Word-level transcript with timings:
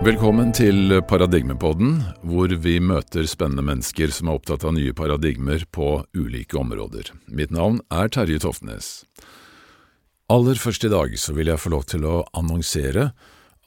Velkommen 0.00 0.48
til 0.56 0.94
Paradigmepodden, 1.04 1.98
hvor 2.24 2.48
vi 2.64 2.78
møter 2.80 3.26
spennende 3.28 3.60
mennesker 3.66 4.08
som 4.16 4.30
er 4.30 4.38
opptatt 4.38 4.62
av 4.64 4.72
nye 4.72 4.94
paradigmer 4.96 5.66
på 5.76 5.90
ulike 6.16 6.56
områder. 6.56 7.10
Mitt 7.28 7.52
navn 7.52 7.82
er 7.92 8.08
Terje 8.08 8.40
Toftnes. 8.40 8.88
Aller 10.32 10.56
først 10.56 10.88
i 10.88 10.92
dag 10.94 11.12
så 11.20 11.36
vil 11.36 11.52
jeg 11.52 11.60
få 11.60 11.74
lov 11.74 11.84
til 11.92 12.08
å 12.08 12.22
annonsere 12.32 13.10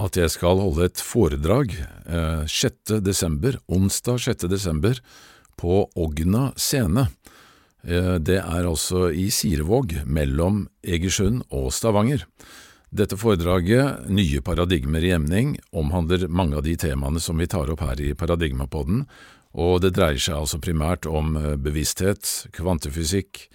at 0.01 0.17
jeg 0.17 0.33
skal 0.33 0.57
holde 0.57 0.89
et 0.89 1.05
foredrag 1.05 1.77
eh, 1.77 2.49
6. 2.49 2.97
desember, 3.05 3.61
onsdag 3.69 4.25
6. 4.25 4.49
desember, 4.49 4.97
på 5.53 5.83
Ogna 5.93 6.47
scene. 6.57 7.11
Eh, 7.85 8.17
det 8.17 8.41
er 8.41 8.65
altså 8.73 9.11
i 9.13 9.29
Sirevåg, 9.29 9.99
mellom 10.09 10.63
Egersund 10.81 11.45
og 11.53 11.69
Stavanger. 11.77 12.25
Dette 12.93 13.17
foredraget, 13.17 14.05
Nye 14.13 14.41
paradigmer 14.45 15.01
i 15.01 15.15
emning, 15.15 15.55
omhandler 15.73 16.27
mange 16.29 16.59
av 16.59 16.65
de 16.67 16.75
temaene 16.77 17.17
som 17.17 17.39
vi 17.41 17.47
tar 17.49 17.71
opp 17.73 17.81
her 17.81 17.97
i 17.97 18.11
Paradigmapodden, 18.13 19.07
og 19.57 19.79
det 19.81 19.95
dreier 19.97 20.21
seg 20.21 20.37
altså 20.37 20.59
primært 20.61 21.07
om 21.09 21.33
eh, 21.39 21.55
bevissthet, 21.57 22.51
kvantefysikk, 22.53 23.47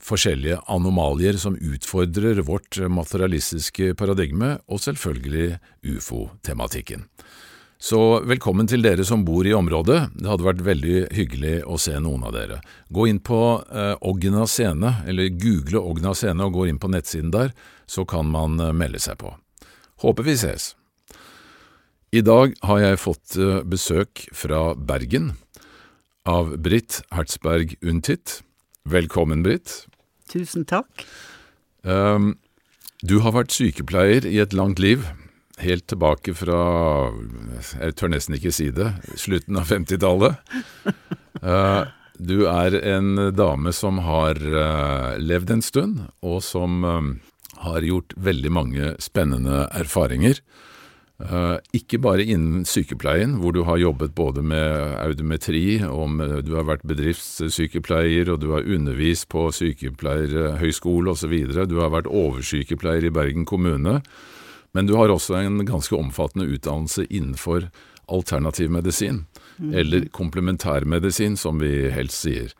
forskjellige 0.00 0.62
anomalier 0.72 1.36
som 1.42 1.58
utfordrer 1.58 2.40
vårt 2.48 2.78
materialistiske 2.88 3.92
paradigme, 3.98 4.54
og 4.72 4.80
selvfølgelig 4.80 5.58
ufo-tematikken. 5.92 7.04
Så 7.82 7.98
velkommen 8.30 8.68
til 8.70 8.84
dere 8.84 9.02
som 9.02 9.24
bor 9.26 9.42
i 9.42 9.54
området, 9.58 10.12
det 10.14 10.28
hadde 10.30 10.44
vært 10.46 10.60
veldig 10.62 10.98
hyggelig 11.16 11.54
å 11.66 11.74
se 11.82 11.96
noen 11.98 12.22
av 12.28 12.36
dere. 12.36 12.60
Gå 12.94 13.08
inn 13.10 13.18
på 13.18 13.38
eh, 13.58 13.96
Ogna 14.06 14.44
scene, 14.46 14.92
eller 15.10 15.32
google 15.34 15.80
Ogna 15.82 16.12
scene 16.14 16.46
og 16.46 16.54
gå 16.54 16.68
inn 16.70 16.78
på 16.78 16.92
nettsiden 16.92 17.32
der, 17.34 17.50
så 17.90 18.04
kan 18.06 18.30
man 18.30 18.54
eh, 18.62 18.70
melde 18.70 19.00
seg 19.02 19.18
på. 19.18 19.32
Håper 20.04 20.28
vi 20.28 20.36
ses. 20.38 20.76
I 22.14 22.22
dag 22.22 22.54
har 22.68 22.84
jeg 22.84 23.00
fått 23.02 23.34
eh, 23.34 23.64
besøk 23.66 24.28
fra 24.30 24.76
Bergen, 24.78 25.32
av 26.22 26.54
Britt 26.62 27.00
Hertzberg 27.10 27.74
Untit. 27.82 28.44
Velkommen, 28.86 29.42
Britt. 29.42 29.88
Tusen 30.30 30.68
takk. 30.70 31.02
Um, 31.82 32.36
du 33.02 33.18
har 33.26 33.34
vært 33.34 33.50
sykepleier 33.50 34.22
i 34.30 34.38
et 34.38 34.54
langt 34.54 34.78
liv, 34.78 35.02
helt 35.62 35.86
tilbake 35.90 36.34
fra 36.36 36.60
Jeg 37.80 37.96
tør 37.98 38.12
nesten 38.12 38.36
ikke 38.38 38.54
si 38.54 38.70
det 38.74 38.90
slutten 39.20 39.58
av 39.60 39.70
50-tallet. 39.70 40.54
Uh, 41.42 41.84
du 42.32 42.44
er 42.50 42.76
en 42.96 43.30
dame 43.34 43.72
som 43.76 44.02
har 44.06 44.40
uh, 44.42 45.14
levd 45.22 45.56
en 45.56 45.64
stund, 45.64 46.02
og 46.22 46.42
som 46.46 46.82
um, 46.84 47.14
har 47.62 47.86
gjort 47.86 48.14
veldig 48.16 48.52
mange 48.52 48.92
spennende 49.02 49.66
erfaringer. 49.70 50.42
Uh, 51.22 51.60
ikke 51.76 52.00
bare 52.02 52.24
innen 52.24 52.64
sykepleien, 52.66 53.36
hvor 53.38 53.54
du 53.54 53.62
har 53.68 53.78
jobbet 53.78 54.14
både 54.18 54.42
med 54.42 54.96
audometri, 54.98 55.78
og 55.86 56.10
med, 56.10 56.40
du 56.48 56.56
har 56.58 56.66
vært 56.66 56.86
bedriftssykepleier, 56.88 58.32
og 58.32 58.40
du 58.42 58.50
har 58.56 58.66
undervist 58.66 59.28
på 59.30 59.46
sykepleierhøyskole 59.54 61.14
osv. 61.14 61.36
Du 61.70 61.78
har 61.78 61.92
vært 61.94 62.10
oversykepleier 62.10 63.06
i 63.06 63.14
Bergen 63.14 63.46
kommune. 63.46 64.00
Men 64.72 64.88
du 64.88 64.94
har 64.96 65.12
også 65.12 65.36
en 65.40 65.64
ganske 65.68 65.96
omfattende 65.96 66.48
utdannelse 66.48 67.04
innenfor 67.10 67.68
alternativ 68.12 68.72
medisin, 68.72 69.26
mm. 69.58 69.74
eller 69.74 70.08
komplementærmedisin, 70.12 71.36
som 71.36 71.60
vi 71.62 71.90
helst 71.92 72.24
sier. 72.24 72.56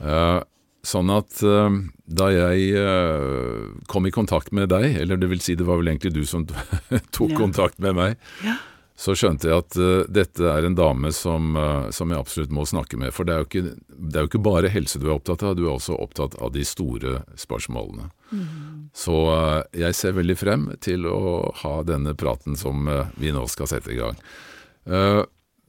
Uh, 0.00 0.40
Sånn 0.84 1.08
at 1.14 1.40
uh, 1.48 1.72
da 2.04 2.26
jeg 2.28 2.76
uh, 2.76 3.72
kom 3.88 4.04
i 4.04 4.12
kontakt 4.12 4.52
med 4.52 4.68
deg, 4.68 4.98
eller 5.00 5.16
det 5.16 5.30
vil 5.30 5.40
si 5.40 5.56
det 5.56 5.64
var 5.64 5.80
vel 5.80 5.88
egentlig 5.88 6.12
du 6.12 6.24
som 6.28 6.44
tok 7.16 7.32
ja. 7.32 7.38
kontakt 7.38 7.80
med 7.80 7.96
meg, 7.96 8.18
ja. 8.44 8.58
Så 8.96 9.16
skjønte 9.18 9.48
jeg 9.50 9.62
at 9.64 9.78
uh, 9.80 10.04
dette 10.06 10.46
er 10.46 10.68
en 10.68 10.76
dame 10.78 11.10
som, 11.14 11.56
som, 11.90 12.12
jeg 12.12 12.22
absolutt 12.22 12.54
må 12.54 12.66
snakke 12.68 12.98
med. 13.00 13.10
For 13.16 13.26
det 13.26 13.34
er, 13.34 13.48
ikke, 13.48 13.74
det 13.90 14.18
er, 14.18 14.26
jo 14.26 14.30
ikke, 14.30 14.44
bare 14.46 14.72
helse 14.72 15.02
du 15.02 15.08
er 15.08 15.16
opptatt 15.16 15.42
av, 15.42 15.56
du 15.58 15.64
er 15.66 15.74
også 15.74 15.98
opptatt 15.98 16.38
av 16.38 16.54
de 16.54 16.62
store 16.68 17.24
spørsmålene. 17.40 18.10
Mm. 18.30 18.88
Så 18.94 19.18
jeg 19.74 19.98
ser 19.98 20.14
veldig 20.16 20.38
frem 20.38 20.68
til 20.84 21.08
å 21.10 21.50
ha 21.64 21.76
denne 21.86 22.14
praten 22.18 22.58
som 22.58 22.86
vi 23.18 23.34
nå 23.34 23.44
skal 23.50 23.70
sette 23.70 23.94
i 23.94 23.98
gang. 23.98 24.18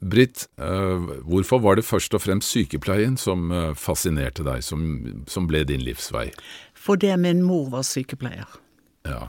Britt, 0.05 0.45
uh, 0.59 1.21
hvorfor 1.23 1.61
var 1.63 1.79
det 1.79 1.85
først 1.87 2.13
og 2.13 2.21
fremst 2.21 2.51
sykepleien 2.51 3.15
som 3.17 3.49
uh, 3.53 3.71
fascinerte 3.79 4.43
deg, 4.45 4.61
som, 4.63 4.83
som, 5.31 5.47
ble 5.49 5.63
din 5.65 5.83
livsvei? 5.85 6.27
Fordi 6.75 7.13
min 7.17 7.41
mor 7.45 7.69
var 7.73 7.85
sykepleier. 7.87 8.59
Ja. 9.07 9.23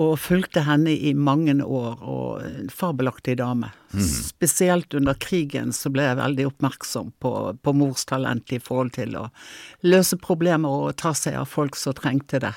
Og 0.00 0.14
fulgte 0.22 0.62
henne 0.64 0.94
i 0.94 1.12
mange 1.12 1.52
år, 1.60 1.98
og 2.00 2.44
en 2.46 2.70
fabelaktig 2.72 3.36
dame. 3.40 3.68
Mm. 3.92 4.06
Spesielt 4.06 4.94
under 4.96 5.18
krigen 5.20 5.74
så 5.76 5.92
ble 5.92 6.06
jeg 6.06 6.20
veldig 6.20 6.46
oppmerksom 6.48 7.12
på, 7.20 7.34
på 7.60 7.74
mors 7.76 8.06
talent 8.08 8.54
i 8.54 8.60
forhold 8.62 8.94
til 8.96 9.18
å 9.20 9.26
løse 9.84 10.16
problemer 10.22 10.86
og 10.86 10.96
ta 11.02 11.12
seg 11.16 11.36
av 11.36 11.50
folk 11.50 11.76
som 11.76 11.96
trengte 11.98 12.40
det. 12.46 12.54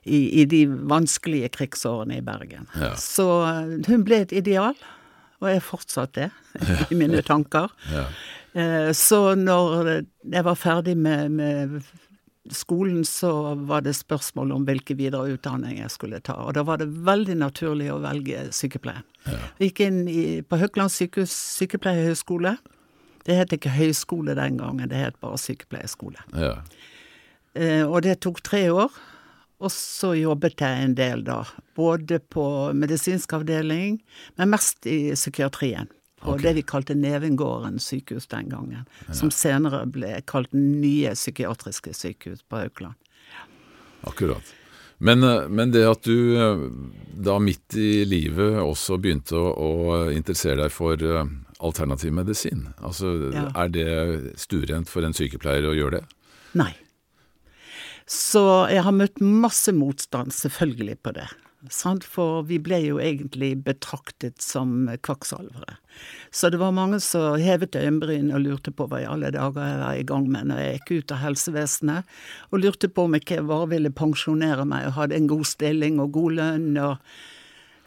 I, 0.00 0.40
i 0.40 0.46
de 0.48 0.62
vanskelige 0.88 1.50
krigsårene 1.58 2.20
i 2.20 2.24
Bergen. 2.24 2.70
Ja. 2.78 2.94
Så 2.96 3.26
eh, 3.44 3.74
hun 3.90 4.06
ble 4.06 4.22
et 4.24 4.32
ideal 4.32 4.78
og 5.40 5.48
er 5.50 5.64
fortsatt 5.64 6.14
det 6.16 6.30
i 6.92 6.96
mine 6.96 7.20
tanker. 7.26 7.72
Ja. 7.92 8.06
Eh, 8.52 8.90
så 8.96 9.34
når 9.38 9.90
jeg 9.92 10.44
var 10.46 10.58
ferdig 10.58 10.96
med, 10.98 11.30
med, 11.36 11.80
skolen, 12.56 13.04
så 13.06 13.54
var 13.68 13.84
det 13.86 13.96
spørsmål 13.98 14.52
om 14.56 14.66
hvilken 14.68 14.98
videreutdanning 14.98 15.78
jeg 15.80 15.92
skulle 15.94 16.20
ta. 16.24 16.36
Og 16.46 16.54
da 16.56 16.64
var 16.66 16.80
det 16.80 16.88
veldig 17.06 17.36
naturlig 17.40 17.90
å 17.92 18.00
velge 18.02 18.48
sykepleie. 18.56 19.04
Ja. 19.26 19.38
Gikk 19.62 19.82
inn 19.86 20.02
i, 20.10 20.24
på 20.42 20.60
Høgland 20.60 20.92
sykehus 20.94 21.34
sykepleierhøgskole. 21.60 22.56
Det 23.26 23.36
het 23.36 23.52
ikke 23.54 23.74
høyskole 23.74 24.34
den 24.38 24.58
gangen, 24.60 24.88
det 24.90 25.02
het 25.02 25.20
bare 25.22 25.38
sykepleierskole. 25.40 26.24
Ja. 26.34 26.56
Eh, 27.54 27.84
og 27.84 28.02
det 28.06 28.20
tok 28.24 28.42
tre 28.46 28.66
år. 28.72 28.94
Og 29.60 29.68
så 29.74 30.14
jobbet 30.16 30.62
jeg 30.64 30.84
en 30.86 30.94
del 30.96 31.22
da, 31.26 31.42
både 31.76 32.16
på 32.32 32.44
medisinsk 32.72 33.34
avdeling, 33.36 33.98
men 34.40 34.54
mest 34.54 34.88
i 34.88 35.12
psykiatrien. 35.12 35.90
På 36.20 36.34
okay. 36.34 36.42
det 36.42 36.54
vi 36.58 36.62
kalte 36.68 36.94
Nevengården 36.94 37.78
sykehus 37.80 38.26
den 38.26 38.48
gangen. 38.52 38.84
Ja. 39.06 39.14
Som 39.16 39.30
senere 39.32 39.86
ble 39.88 40.18
kalt 40.28 40.52
Nye 40.52 41.14
psykiatriske 41.16 41.94
sykehus 41.96 42.42
på 42.44 42.60
Haukeland. 42.60 42.98
Akkurat. 44.00 44.54
Men, 45.02 45.22
eh, 45.24 45.48
men, 45.48 45.70
det 45.72 45.86
at 45.88 46.04
du 46.04 46.36
eh, 46.36 46.58
da 47.24 47.38
midt 47.40 47.76
i 47.80 48.04
livet 48.04 48.58
også 48.60 48.98
begynte 49.00 49.38
å, 49.38 49.48
å 49.48 49.70
interessere 50.12 50.60
deg 50.60 50.74
for 50.74 51.00
eh, 51.00 51.30
alternativ 51.64 52.12
medisin, 52.16 52.66
altså 52.84 53.14
ja. 53.32 53.46
er 53.64 53.72
det 53.72 53.90
stuerent 54.40 54.92
for 54.92 55.04
en 55.04 55.16
sykepleier 55.16 55.68
å 55.68 55.76
gjøre 55.76 56.00
det? 56.00 56.18
Nei. 56.60 56.72
Så 58.10 58.42
jeg 58.72 58.84
har 58.84 58.96
møtt 58.96 59.20
masse 59.22 59.72
motstand, 59.72 60.34
selvfølgelig, 60.36 60.98
på 61.00 61.14
det. 61.16 61.28
Sant? 61.68 62.06
For 62.08 62.44
vi 62.48 62.56
ble 62.62 62.78
jo 62.86 63.00
egentlig 63.02 63.52
betraktet 63.66 64.40
som 64.40 64.88
kvakksalvere. 65.04 65.76
Så 66.32 66.48
det 66.52 66.60
var 66.62 66.72
mange 66.72 67.00
som 67.04 67.36
hevet 67.40 67.76
øyenbryn 67.76 68.30
og 68.32 68.46
lurte 68.46 68.72
på 68.72 68.86
hva 68.88 69.02
i 69.02 69.08
alle 69.08 69.32
dager 69.34 69.66
jeg 69.66 69.80
var 69.82 69.98
i 69.98 70.06
gang 70.08 70.30
med 70.32 70.48
når 70.48 70.62
jeg 70.62 70.78
gikk 70.78 70.92
ut 70.94 71.14
av 71.16 71.20
helsevesenet, 71.24 72.14
og 72.48 72.64
lurte 72.64 72.88
på 72.88 73.04
om 73.04 73.18
jeg 73.18 73.26
ikke 73.26 73.42
bare 73.50 73.68
ville 73.74 73.92
pensjonere 73.92 74.64
meg 74.68 74.88
og 74.88 74.96
hadde 75.02 75.18
en 75.18 75.28
god 75.30 75.44
stilling 75.52 76.00
og 76.00 76.16
god 76.16 76.38
lønn. 76.40 76.72
og 76.80 76.96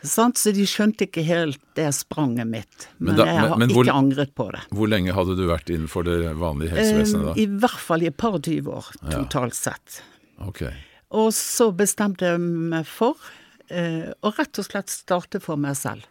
Sant? 0.03 0.37
Så 0.37 0.51
de 0.51 0.65
skjønte 0.67 1.07
ikke 1.07 1.23
helt 1.25 1.61
det 1.79 1.87
spranget 1.95 2.49
mitt. 2.49 2.89
Men, 2.97 3.13
men 3.13 3.19
da, 3.21 3.27
jeg 3.29 3.39
har 3.39 3.53
men, 3.53 3.61
men 3.63 3.71
ikke 3.71 3.79
hvor, 3.79 3.91
angret 3.95 4.33
på 4.35 4.49
det. 4.53 4.63
Hvor 4.75 4.89
lenge 4.91 5.15
hadde 5.15 5.37
du 5.39 5.45
vært 5.47 5.71
innenfor 5.71 6.05
det 6.07 6.17
vanlige 6.37 6.75
helsevesenet 6.75 7.29
da? 7.31 7.35
I 7.39 7.47
hvert 7.63 7.85
fall 7.89 8.03
i 8.03 8.09
et 8.11 8.17
par 8.19 8.35
tyve 8.43 8.81
år, 8.81 8.89
totalt 9.07 9.57
sett. 9.57 10.01
Okay. 10.43 10.75
Og 11.15 11.31
så 11.37 11.69
bestemte 11.77 12.33
jeg 12.33 12.41
meg 12.43 12.89
for 12.89 13.15
eh, 13.69 14.11
å 14.21 14.33
rett 14.37 14.59
og 14.59 14.65
slett 14.65 14.89
starte 14.89 15.39
for 15.43 15.59
meg 15.59 15.77
selv. 15.79 16.07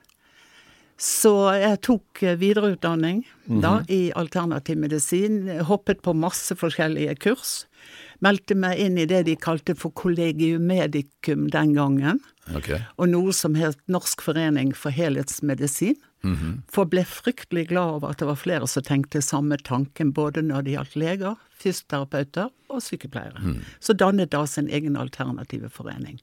Så 1.03 1.33
jeg 1.59 1.81
tok 1.83 2.23
eh, 2.23 2.37
videreutdanning 2.39 3.25
mm 3.25 3.57
-hmm. 3.57 3.63
da 3.63 3.85
i 3.89 4.13
alternativ 4.15 4.79
medisin. 4.79 5.61
Hoppet 5.61 6.03
på 6.03 6.13
masse 6.13 6.55
forskjellige 6.55 7.15
kurs. 7.15 7.67
Meldte 8.21 8.55
meg 8.55 8.79
inn 8.79 8.99
i 8.99 9.07
det 9.07 9.23
de 9.27 9.37
kalte 9.37 9.75
for 9.75 9.91
collegium 9.91 10.67
medicum 10.67 11.51
den 11.51 11.75
gangen. 11.75 12.21
Okay. 12.57 12.79
Og 12.97 13.09
noe 13.09 13.33
som 13.33 13.55
het 13.55 13.79
Norsk 13.87 14.23
forening 14.23 14.75
for 14.75 14.91
helhetsmedisin. 14.91 15.97
Mm 16.25 16.37
-hmm. 16.37 16.63
For 16.69 16.85
ble 16.85 17.05
fryktelig 17.05 17.69
glad 17.69 17.95
over 17.95 18.09
at 18.09 18.19
det 18.19 18.27
var 18.27 18.37
flere 18.37 18.67
som 18.67 18.83
tenkte 18.83 19.23
samme 19.23 19.57
tanken, 19.57 20.13
både 20.13 20.43
når 20.43 20.63
det 20.63 20.71
gjaldt 20.71 20.97
leger, 20.97 21.35
fysioterapeuter 21.59 22.49
og 22.69 22.83
sykepleiere. 22.83 23.41
Mm. 23.43 23.61
Så 23.81 23.93
dannet 23.93 24.31
da 24.31 24.47
sin 24.47 24.69
egen 24.69 24.97
alternative 24.97 25.69
forening. 25.69 26.21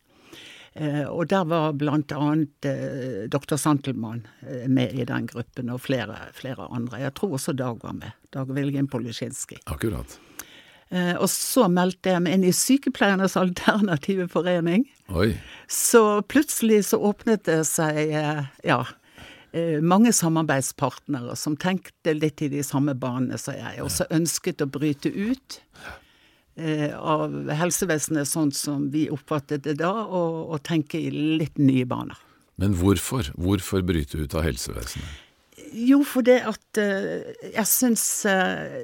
Eh, 0.74 1.06
og 1.08 1.28
der 1.32 1.46
var 1.50 1.74
blant 1.78 2.12
annet 2.14 2.68
eh, 2.68 3.26
dr. 3.32 3.58
Santelmann 3.58 4.26
eh, 4.46 4.68
med 4.70 4.94
i 4.94 5.06
den 5.08 5.28
gruppen, 5.30 5.72
og 5.74 5.82
flere, 5.82 6.18
flere, 6.38 6.70
andre. 6.70 7.02
Jeg 7.06 7.16
tror 7.18 7.38
også 7.40 7.56
Dag 7.58 7.82
var 7.84 7.96
med. 7.98 8.14
Dag 8.34 8.52
Vilgen 8.56 8.88
Polisjinskij. 8.88 9.64
Akkurat. 9.66 10.20
Og 11.22 11.28
så 11.30 11.68
meldte 11.70 12.16
jeg 12.16 12.22
meg 12.26 12.34
inn 12.34 12.46
i 12.50 12.54
Sykepleiernes 12.56 13.36
alternative 13.38 14.26
forening. 14.32 14.88
Oi. 15.14 15.36
Så 15.70 16.24
plutselig 16.26 16.80
så 16.88 16.98
åpnet 17.12 17.44
det 17.46 17.60
seg, 17.70 18.10
ja 18.66 18.80
mange 19.82 20.12
samarbeidspartnere 20.14 21.34
som 21.38 21.56
tenkte 21.58 22.14
litt 22.14 22.42
i 22.46 22.52
de 22.54 22.62
samme 22.66 22.94
banene 22.98 23.38
som 23.42 23.58
jeg, 23.58 23.80
og 23.82 23.90
som 23.94 24.10
ønsket 24.14 24.62
å 24.62 24.68
bryte 24.70 25.10
ut 25.10 25.58
av 26.96 27.52
helsevesenet 27.56 28.28
sånn 28.30 28.52
som 28.56 28.90
vi 28.94 29.08
oppfattet 29.14 29.64
det 29.68 29.78
da, 29.82 29.92
og, 30.06 30.54
og 30.54 30.64
tenke 30.68 31.00
i 31.00 31.12
litt 31.12 31.58
nye 31.62 31.88
baner. 31.90 32.20
Men 32.60 32.76
hvorfor? 32.76 33.32
Hvorfor 33.40 33.84
bryte 33.88 34.20
ut 34.20 34.36
av 34.36 34.44
helsevesenet? 34.44 35.26
Jo, 35.74 36.02
for 36.08 36.26
det 36.26 36.40
at 36.50 36.80
eh, 36.82 37.30
jeg 37.54 37.68
syns 37.70 38.04
eh, 38.28 38.82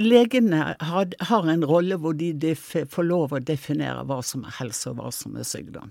Legene 0.00 0.74
har, 0.80 1.10
har 1.28 1.48
en 1.52 1.64
rolle 1.68 1.98
hvor 2.00 2.14
de 2.16 2.30
def, 2.32 2.70
får 2.88 3.04
lov 3.04 3.34
å 3.36 3.42
definere 3.44 4.04
hva 4.08 4.20
som 4.24 4.46
er 4.48 4.56
helse, 4.60 4.88
og 4.88 5.00
hva 5.00 5.10
som 5.12 5.36
er 5.36 5.48
sykdom. 5.48 5.90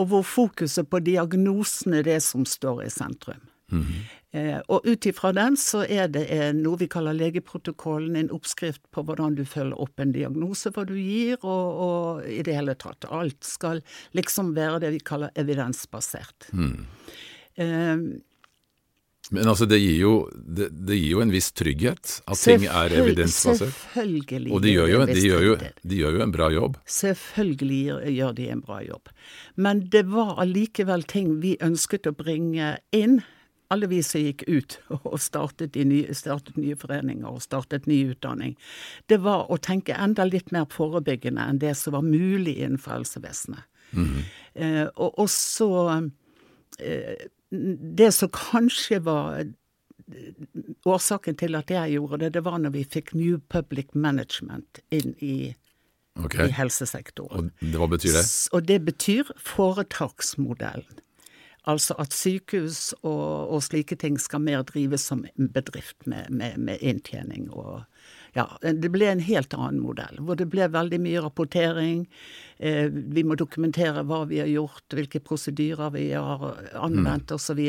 Og 0.00 0.08
hvor 0.12 0.24
fokuset 0.24 0.88
på 0.88 1.00
diagnosen 1.04 1.98
er 1.98 2.06
det 2.06 2.20
som 2.24 2.46
står 2.48 2.86
i 2.86 2.92
sentrum. 2.92 3.42
Mm 3.72 3.82
-hmm. 3.82 4.04
eh, 4.38 4.60
og 4.68 4.86
ut 4.86 5.06
ifra 5.06 5.32
den 5.32 5.56
så 5.56 5.84
er 5.88 6.08
det 6.08 6.26
eh, 6.30 6.52
noe 6.52 6.78
vi 6.78 6.88
kaller 6.88 7.12
legeprotokollen, 7.12 8.16
en 8.16 8.30
oppskrift 8.30 8.82
på 8.90 9.02
hvordan 9.02 9.34
du 9.34 9.44
følger 9.44 9.80
opp 9.80 10.00
en 10.00 10.12
diagnose, 10.12 10.70
hva 10.70 10.84
du 10.84 10.94
gir, 10.94 11.36
og, 11.42 11.66
og 11.88 12.28
i 12.28 12.42
det 12.42 12.54
hele 12.54 12.74
tatt. 12.74 13.04
Alt 13.10 13.44
skal 13.44 13.82
liksom 14.12 14.54
være 14.54 14.80
det 14.80 14.92
vi 14.92 14.98
kaller 14.98 15.30
evidensbasert. 15.34 16.52
Mm. 16.52 16.86
Eh, 17.56 17.96
men 19.30 19.48
altså, 19.48 19.66
det 19.68 19.76
gir, 19.82 19.96
jo, 20.00 20.12
det, 20.32 20.70
det 20.88 20.96
gir 20.96 21.18
jo 21.18 21.20
en 21.20 21.32
viss 21.32 21.50
trygghet 21.52 22.12
at 22.24 22.40
ting 22.40 22.64
er 22.64 22.94
evidensbasert. 22.96 23.74
Selvfølgelig. 23.92 24.52
Og 24.56 24.62
de 24.64 24.72
gjør, 24.72 24.88
jo, 24.88 25.00
de, 25.10 25.18
gjør 25.20 25.44
jo, 25.44 25.56
de 25.58 25.98
gjør, 26.00 26.16
jo, 26.16 26.22
en 26.24 26.32
bra 26.32 26.48
jobb. 26.54 26.78
Selvfølgelig 26.88 27.80
gjør 28.14 28.36
de 28.38 28.46
en 28.54 28.62
bra 28.64 28.78
jobb. 28.86 29.12
Men 29.56 29.82
det 29.92 30.06
var 30.08 30.38
allikevel 30.40 31.04
ting 31.10 31.34
vi 31.42 31.58
ønsket 31.64 32.08
å 32.08 32.14
bringe 32.16 32.78
inn. 32.96 33.20
Alle 33.70 33.88
vi 33.90 34.02
som 34.02 34.22
gikk 34.22 34.44
ut 34.48 34.78
og 34.98 35.18
startet, 35.20 35.76
nye, 35.76 36.14
startet 36.16 36.56
nye 36.56 36.76
foreninger 36.78 37.28
og 37.28 37.42
startet 37.44 37.88
ny 37.90 38.00
utdanning. 38.14 38.56
Det 39.08 39.20
var 39.24 39.50
å 39.52 39.58
tenke 39.60 39.96
enda 39.96 40.24
litt 40.28 40.52
mer 40.54 40.68
forebyggende 40.72 41.44
enn 41.44 41.62
det 41.62 41.74
som 41.76 41.96
var 41.98 42.06
mulig 42.06 42.58
innenfor 42.58 42.98
helsevesenet. 42.98 43.64
Mm 43.90 44.06
-hmm. 44.06 44.22
eh, 44.54 44.88
og, 44.96 45.18
også 45.18 46.10
eh, 46.78 47.28
det 47.98 48.12
som 48.12 48.28
kanskje 48.28 49.04
var 49.04 49.44
årsaken 50.84 51.36
til 51.36 51.56
at 51.58 51.70
jeg 51.70 51.96
gjorde 51.96 52.24
det, 52.24 52.34
det 52.34 52.44
var 52.44 52.58
når 52.58 52.70
vi 52.76 52.84
fikk 52.84 53.14
New 53.14 53.40
Public 53.48 53.94
Management 53.94 54.80
inn 54.90 55.14
i, 55.24 55.54
okay. 56.16 56.48
i 56.48 56.56
helsesektoren. 56.56 57.50
Og 57.74 57.80
hva 57.82 57.90
betyr 57.92 58.16
det? 58.16 58.24
Og 58.52 58.68
det 58.68 58.78
betyr 58.84 59.32
foretaksmodellen. 59.36 61.02
Altså 61.68 61.94
at 62.00 62.14
sykehus 62.14 62.94
og, 63.02 63.50
og, 63.50 63.62
slike 63.66 63.98
ting 64.00 64.18
skal 64.22 64.44
mer 64.44 64.62
drives 64.68 65.04
som 65.10 65.24
en 65.26 65.50
bedrift 65.52 66.06
med, 66.06 66.30
med, 66.30 66.56
med 66.58 66.78
inntjening 66.80 67.50
og 67.50 67.82
ja, 68.36 68.44
det 68.60 68.90
ble 68.92 69.08
en 69.08 69.22
helt 69.24 69.54
annen 69.56 69.80
modell, 69.82 70.20
hvor 70.22 70.36
det 70.38 70.46
ble 70.52 70.68
veldig 70.70 70.98
mye 71.02 71.22
rapportering. 71.24 72.04
Eh, 72.58 72.86
vi 72.92 73.24
må 73.26 73.34
dokumentere 73.40 74.04
hva 74.06 74.20
vi 74.30 74.38
har 74.42 74.50
gjort, 74.52 74.84
hvilke 74.94 75.20
prosedyrer 75.24 75.90
vi 75.94 76.04
har 76.12 76.44
anvendt 76.76 77.32
mm. 77.32 77.38
osv. 77.38 77.62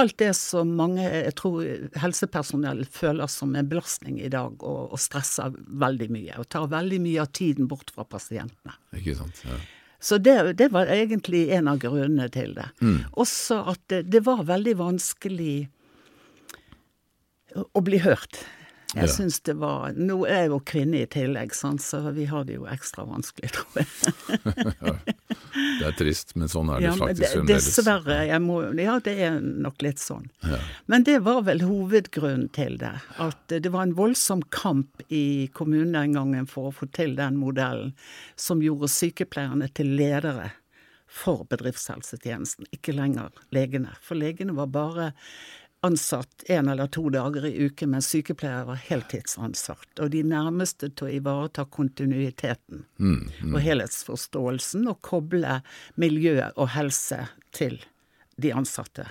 Alt 0.00 0.16
det 0.22 0.32
som 0.38 0.72
mange, 0.78 1.04
jeg 1.04 1.36
tror 1.38 1.60
helsepersonell 2.00 2.84
føler 2.90 3.30
som 3.30 3.54
en 3.54 3.70
belastning 3.70 4.18
i 4.24 4.32
dag, 4.32 4.56
og, 4.64 4.96
og 4.96 5.02
stresser 5.02 5.54
veldig 5.84 6.10
mye. 6.16 6.40
Og 6.40 6.50
tar 6.50 6.70
veldig 6.72 7.00
mye 7.04 7.22
av 7.22 7.32
tiden 7.36 7.70
bort 7.70 7.94
fra 7.94 8.08
pasientene. 8.08 8.74
Ikke 8.98 9.18
sant, 9.20 9.44
ja. 9.46 9.60
Så 10.04 10.18
det, 10.20 10.52
det, 10.60 10.68
var 10.68 10.90
egentlig 10.92 11.46
en 11.56 11.68
av 11.70 11.78
grunnene 11.80 12.28
til 12.28 12.52
det. 12.58 12.66
Mm. 12.84 12.98
Også 13.16 13.62
at 13.72 13.80
det, 13.88 14.02
det 14.12 14.20
var 14.26 14.42
veldig 14.44 14.74
vanskelig 14.76 15.54
å 17.72 17.80
bli 17.86 18.02
hørt. 18.04 18.42
Jeg 18.94 19.08
ja. 19.08 19.10
syns 19.10 19.40
det 19.48 19.56
var 19.58 19.96
Nå 19.96 20.20
er 20.28 20.44
jeg 20.44 20.50
jo 20.52 20.60
kvinne 20.68 21.00
i 21.00 21.08
tillegg, 21.10 21.54
sånn, 21.56 21.80
så 21.82 22.02
vi 22.14 22.28
har 22.30 22.44
det 22.46 22.58
jo 22.58 22.68
ekstra 22.70 23.06
vanskelig, 23.08 23.54
tror 23.56 23.80
jeg. 23.80 23.88
det 25.84 25.92
er 25.92 25.98
trist, 25.98 26.32
men 26.40 26.50
sånn 26.50 26.70
er 26.72 26.80
det 26.80 26.88
ja, 26.88 26.94
faktisk 26.96 27.36
fremdeles. 27.36 27.68
Dessverre. 27.68 28.38
Må, 28.40 28.58
ja, 28.80 28.96
det 29.04 29.14
er 29.26 29.38
nok 29.40 29.84
litt 29.84 30.00
sånn. 30.00 30.26
Ja. 30.44 30.58
Men 30.90 31.04
det 31.06 31.18
var 31.26 31.44
vel 31.48 31.60
hovedgrunnen 31.64 32.48
til 32.56 32.78
det. 32.80 32.94
At 33.22 33.52
det 33.52 33.72
var 33.74 33.84
en 33.84 33.96
voldsom 33.98 34.42
kamp 34.54 35.04
i 35.12 35.50
kommunen 35.56 35.92
den 35.94 36.16
gangen 36.16 36.48
for 36.50 36.70
å 36.70 36.74
få 36.74 36.88
til 36.96 37.16
den 37.20 37.36
modellen 37.40 37.92
som 38.40 38.64
gjorde 38.64 38.90
sykepleierne 38.92 39.68
til 39.76 39.92
ledere 39.98 40.54
for 41.14 41.44
bedriftshelsetjenesten, 41.46 42.66
ikke 42.74 42.94
lenger 42.96 43.30
legene. 43.54 43.92
For 44.02 44.18
legene 44.18 44.56
var 44.56 44.72
bare 44.74 45.12
ansatt 45.84 46.44
en 46.48 46.68
eller 46.72 46.86
to 46.86 47.08
dager 47.12 47.46
i 47.46 47.54
uken, 47.66 47.90
mens 47.92 48.08
sykepleiere 48.12 48.64
var 48.70 48.80
heltidsansatt. 48.80 49.90
Og 50.00 50.12
de 50.14 50.22
nærmeste 50.26 50.88
til 50.96 51.08
å 51.08 51.16
ivareta 51.18 51.66
kontinuiteten 51.68 52.86
mm, 52.96 53.18
mm. 53.18 53.50
og 53.52 53.58
helhetsforståelsen, 53.64 54.88
og 54.88 55.02
koble 55.04 55.58
miljø 56.00 56.38
og 56.54 56.72
helse 56.76 57.26
til 57.54 57.82
de 58.40 58.54
ansatte. 58.56 59.10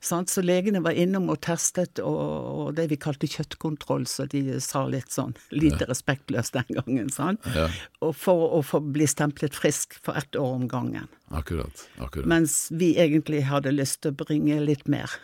Så 0.00 0.42
legene 0.42 0.80
var 0.80 0.96
innom 0.96 1.28
og 1.28 1.42
testet, 1.44 2.00
og, 2.00 2.72
det 2.74 2.86
vi 2.88 2.96
kalte 3.00 3.28
kjøttkontroll, 3.28 4.06
så 4.08 4.24
de 4.32 4.56
sa 4.64 4.86
litt 4.88 5.12
sånn 5.12 5.34
lite 5.52 5.84
ja. 5.84 5.90
respektløst 5.92 6.56
den 6.56 6.78
gangen. 6.78 7.10
Sant? 7.12 7.44
Ja. 7.54 7.68
Og 8.00 8.14
for 8.16 8.56
å 8.56 8.62
få 8.64 8.80
bli 8.80 9.06
stemplet 9.10 9.54
frisk 9.54 9.98
for 10.00 10.16
ett 10.16 10.36
år 10.40 10.56
om 10.56 10.68
gangen. 10.72 11.10
Akkurat, 11.28 11.84
akkurat. 11.98 12.26
Mens 12.32 12.70
vi 12.72 12.94
egentlig 12.96 13.44
hadde 13.52 13.76
lyst 13.76 14.00
til 14.02 14.16
å 14.16 14.24
bringe 14.24 14.56
litt 14.64 14.88
mer 14.88 15.20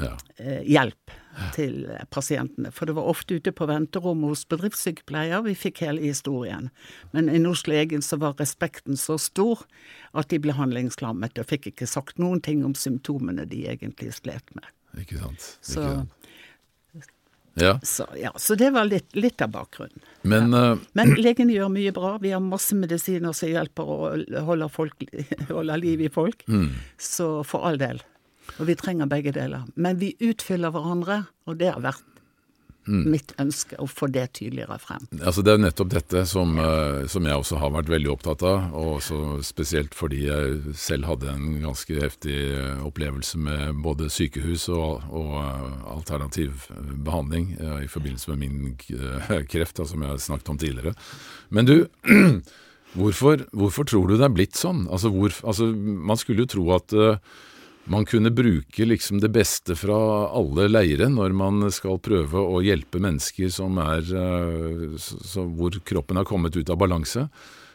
ja. 0.00 0.16
Eh, 0.36 0.62
hjelp 0.66 1.12
til 1.54 1.88
pasientene. 2.14 2.70
For 2.74 2.86
det 2.86 2.94
var 2.96 3.08
ofte 3.10 3.38
ute 3.38 3.52
på 3.54 3.66
venterommet 3.66 4.34
hos 4.34 4.44
bedriftssykepleier 4.50 5.42
vi 5.46 5.54
fikk 5.58 5.82
hele 5.84 6.02
historien. 6.04 6.70
Men 7.10 7.30
i 7.30 7.40
Norsk 7.42 7.70
legen 7.70 8.04
så 8.06 8.18
var 8.22 8.36
respekten 8.38 8.98
så 9.00 9.18
stor 9.18 9.64
at 10.14 10.30
de 10.30 10.38
ble 10.42 10.54
handlingslammet 10.54 11.38
og 11.42 11.50
fikk 11.50 11.72
ikke 11.72 11.90
sagt 11.90 12.22
noen 12.22 12.42
ting 12.44 12.64
om 12.66 12.76
symptomene 12.78 13.48
de 13.50 13.64
egentlig 13.70 14.14
slet 14.20 14.54
med. 14.54 14.70
Ikke 15.00 15.18
sant. 15.18 15.48
Ikke 15.58 15.72
så. 15.74 15.88
Ja. 17.54 17.78
Så, 17.82 18.06
ja. 18.18 18.32
så, 18.36 18.54
det 18.58 18.70
var 18.74 18.84
litt, 18.84 19.12
litt 19.14 19.42
av 19.42 19.52
bakgrunnen. 19.54 20.00
Men, 20.22 20.50
ja. 20.52 20.72
uh, 20.74 20.78
Men 20.98 21.14
legene 21.22 21.54
gjør 21.54 21.70
mye 21.70 21.92
bra. 21.94 22.16
Vi 22.22 22.32
har 22.34 22.42
masse 22.42 22.74
medisiner 22.74 23.34
som 23.36 23.50
hjelper 23.50 23.92
å 23.94 23.98
holde, 24.48 24.68
folk, 24.74 25.06
holder 25.50 25.78
liv 25.78 26.02
i 26.02 26.10
folk. 26.10 26.42
Mm. 26.50 26.72
Så 26.98 27.28
for 27.46 27.66
all 27.68 27.78
del. 27.78 28.02
Og 28.58 28.68
vi 28.68 28.76
trenger 28.78 29.10
begge 29.10 29.34
deler. 29.34 29.64
Men 29.74 30.00
vi 30.00 30.14
utfyller 30.22 30.74
hverandre, 30.74 31.24
og 31.48 31.58
det 31.60 31.72
har 31.72 31.82
vært 31.84 32.14
mm. 32.86 33.04
mitt 33.10 33.32
ønske 33.40 33.76
å 33.80 33.86
få 33.88 34.08
det 34.12 34.26
tydeligere 34.38 34.76
frem. 34.82 35.06
Altså 35.20 35.44
Det 35.44 35.54
er 35.54 35.62
nettopp 35.62 35.92
dette 35.92 36.24
som, 36.28 36.56
uh, 36.58 37.04
som, 37.10 37.26
jeg 37.26 37.40
også 37.40 37.60
har 37.60 37.72
vært 37.74 37.92
veldig 37.92 38.10
opptatt 38.14 38.44
av, 38.46 38.74
og 38.76 38.98
også 38.98 39.20
spesielt 39.46 39.96
fordi 39.96 40.24
jeg 40.26 40.74
selv 40.78 41.08
hadde 41.10 41.32
en 41.32 41.60
ganske 41.64 42.00
heftig 42.00 42.36
uh, 42.54 42.84
opplevelse 42.86 43.40
med 43.46 43.80
både 43.84 44.10
sykehus 44.12 44.68
og, 44.72 45.06
og 45.10 45.38
uh, 45.38 45.94
alternativ 45.94 46.68
behandling 47.04 47.54
i 47.82 47.88
forbindelse 47.90 48.34
med 48.34 48.44
min 48.44 48.76
kreft, 49.50 49.80
som 49.80 50.02
jeg 50.02 50.10
har 50.10 50.20
snakket 50.22 50.52
om 50.52 50.60
tidligere. 50.60 50.94
Men 51.54 51.68
du, 51.68 51.76
hvorfor, 52.98 53.46
hvorfor, 53.52 53.88
tror 53.88 54.08
du 54.08 54.16
det 54.16 54.28
er 54.28 54.36
blitt 54.36 54.58
sånn? 54.58 54.86
Altså, 54.92 55.10
hvor, 55.14 55.34
altså 55.44 55.70
Man 55.74 56.20
skulle 56.20 56.44
jo 56.44 56.52
tro 56.54 56.64
at 56.76 56.94
man 57.84 58.04
kunne 58.04 58.30
bruke 58.30 58.84
liksom 58.84 59.20
det 59.20 59.28
beste 59.28 59.76
fra 59.76 59.96
alle 60.32 60.68
leire 60.70 61.08
når 61.12 61.34
man 61.36 61.66
skal 61.72 62.00
prøve 62.02 62.40
å 62.40 62.62
hjelpe 62.64 63.00
mennesker 63.02 63.50
som 63.52 63.78
er, 63.82 64.08
eh, 64.08 64.96
hvor 65.58 65.76
kroppen 65.84 66.16
har 66.20 66.28
kommet 66.28 66.56
ut 66.56 66.70
av 66.70 66.80
balanse. 66.80 67.28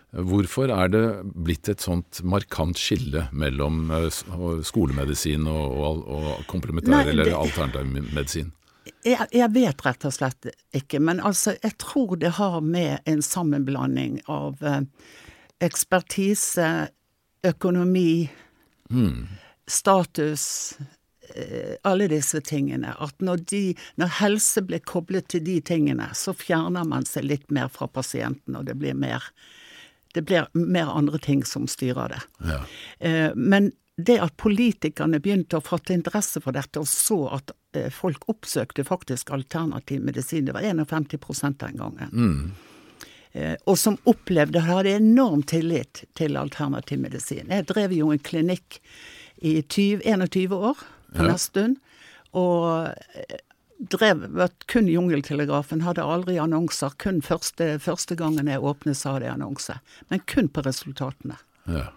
Hvorfor 0.10 0.72
er 0.74 0.89
det 0.89 1.04
blitt 1.38 1.70
et 1.70 1.84
sånt 1.86 2.24
markant 2.25 2.78
skille 2.82 3.28
mellom 3.32 3.92
eh, 3.94 4.08
skolemedisin 4.66 5.46
og, 5.46 5.75
og, 5.78 6.08
og 6.10 6.48
komplementær 6.50 7.12
eller 7.12 7.36
alternativ 7.38 7.92
medisin? 7.94 8.50
Jeg, 9.06 9.28
jeg, 9.30 9.50
vet 9.54 9.84
rett 9.86 10.06
og 10.10 10.16
slett 10.16 10.50
ikke, 10.75 10.98
men 10.98 11.22
altså, 11.22 11.54
jeg 11.62 11.78
tror 11.78 12.18
det 12.18 12.34
har 12.39 12.58
med 12.66 13.06
en 13.06 13.22
sammenblanding 13.22 14.18
av 14.25 14.58
eh, 14.66 14.82
ekspertise, 15.62 16.89
økonomi 17.46 18.25
mm 18.89 19.46
status, 19.69 20.77
eh, 21.35 21.75
alle 21.83 22.07
disse 22.07 22.41
tingene. 22.41 22.93
At 22.99 23.21
når, 23.21 23.38
de, 23.38 23.63
når, 23.95 24.13
helse 24.19 24.63
blir 24.65 24.81
koblet 24.85 25.29
til 25.29 25.43
de 25.45 25.59
tingene, 25.61 26.09
så 26.13 26.33
fjerner 26.33 26.88
man 26.88 27.07
seg 27.07 27.27
litt 27.29 27.49
mer 27.53 27.69
fra 27.73 27.88
pasienten, 27.88 28.57
og 28.57 28.65
det 28.69 28.77
blir 28.81 28.97
mer, 28.97 29.29
det 30.13 30.25
blir 30.27 30.49
mer 30.53 30.89
andre 30.93 31.21
ting 31.21 31.45
som 31.45 31.67
styrer 31.69 32.15
det. 32.15 32.23
Ja. 32.49 32.63
Eh, 32.99 33.29
men 33.35 33.71
det 33.99 34.15
at 34.23 34.38
politikerne 34.39 35.19
begynte 35.19 35.59
å 35.59 35.63
fatte 35.65 35.93
interesse 35.93 36.39
for 36.41 36.55
dette, 36.55 36.79
og 36.79 36.88
så 36.88 37.19
at 37.35 37.51
eh, 37.75 37.91
folk 37.93 38.29
oppsøkte 38.31 38.88
faktisk 38.88 39.33
alternativ 39.35 40.01
medisin, 40.07 40.47
det 40.47 40.55
var 40.55 40.65
51 40.65 41.59
den 41.59 41.79
gangen. 41.83 42.11
Mm 42.13 42.49
og 43.69 43.75
som 43.77 43.93
opplevde 44.09 44.63
hadde 44.65 44.95
enorm 44.97 45.43
tillit 45.45 46.01
til 46.17 46.38
alternativ 46.39 46.97
medisin. 46.97 47.51
Jeg 47.53 47.67
drev 47.69 47.93
jo 47.93 48.09
en 48.09 48.21
klinikk 48.25 48.79
i 49.41 49.62
20, 49.62 50.01
21 50.05 50.55
år 50.55 50.77
på 51.15 51.25
Ja. 51.27 51.38
stund. 51.38 51.77
Og 52.34 52.88
eh, 53.15 53.38
drev 53.79 54.25
kun 54.67 54.88
Jungeltelegrafen, 54.91 55.81
hadde 55.81 56.03
aldri 56.03 56.38
annonser. 56.38 56.91
Kun 57.00 57.22
første, 57.22 57.79
første 57.79 58.15
gangen 58.19 58.48
jeg 58.51 58.60
åpnet, 58.62 58.98
så 59.00 59.13
hadde 59.15 59.25
jeg 59.29 59.34
annonse. 59.39 59.79
Men 60.10 60.19
kun 60.27 60.50
på 60.50 60.62
resultatene. 60.65 61.38
Ja. 61.65 61.88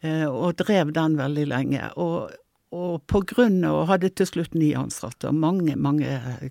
Eh, 0.00 0.26
og 0.30 0.56
drev 0.56 0.92
den 0.96 1.16
veldig 1.18 1.46
lenge. 1.50 1.90
Og, 2.00 2.30
og 2.70 3.00
på 3.10 3.22
grunn 3.26 3.64
av 3.66 3.88
hadde 3.90 4.12
til 4.14 4.28
slutt 4.28 4.54
ni 4.54 4.70
ansatte, 4.78 5.30
og 5.30 5.34
mange, 5.34 5.74
mange 5.76 6.06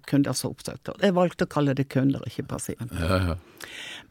kunder 0.10 0.36
som 0.36 0.52
oppsøkte. 0.52 0.98
Jeg 1.00 1.16
valgte 1.16 1.48
å 1.48 1.52
kalle 1.52 1.76
det 1.78 1.88
kunder, 1.94 2.24
ikke 2.28 2.48
pasienter. 2.50 3.00
Ja, 3.00 3.22
ja. 3.30 3.38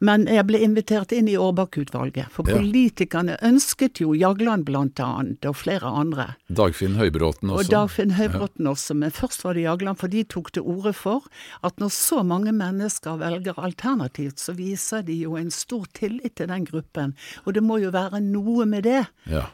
Men 0.05 0.27
jeg 0.31 0.45
ble 0.47 0.61
invitert 0.62 1.11
inn 1.17 1.27
i 1.29 1.35
Årbakk-utvalget, 1.41 2.29
for 2.31 2.47
Ja. 2.47 2.57
politikerne 2.59 3.37
ønsket 3.43 3.99
jo 4.00 4.12
Jagland 4.15 4.65
blant 4.65 5.00
annet, 5.00 5.45
og 5.45 5.57
flere 5.57 5.83
andre. 5.83 6.37
Dagfinn 6.49 6.95
Høybråten 6.97 7.50
også. 7.50 7.67
Og. 7.67 7.73
Dagfinn 7.73 8.12
Høybråten 8.12 8.69
også, 8.71 8.95
men 8.95 9.11
først 9.11 9.43
var 9.45 9.55
det 9.55 9.65
Jagland, 9.65 9.99
for 9.99 10.09
de 10.09 10.23
tok 10.25 10.53
til 10.53 10.62
orde 10.62 10.95
for 10.95 11.23
at 11.65 11.77
når 11.77 11.91
så 11.91 12.23
mange 12.25 12.53
mennesker 12.53 13.19
velger 13.19 13.59
alternativt, 13.59 14.38
så 14.38 14.55
viser 14.55 15.03
de 15.05 15.19
jo 15.25 15.37
en 15.37 15.50
stor 15.50 15.85
tillit 15.93 16.37
til 16.37 16.47
den 16.47 16.65
gruppen, 16.65 17.15
og 17.45 17.55
det 17.55 17.62
må 17.62 17.81
jo 17.83 17.91
være 17.91 18.21
noe 18.23 18.65
med 18.67 18.85
det 18.85 19.07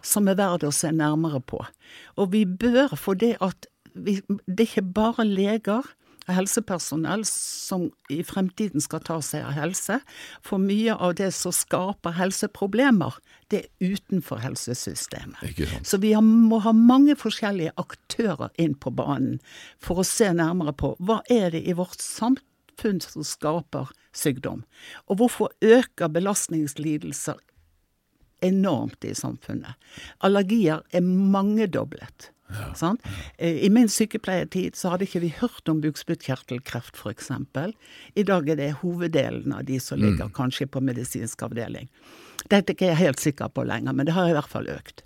som 0.02 0.28
er 0.28 0.34
verdt 0.34 0.64
å 0.64 0.72
se 0.72 0.90
nærmere 0.92 1.40
på. 1.40 1.64
Og 2.16 2.32
vi 2.32 2.44
bør, 2.44 2.96
for 2.96 3.18
det 3.18 3.36
at 3.44 3.68
vi, 3.94 4.18
det 4.46 4.64
er 4.64 4.70
ikke 4.70 4.88
bare 4.94 5.26
leger 5.26 5.84
og 6.24 6.32
helsepersonell 6.38 7.24
som 7.28 7.88
i 8.12 8.22
fremtiden 8.24 8.82
skal 8.82 9.02
ta 9.04 9.18
seg 9.24 9.44
av 9.44 9.56
helse, 9.58 9.98
for 10.44 10.62
mye 10.62 10.96
av 10.96 11.16
det 11.20 11.30
som 11.36 11.52
skaper 11.54 12.16
helseproblemer, 12.16 13.18
det 13.52 13.64
er 13.64 13.94
utenfor 13.94 14.40
helsesystemet. 14.40 15.60
Så 15.84 16.00
vi 16.00 16.14
har, 16.16 16.24
må 16.24 16.62
ha 16.64 16.72
mange 16.76 17.16
forskjellige 17.20 17.74
aktører 17.80 18.54
inn 18.60 18.76
på 18.76 18.94
banen 18.96 19.38
for 19.82 20.00
å 20.00 20.08
se 20.08 20.30
nærmere 20.32 20.74
på 20.76 20.94
hva 21.04 21.20
er 21.30 21.52
det 21.54 21.64
i 21.68 21.76
vårt 21.76 22.00
samfunn 22.00 23.02
som 23.04 23.26
skaper 23.26 23.92
sykdom, 24.16 24.64
og 25.10 25.20
hvorfor 25.20 25.52
øker 25.60 26.12
belastningslidelser 26.14 27.42
enormt 28.44 29.04
i 29.08 29.14
samfunnet. 29.16 29.74
Allergier 30.24 30.82
er 30.92 31.00
mangedoblet. 31.04 32.30
sant? 32.76 33.00
Eh, 33.38 33.64
I 33.66 33.70
min 33.72 33.88
sykepleiertid 33.88 34.76
så 34.76 34.90
hadde 34.92 35.06
ikke 35.08 35.20
vi 35.24 35.32
hørt 35.40 35.68
om 35.72 35.80
bukspyttkjertelkreft 35.82 36.94
f.eks. 37.00 37.30
I 38.14 38.22
dag 38.22 38.48
er 38.52 38.56
det 38.60 38.72
hoveddelen 38.82 39.52
av 39.56 39.64
de 39.64 39.80
som 39.80 39.98
ligger 39.98 40.28
kanskje 40.36 40.66
på 40.70 40.80
medisinsk 40.84 41.42
avdeling. 41.42 41.88
Dette 42.50 42.70
er 42.70 42.74
ikke 42.76 42.90
jeg 42.92 43.00
helt 43.00 43.20
sikker 43.24 43.48
på 43.48 43.64
lenger, 43.66 43.92
men 43.96 44.06
det 44.06 44.14
har 44.14 44.28
i 44.28 44.36
hvert 44.36 44.50
fall 44.52 44.68
økt. 44.68 45.02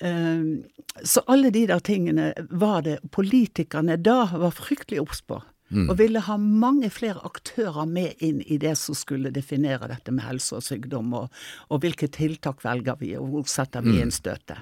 Eh, 0.00 0.44
Så 1.04 1.20
alle 1.26 1.50
de 1.50 1.66
der 1.66 1.80
tingene 1.80 2.32
var 2.50 2.82
det 2.82 3.00
politikerne 3.10 3.96
da 4.00 4.24
var 4.30 4.50
fryktelig 4.54 5.00
obs 5.02 5.20
på. 5.26 5.42
Og 5.72 5.96
ville 5.98 6.20
ha 6.20 6.36
mange 6.38 6.90
flere 6.92 7.22
aktører 7.24 7.86
med 7.88 8.20
inn 8.22 8.42
i 8.44 8.58
det 8.60 8.74
som 8.78 8.94
skulle 8.94 9.32
definere 9.34 9.88
dette 9.90 10.12
med 10.12 10.26
helse 10.26 10.58
og 10.58 10.62
sykdom, 10.62 11.14
og, 11.16 11.32
og 11.72 11.80
hvilke 11.82 12.10
tiltak 12.12 12.60
velger 12.64 13.00
vi, 13.00 13.14
og 13.18 13.30
hvor 13.32 13.48
setter 13.50 13.82
vi 13.82 13.96
inn 14.02 14.12
støtet. 14.14 14.60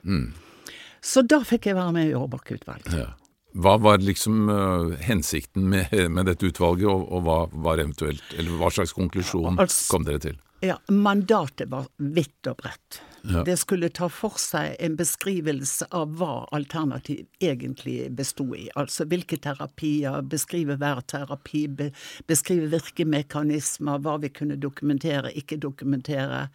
Så 1.03 1.25
da 1.27 1.43
fikk 1.45 1.67
jeg 1.67 1.77
være 1.77 1.93
med 1.97 2.13
i 2.13 2.15
Aarbakk-utvalget. 2.17 2.95
Ja. 2.95 3.11
Hva 3.53 3.75
var 3.83 3.99
liksom 4.01 4.47
uh, 4.49 4.95
hensikten 5.05 5.67
med, 5.69 5.91
med 6.09 6.31
dette 6.31 6.49
utvalget, 6.49 6.89
og, 6.89 7.03
og 7.13 7.27
hva 7.27 7.39
var 7.67 7.83
eventuelt 7.83 8.33
Eller 8.39 8.55
hva 8.57 8.71
slags 8.73 8.95
konklusjon 8.97 9.61
Altså- 9.61 9.91
kom 9.93 10.07
dere 10.09 10.23
til? 10.23 10.39
Ja, 10.65 10.79
mandatet 10.89 11.69
var 11.69 11.89
vidt 11.99 12.47
og 12.47 12.61
bredt. 12.63 13.03
Ja. 13.23 13.45
Det 13.45 13.57
skulle 13.57 13.89
ta 13.89 14.09
for 14.11 14.39
seg 14.41 14.75
en 14.83 14.97
beskrivelse 14.99 15.87
av 15.95 16.17
hva 16.19 16.49
alternativ 16.51 17.27
egentlig 17.43 18.11
bestod 18.19 18.57
i. 18.59 18.67
Altså 18.79 19.07
hvilke 19.07 19.39
terapier, 19.43 20.19
beskrive 20.27 20.75
hver 20.81 21.05
terapi, 21.07 21.63
be, 21.71 21.91
beskrive 22.31 22.67
virkemekanismer, 22.73 24.03
hva 24.03 24.17
vi 24.25 24.33
kunne 24.35 24.59
dokumentere, 24.59 25.31
ikke 25.39 25.61
dokumentere. 25.63 26.49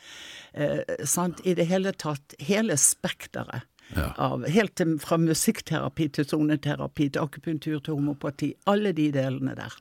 Eh, 0.53 0.83
sant? 1.07 1.39
I 1.47 1.55
det 1.55 1.69
hele 1.71 1.95
tatt 1.95 2.35
hele 2.43 2.77
spekteret. 2.77 3.67
Ja. 3.95 4.11
Av, 4.19 4.43
helt 4.51 4.75
til, 4.75 4.97
fra 4.99 5.15
musikkterapi 5.21 6.09
til 6.17 6.27
soneterapi 6.27 7.07
til 7.07 7.23
akupunktur 7.23 7.79
til 7.79 7.95
homopati. 7.95 8.51
Alle 8.67 8.91
de 8.91 9.07
delene 9.15 9.55
der. 9.55 9.77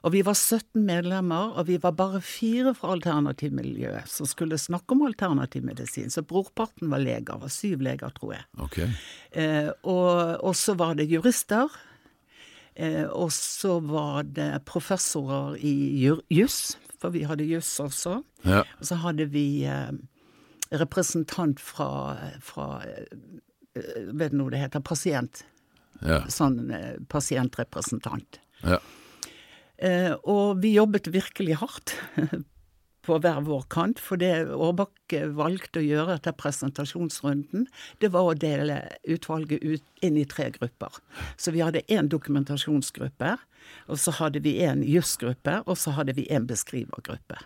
Og 0.00 0.14
vi 0.14 0.22
var 0.24 0.36
17 0.36 0.80
medlemmer, 0.86 1.52
og 1.58 1.66
vi 1.68 1.76
var 1.80 1.92
bare 1.96 2.22
fire 2.24 2.72
fra 2.76 2.94
alternativmiljøet 2.94 4.08
som 4.08 4.28
skulle 4.28 4.58
snakke 4.60 4.96
om 4.96 5.04
alternativmedisin. 5.08 6.08
Så 6.12 6.24
brorparten 6.24 6.88
var 6.92 7.02
leger, 7.04 7.40
var 7.40 7.52
syv 7.52 7.84
leger, 7.84 8.12
tror 8.16 8.34
jeg. 8.38 8.46
Ok. 8.64 8.78
Eh, 9.32 9.68
og, 9.84 10.54
så 10.56 10.74
var 10.80 10.96
det 10.96 11.10
jurister. 11.10 11.68
Eh, 12.74 13.04
og 13.04 13.28
så 13.36 13.76
var 13.84 14.24
det 14.24 14.62
professorer 14.68 15.58
i 15.60 15.74
juss, 16.32 16.78
for 17.00 17.12
vi 17.12 17.26
hadde 17.28 17.48
juss 17.48 17.74
også. 17.82 18.22
Ja. 18.46 18.64
Og 18.78 18.88
så 18.88 19.00
hadde 19.04 19.28
vi 19.34 19.66
eh, 19.68 19.92
representant 20.80 21.60
fra, 21.60 22.16
fra 22.40 22.72
eh, 22.86 23.14
Vet 23.70 24.32
du 24.32 24.40
noe 24.40 24.50
det 24.50 24.64
heter? 24.64 24.82
Pasient. 24.82 25.44
Ja. 26.02 26.24
Sånn 26.32 26.72
eh, 26.74 26.96
pasientrepresentant. 27.12 28.40
ja. 28.64 28.80
Eh, 29.80 30.12
og 30.28 30.60
vi 30.60 30.74
jobbet 30.76 31.08
virkelig 31.12 31.56
hardt 31.62 31.96
på 33.06 33.16
hver 33.22 33.40
vår 33.46 33.64
kant, 33.72 34.00
for 34.02 34.20
det 34.20 34.32
Aarbakke 34.52 35.24
valgte 35.36 35.80
å 35.80 35.86
gjøre 35.86 36.18
etter 36.18 36.36
presentasjonsrunden, 36.36 37.66
det 38.02 38.10
var 38.12 38.28
å 38.28 38.36
dele 38.36 38.82
utvalget 39.08 39.64
ut 39.64 40.04
inn 40.04 40.18
i 40.20 40.26
tre 40.28 40.50
grupper. 40.54 41.00
Så 41.40 41.54
vi 41.54 41.62
hadde 41.64 41.86
én 41.88 42.10
dokumentasjonsgruppe, 42.12 43.36
og 43.90 43.98
så 44.00 44.14
hadde 44.16 44.42
vi 44.44 44.56
en 44.64 44.82
jusgruppe, 44.86 45.60
og 45.66 45.78
så 45.78 45.94
hadde 45.96 46.14
vi 46.16 46.26
en 46.32 46.46
beskrivergruppe. 46.48 47.40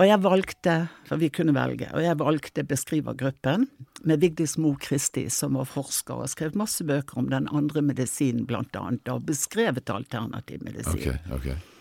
Og 0.00 0.06
jeg 0.08 0.22
valgte, 0.24 0.76
for 1.08 1.20
vi 1.20 1.28
kunne 1.32 1.54
velge, 1.56 1.90
og 1.92 2.04
jeg 2.04 2.20
valgte 2.20 2.64
beskrivergruppen 2.68 3.66
med 4.08 4.24
Vigdis 4.24 4.56
Mo 4.60 4.74
Kristi, 4.80 5.26
som 5.32 5.58
var 5.58 5.68
forsker 5.68 6.24
og 6.24 6.32
skrev 6.32 6.56
masse 6.58 6.84
bøker 6.88 7.20
om 7.20 7.28
den 7.32 7.48
andre 7.52 7.84
medisinen, 7.84 8.46
blant 8.48 8.76
annet, 8.78 9.04
og 9.12 9.28
beskrevet 9.28 9.92
alternativ 9.92 10.64
medisin. 10.64 11.12
Ok. 11.12 11.36
ok. 11.38 11.71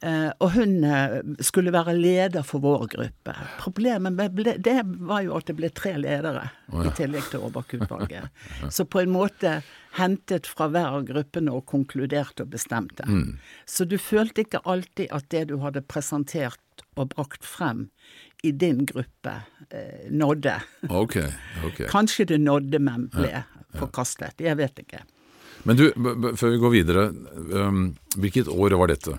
Eh, 0.00 0.30
og 0.38 0.52
hun 0.54 0.84
eh, 0.86 1.16
skulle 1.42 1.72
være 1.74 1.96
leder 1.98 2.44
for 2.46 2.62
vår 2.62 2.84
gruppe. 2.92 3.32
Problemet 3.58 4.14
med 4.14 4.36
ble, 4.36 4.54
det 4.62 4.76
var 4.86 5.24
jo 5.26 5.34
at 5.34 5.48
det 5.50 5.56
ble 5.58 5.72
tre 5.74 5.96
ledere, 5.98 6.44
i 6.70 6.92
tillegg 6.94 7.26
til 7.32 7.42
Aarbakk-utvalget. 7.42 8.30
Så 8.74 8.86
på 8.86 9.02
en 9.02 9.10
måte 9.10 9.56
hentet 9.98 10.46
fra 10.46 10.68
hver 10.70 11.00
av 11.00 11.08
gruppene 11.08 11.56
og 11.56 11.66
konkluderte 11.66 12.46
og 12.46 12.54
bestemte. 12.54 13.08
Så 13.66 13.88
du 13.90 13.96
følte 13.98 14.44
ikke 14.44 14.62
alltid 14.70 15.10
at 15.10 15.26
det 15.34 15.48
du 15.50 15.56
hadde 15.64 15.82
presentert 15.82 16.62
og 16.94 17.10
brakt 17.16 17.42
frem 17.42 17.88
i 18.46 18.52
din 18.54 18.84
gruppe, 18.86 19.34
eh, 19.74 20.06
nådde. 20.14 20.60
Okay, 20.86 21.26
okay. 21.66 21.90
Kanskje 21.96 22.28
det 22.36 22.38
nådde, 22.38 22.78
men 22.78 23.10
ble 23.10 23.42
forkastet. 23.74 24.38
Jeg 24.38 24.54
vet 24.62 24.78
ikke. 24.86 25.02
Men 25.66 25.74
du, 25.74 25.88
før 26.38 26.52
vi 26.54 26.58
går 26.62 26.70
videre, 26.70 27.08
hvilket 28.14 28.46
år 28.46 28.78
var 28.78 28.94
dette? 28.94 29.18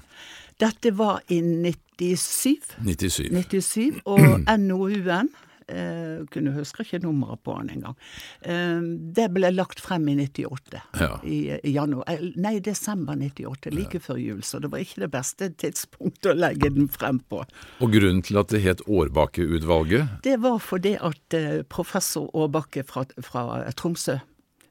Dette 0.59 0.91
var 0.91 1.21
i 1.31 1.41
97. 1.41 2.75
97. 2.83 3.29
97, 3.31 4.01
og 4.05 4.19
NOU-en 4.59 5.29
eh, 5.71 6.25
kunne 6.33 6.51
huske 6.55 6.83
ikke 6.83 6.99
nummeret 7.03 7.39
på 7.45 7.55
den 7.61 7.69
engang. 7.77 7.95
Eh, 8.41 8.81
det 9.15 9.29
ble 9.35 9.51
lagt 9.53 9.79
frem 9.83 10.07
i 10.11 10.17
98. 10.19 10.81
Ja. 10.99 11.11
I, 11.23 11.37
i 11.63 11.73
januar, 11.75 12.03
eh, 12.11 12.25
nei, 12.35 12.57
desember 12.65 13.15
98, 13.19 13.71
like 13.75 14.01
før 14.03 14.19
jul. 14.19 14.41
Så 14.43 14.59
det 14.59 14.71
var 14.73 14.83
ikke 14.83 15.05
det 15.05 15.11
beste 15.13 15.51
tidspunktet 15.63 16.33
å 16.33 16.37
legge 16.37 16.73
den 16.75 16.89
frem 16.91 17.21
på. 17.31 17.43
Og 17.79 17.95
grunnen 17.95 18.23
til 18.25 18.41
at 18.41 18.51
det 18.51 18.63
het 18.65 18.83
Årbakke-utvalget? 18.87 20.19
Det 20.27 20.39
var 20.43 20.59
fordi 20.63 20.97
at 20.99 21.39
eh, 21.39 21.61
professor 21.71 22.27
Årbakke 22.35 22.83
fra, 22.87 23.05
fra 23.23 23.63
Tromsø 23.79 24.19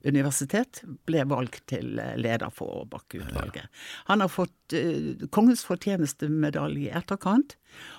universitet 0.07 0.83
ble 1.09 1.25
valgt 1.29 1.65
til 1.73 1.99
eh, 1.99 2.15
leder 2.21 2.53
for 2.55 2.87
Bakke-utvalget. 2.91 3.67
Han 4.11 4.23
har 4.23 4.31
fått 4.31 4.77
uh, 4.77 5.27
Kongens 5.35 5.65
fortjenestemedalje 5.67 6.87
i 6.87 6.95
etterkant, 6.95 7.57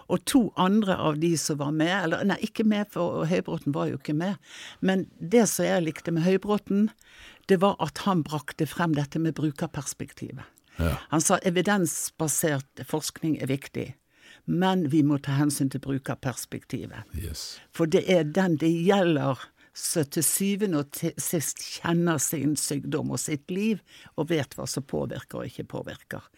og 0.08 0.24
to 0.30 0.42
andre 0.60 0.96
av 0.96 1.20
de 1.22 1.34
som 1.38 1.60
var 1.60 1.74
med, 1.76 1.94
eller 1.98 2.24
nei, 2.32 2.40
ikke 2.46 2.66
med, 2.68 2.90
for 2.94 3.28
Høybråten 3.30 3.76
var 3.76 3.92
jo 3.92 4.00
ikke 4.00 4.16
med, 4.18 4.40
men 4.80 5.08
det 5.20 5.46
som 5.52 5.68
jeg 5.68 5.86
likte 5.86 6.16
med 6.16 6.26
Høybråten, 6.26 6.90
det 7.52 7.60
var 7.64 7.78
at 7.84 8.06
han 8.06 8.24
brakte 8.24 8.68
frem 8.70 8.96
dette 8.98 9.20
med 9.22 9.36
brukerperspektivet. 9.38 10.46
Ja. 10.80 10.96
Han 11.12 11.22
sa 11.22 11.40
evidensbasert 11.44 12.86
forskning 12.88 13.40
er 13.42 13.52
viktig, 13.52 13.88
men 14.50 14.88
vi 14.94 15.04
må 15.04 15.20
ta 15.22 15.36
hensyn 15.38 15.70
til 15.74 15.82
brukerperspektivet. 15.84 17.10
Yes. 17.18 17.60
For 17.76 17.90
det 17.90 18.06
er 18.10 18.24
den 18.24 18.56
det 18.62 18.72
gjelder 18.72 19.42
som 19.80 20.10
til 20.12 20.26
syvende 20.26 20.84
og 20.84 20.92
til 20.96 21.16
sist 21.22 21.64
kjenner 21.80 22.20
sin 22.22 22.58
sykdom 22.60 23.16
og 23.16 23.22
sitt 23.22 23.50
liv, 23.54 23.82
og 24.18 24.30
vet 24.34 24.58
hva 24.58 24.68
som 24.70 24.86
påvirker 24.86 25.42
og 25.42 25.50
ikke 25.50 25.68
påvirker. 25.78 26.30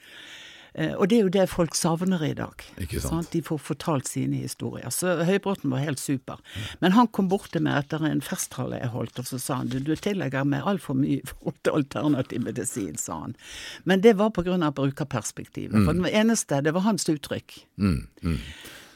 Eh, 0.73 0.93
og 0.95 1.09
det 1.11 1.17
er 1.17 1.25
jo 1.25 1.31
det 1.33 1.45
folk 1.51 1.75
savner 1.75 2.21
i 2.23 2.31
dag. 2.37 2.63
Ikke 2.79 3.01
sant. 3.03 3.31
De 3.33 3.41
får 3.43 3.59
fortalt 3.59 4.07
sine 4.07 4.39
historier. 4.39 4.87
Så 4.93 5.17
Høybråten 5.27 5.71
var 5.73 5.83
helt 5.83 5.99
super. 5.99 6.39
Men 6.79 6.95
han 6.95 7.09
kom 7.11 7.27
bort 7.31 7.51
til 7.51 7.65
meg 7.65 7.81
etter 7.83 8.05
en 8.07 8.23
festtale 8.23 8.79
jeg 8.79 8.93
holdt, 8.93 9.19
og 9.19 9.27
så 9.27 9.39
sa 9.41 9.59
han 9.61 9.71
du, 9.71 9.79
du 9.83 9.93
tillegger 9.99 10.47
meg 10.47 10.67
altfor 10.67 10.97
mye 10.97 11.19
for 11.25 11.41
forhold 11.41 11.59
til 11.65 11.79
alternativ 11.81 12.45
medisin, 12.45 12.99
sa 12.99 13.19
han. 13.25 13.35
Men 13.83 14.05
det 14.05 14.15
var 14.21 14.31
på 14.35 14.45
grunn 14.47 14.63
av 14.63 14.77
brukerperspektivet. 14.79 15.83
For 15.87 16.05
det 16.05 16.13
eneste, 16.23 16.61
det 16.63 16.75
var 16.77 16.87
hans 16.87 17.09
uttrykk. 17.11 17.59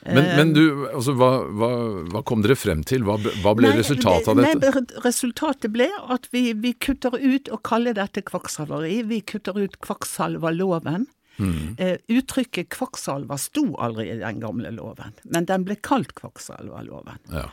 Men, 0.06 0.28
men 0.38 0.54
du, 0.54 0.64
altså, 0.92 1.16
hva, 1.18 1.30
hva, 1.50 1.70
hva 2.12 2.22
kom 2.28 2.44
dere 2.46 2.58
frem 2.60 2.84
til? 2.86 3.06
Hva, 3.08 3.18
hva 3.42 3.56
ble 3.58 3.72
Nei, 3.72 3.80
resultatet 3.80 4.30
av 4.30 4.38
dette? 4.38 4.70
Nei, 4.70 5.02
resultatet 5.06 5.74
ble 5.74 5.88
at 6.14 6.30
vi, 6.36 6.52
vi 6.62 6.76
kutter 6.78 7.18
ut 7.18 7.50
å 7.50 7.58
kalle 7.66 7.96
dette 7.98 8.22
kvakksalveri. 8.28 9.00
Vi 9.10 9.22
kutter 9.26 9.58
ut 9.58 9.80
kvakksalverloven. 9.82 11.08
Mm. 11.42 11.76
Uh, 11.80 11.98
uttrykket 12.16 12.70
kvakksalver 12.72 13.40
sto 13.42 13.66
aldri 13.84 14.08
i 14.14 14.20
den 14.22 14.38
gamle 14.40 14.70
loven, 14.72 15.18
men 15.28 15.48
den 15.50 15.66
ble 15.68 15.76
kalt 15.84 16.14
kvakksalverloven. 16.16 17.20
Ja. 17.34 17.50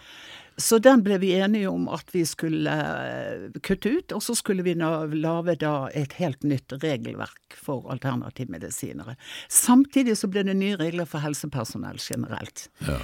Så 0.57 0.79
den 0.79 1.03
ble 1.03 1.19
vi 1.23 1.33
enige 1.39 1.71
om 1.71 1.89
at 1.93 2.11
vi 2.13 2.25
skulle 2.29 2.73
eh, 2.73 3.61
kutte 3.65 3.93
ut, 3.93 4.13
og 4.13 4.23
så 4.23 4.35
skulle 4.39 4.65
vi 4.67 4.75
lage 4.77 5.57
da 5.61 5.75
et 5.97 6.17
helt 6.19 6.43
nytt 6.47 6.75
regelverk 6.83 7.57
for 7.57 7.89
alternativmedisinere. 7.93 9.17
Samtidig 9.49 10.17
så 10.19 10.31
ble 10.33 10.45
det 10.49 10.57
nye 10.59 10.79
regler 10.81 11.09
for 11.09 11.25
helsepersonell 11.25 12.01
generelt. 12.03 12.69
Ja. 12.87 12.99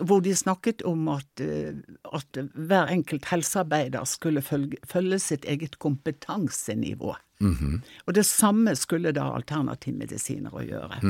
Hvor 0.00 0.24
de 0.24 0.34
snakket 0.36 0.84
om 0.88 1.08
at, 1.12 1.28
eh, 1.40 1.76
at 2.12 2.40
hver 2.54 2.92
enkelt 2.94 3.28
helsearbeider 3.32 4.08
skulle 4.08 4.44
følge, 4.44 4.80
følge 4.88 5.20
sitt 5.22 5.44
eget 5.44 5.78
kompetansenivå. 5.82 7.14
Og 8.06 8.14
det 8.14 8.24
samme 8.28 8.76
skulle 8.78 9.12
da 9.16 9.26
alternativmedisinere 9.34 10.64
gjøre. 10.68 11.00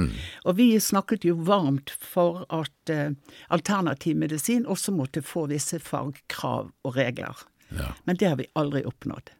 Og 0.44 0.56
vi 0.58 0.68
snakket 0.80 1.26
jo 1.28 1.36
varmt 1.46 1.92
for 2.00 2.44
at 2.48 2.92
eh, 2.92 3.12
alternativmedisin 3.54 4.66
også 4.66 4.94
måtte 4.96 5.22
få 5.22 5.46
visse 5.52 5.78
fagkrav 5.78 6.72
og 6.84 6.96
regler. 6.96 7.44
Ja. 7.74 7.92
Men 8.04 8.16
det 8.16 8.28
har 8.32 8.40
vi 8.40 8.50
aldri 8.54 8.84
oppnådd. 8.88 9.34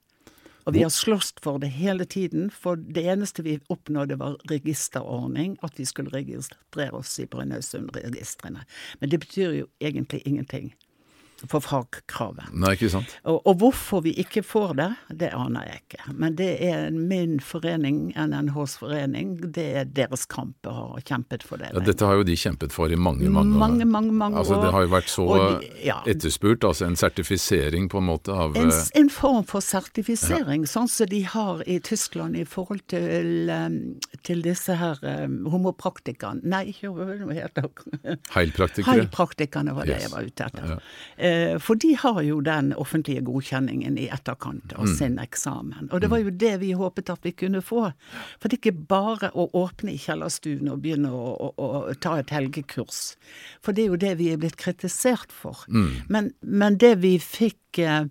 Og 0.65 0.73
vi 0.73 0.83
har 0.83 0.93
slåss 0.93 1.35
for 1.45 1.61
det 1.61 1.69
hele 1.77 2.07
tiden, 2.09 2.49
for 2.51 2.77
det 2.77 3.05
eneste 3.05 3.45
vi 3.45 3.59
oppnådde 3.69 4.17
var 4.17 4.39
registerordning, 4.49 5.59
at 5.63 5.77
vi 5.77 5.85
skulle 5.85 6.13
registrere 6.15 6.97
oss 6.97 7.19
i 7.21 7.27
Brønnøysundregistrene. 7.29 8.65
Men 9.01 9.13
det 9.13 9.21
betyr 9.27 9.53
jo 9.59 9.67
egentlig 9.81 10.23
ingenting 10.25 10.73
for 11.51 11.61
fagkravet. 11.65 12.51
Nei, 12.55 12.75
ikke 12.77 12.89
sant? 12.93 13.11
Og, 13.29 13.41
og 13.49 13.59
hvorfor 13.61 14.03
vi 14.05 14.13
ikke 14.23 14.43
får 14.47 14.75
det, 14.79 14.89
det 15.21 15.31
aner 15.37 15.67
jeg 15.69 15.83
ikke. 15.83 16.15
Men 16.21 16.37
det 16.39 16.51
er 16.65 16.91
min 16.95 17.39
forening, 17.45 18.13
NNHs 18.17 18.77
forening, 18.81 19.35
det 19.55 19.67
er 19.83 19.85
deres 19.85 20.25
kamp 20.31 20.69
å 20.71 20.75
ha 20.95 21.03
kjempet 21.05 21.45
for 21.47 21.61
det. 21.61 21.73
Ja, 21.75 21.83
dette 21.85 22.07
har 22.09 22.21
jo 22.21 22.25
de 22.27 22.37
kjempet 22.39 22.73
for 22.75 22.93
i 22.93 22.97
mange, 22.97 23.29
mange, 23.33 23.55
Mange, 23.59 23.85
mange, 23.85 24.13
mange 24.13 24.39
altså, 24.41 24.61
Det 24.63 24.71
har 24.73 24.87
jo 24.87 24.93
vært 24.95 25.11
så 25.13 25.27
de- 25.35 25.71
ja. 25.85 25.99
etterspurt, 26.11 26.65
altså 26.65 26.87
en 26.87 26.97
sertifisering 26.97 27.89
på 27.93 27.99
en 28.01 28.09
måte 28.09 28.33
av 28.33 28.57
En, 28.57 28.71
eh, 28.71 28.85
en 29.01 29.11
form 29.11 29.45
for 29.45 29.61
sertifisering, 29.65 30.65
sånn 30.69 30.89
som 30.89 31.07
de 31.11 31.23
har 31.23 31.63
i 31.67 31.79
Tyskland 31.81 32.37
i 32.37 32.45
forhold 32.49 32.83
til, 32.89 33.51
um, 33.51 33.79
til 34.23 34.43
disse 34.43 34.75
her 34.81 34.99
um, 35.03 35.45
homopraktikerne 35.53 36.43
Nei, 36.45 36.75
hva 36.83 37.33
heter 37.33 37.69
det? 37.69 38.19
heilpraktikere. 38.35 38.91
Heilpraktikerne 38.93 39.75
var 39.77 39.85
det 39.89 39.95
Yes. 39.95 40.03
jeg 40.03 40.11
var 40.11 40.23
ute 40.27 40.45
etter. 40.49 40.69
Ja. 40.75 40.79
Eh, 41.25 41.57
For 41.59 41.75
de 41.81 41.95
har 41.97 42.19
jo 42.27 42.41
den 42.45 42.73
offentlige 42.77 43.23
godkjenningen 43.25 43.97
i 43.99 44.09
etterkant 44.13 44.75
av 44.77 44.85
Mm. 44.85 44.95
sin 44.99 45.19
eksamen. 45.23 45.89
Og 45.93 46.01
det 46.03 46.11
var 46.11 46.19
jo 46.21 46.31
det 46.31 46.51
vi 46.61 46.73
håpet 46.77 47.09
at 47.11 47.23
vi 47.25 47.33
kunne 47.33 47.63
få. 47.65 47.93
For 48.41 48.49
det 48.49 48.59
er 48.59 48.71
ikke 48.71 48.87
bare 48.89 49.31
å 49.33 49.47
åpne 49.57 49.95
i 49.95 49.99
kjellerstuen 49.99 50.69
og 50.71 50.83
begynne 50.83 51.09
å, 51.09 51.53
å, 51.57 51.69
å 51.91 51.95
ta 51.99 52.19
et 52.21 52.29
helgekurs. 52.35 53.17
For 53.63 53.73
det 53.73 53.85
er 53.87 53.89
jo 53.95 53.97
det 53.97 54.15
vi 54.19 54.33
er 54.33 54.37
blitt 54.43 54.57
kritisert 54.61 55.33
for. 55.33 55.65
Mm. 55.69 55.91
Men, 56.09 56.33
men 56.43 56.77
det 56.77 56.99
vi 57.01 57.17
fikk 57.19 57.79
eh, 57.79 58.05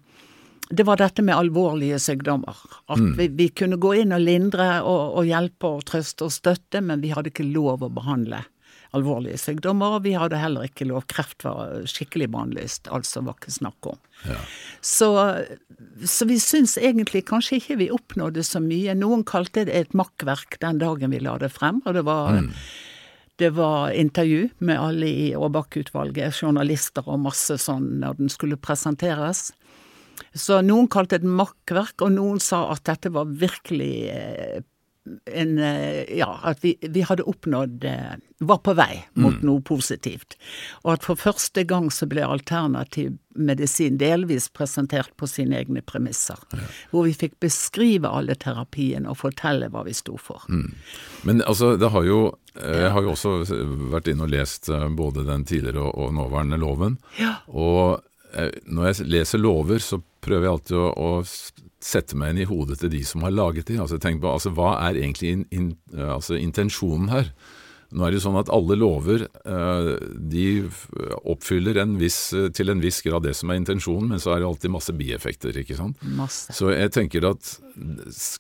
det 0.74 0.86
var 0.88 0.96
dette 0.98 1.22
med 1.22 1.36
alvorlige 1.36 2.00
sykdommer. 2.00 2.56
At 2.90 2.98
Mm. 2.98 3.14
vi, 3.18 3.28
vi 3.28 3.50
kunne 3.50 3.78
gå 3.78 3.94
inn 4.02 4.12
og 4.16 4.22
lindre 4.22 4.82
og, 4.82 5.18
og 5.20 5.26
hjelpe 5.28 5.68
og 5.70 5.84
trøste 5.86 6.24
og 6.26 6.32
støtte, 6.32 6.82
men 6.82 7.02
vi 7.02 7.10
hadde 7.14 7.30
ikke 7.30 7.46
lov 7.54 7.84
å 7.84 7.90
behandle 7.94 8.40
alvorlige 8.98 9.40
sykdommer. 9.42 9.98
Og 9.98 10.06
vi 10.08 10.16
hadde 10.18 10.40
heller 10.42 10.68
ikke 10.70 10.88
lov 10.90 11.08
Kreft 11.12 11.46
var 11.46 11.84
skikkelig 11.90 12.30
bannlyst, 12.34 12.90
altså 12.94 13.24
var 13.26 13.38
ikke 13.40 13.56
snakk 13.58 13.92
om. 13.94 14.00
Så, 14.82 15.10
så 16.08 16.30
vi 16.30 16.40
syns 16.42 16.78
egentlig 16.80 17.26
kanskje 17.30 17.60
ikke 17.60 17.80
vi 17.84 17.92
oppnådde 17.94 18.46
så 18.48 18.62
mye. 18.64 18.96
Noen 19.00 19.26
kalte 19.28 19.68
det 19.68 19.76
et 19.78 19.98
makkverk 19.98 20.60
den 20.64 20.82
dagen 20.84 21.14
vi 21.14 21.22
la 21.24 21.38
det 21.42 21.52
frem, 21.54 21.84
og 21.86 21.98
det 21.98 22.06
var 22.08 22.42
det 23.42 23.50
var 23.58 23.90
intervju 23.98 24.50
med 24.62 24.78
alle 24.78 25.08
i 25.10 25.30
Aabak-utvalget, 25.34 26.38
journalister 26.38 27.08
og 27.10 27.24
masse 27.26 27.58
sånn 27.58 27.96
når 28.04 28.20
den 28.20 28.30
skulle 28.30 28.60
presenteres. 28.62 29.48
Så 30.38 30.60
noen 30.66 30.88
kalte 30.92 31.18
det 31.18 31.26
et 31.26 31.38
makkverk, 31.42 32.04
og 32.06 32.14
noen 32.14 32.40
sa 32.42 32.68
at 32.74 32.86
dette 32.90 33.10
var 33.14 33.30
virkelig 33.30 33.96
eh, 34.14 34.62
en 35.26 35.60
eh, 35.60 36.18
Ja, 36.18 36.40
at 36.44 36.60
vi, 36.62 36.78
vi 36.82 37.02
hadde 37.02 37.24
oppnådd 37.24 37.84
eh, 37.84 38.14
Var 38.38 38.58
på 38.58 38.74
vei 38.76 39.04
mot 39.14 39.42
noe 39.44 39.62
positivt. 39.64 40.36
Og 40.84 40.98
at 40.98 41.06
for 41.08 41.20
første 41.20 41.64
gang 41.68 41.90
så 41.92 42.08
ble 42.12 42.26
alternativ 42.28 43.14
medisin 43.40 43.98
delvis 43.98 44.50
presentert 44.52 45.14
på 45.18 45.28
sine 45.32 45.62
egne 45.62 45.82
premisser. 45.82 46.40
Hvor 46.92 47.08
vi 47.08 47.16
fikk 47.16 47.38
beskrive 47.44 48.12
alle 48.12 48.36
terapiene 48.36 49.10
og 49.10 49.22
fortelle 49.22 49.72
hva 49.72 49.86
vi 49.88 49.96
sto 49.96 50.18
for. 50.20 50.44
Men 51.24 51.44
altså, 51.48 51.74
det 51.80 51.92
har 51.96 52.04
jo 52.08 52.20
eh, 52.60 52.82
Jeg 52.84 52.92
har 52.98 53.08
jo 53.08 53.14
også 53.16 53.36
vært 53.94 54.12
inne 54.12 54.28
og 54.28 54.34
lest 54.36 54.72
både 54.98 55.24
den 55.28 55.48
tidligere 55.48 55.88
og, 55.88 55.96
og 55.96 56.18
nåværende 56.20 56.60
loven. 56.60 57.00
Ja. 57.20 57.38
Og 57.48 58.04
når 58.66 58.88
jeg 58.90 59.12
leser 59.14 59.40
lover, 59.40 59.78
så 59.80 60.02
prøver 60.24 60.48
jeg 60.48 60.56
alltid 60.56 60.78
å, 60.80 60.88
å 60.90 61.63
sette 61.84 62.18
meg 62.18 62.34
inn 62.34 62.46
i 62.46 62.48
hodet 62.50 62.80
til 62.82 62.94
de 62.94 63.04
som 63.08 63.26
har 63.26 63.36
laget 63.36 63.68
de. 63.70 63.80
Altså, 63.82 64.00
tenk 64.02 64.24
på, 64.24 64.32
altså, 64.32 64.54
hva 64.56 64.78
er 64.88 65.02
egentlig 65.02 65.36
in, 65.36 65.44
in, 65.52 65.68
eh, 65.96 66.16
altså, 66.16 66.38
intensjonen 66.40 67.12
her? 67.14 67.34
Nå 67.94 68.06
er 68.06 68.10
det 68.10 68.18
jo 68.18 68.24
sånn 68.24 68.40
at 68.40 68.50
alle 68.54 68.78
lover 68.80 69.28
eh, 69.30 69.90
de 70.34 70.46
oppfyller 71.30 71.78
en 71.84 71.98
viss, 72.02 72.18
eh, 72.34 72.48
til 72.56 72.74
en 72.74 72.82
viss 72.82 73.04
grad 73.06 73.28
det 73.28 73.36
som 73.38 73.52
er 73.54 73.60
intensjonen, 73.62 74.10
men 74.16 74.24
så 74.24 74.34
er 74.34 74.42
det 74.42 74.48
alltid 74.50 74.74
masse 74.74 74.96
bieffekter, 74.98 75.60
ikke 75.62 75.78
sant? 75.78 76.02
Masse. 76.18 76.56
Så 76.58 76.72
jeg 76.74 76.94
tenker 76.96 77.30
at 77.30 77.52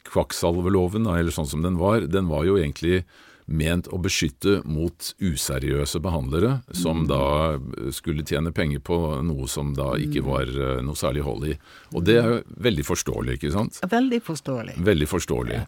kvakksalveloven, 0.09 1.05
eller 1.11 1.35
sånn 1.35 1.49
som 1.49 1.61
den 1.65 1.77
var, 1.81 2.07
den 2.09 2.31
var 2.31 2.47
jo 2.49 2.57
egentlig 2.57 3.03
ment 3.45 3.89
å 3.91 3.99
beskytte 4.01 4.61
mot 4.65 5.09
useriøse 5.23 5.99
behandlere, 6.03 6.57
som 6.75 7.05
da 7.09 7.57
skulle 7.95 8.25
tjene 8.27 8.53
penger 8.55 8.83
på 8.85 8.99
noe 9.25 9.47
som 9.51 9.73
da 9.77 9.93
ikke 9.99 10.23
var 10.25 10.49
eh, 10.49 10.79
noe 10.85 10.99
særlig 10.99 11.25
hold 11.25 11.49
i. 11.51 11.57
Og 11.93 12.05
det 12.07 12.19
er 12.21 12.29
jo 12.29 12.39
veldig 12.67 12.87
forståelig, 12.87 13.37
ikke 13.39 13.53
sant? 13.55 13.81
Veldig 13.91 14.21
forståelig. 14.23 14.77
Veldig 14.83 15.09
forståelig. 15.11 15.59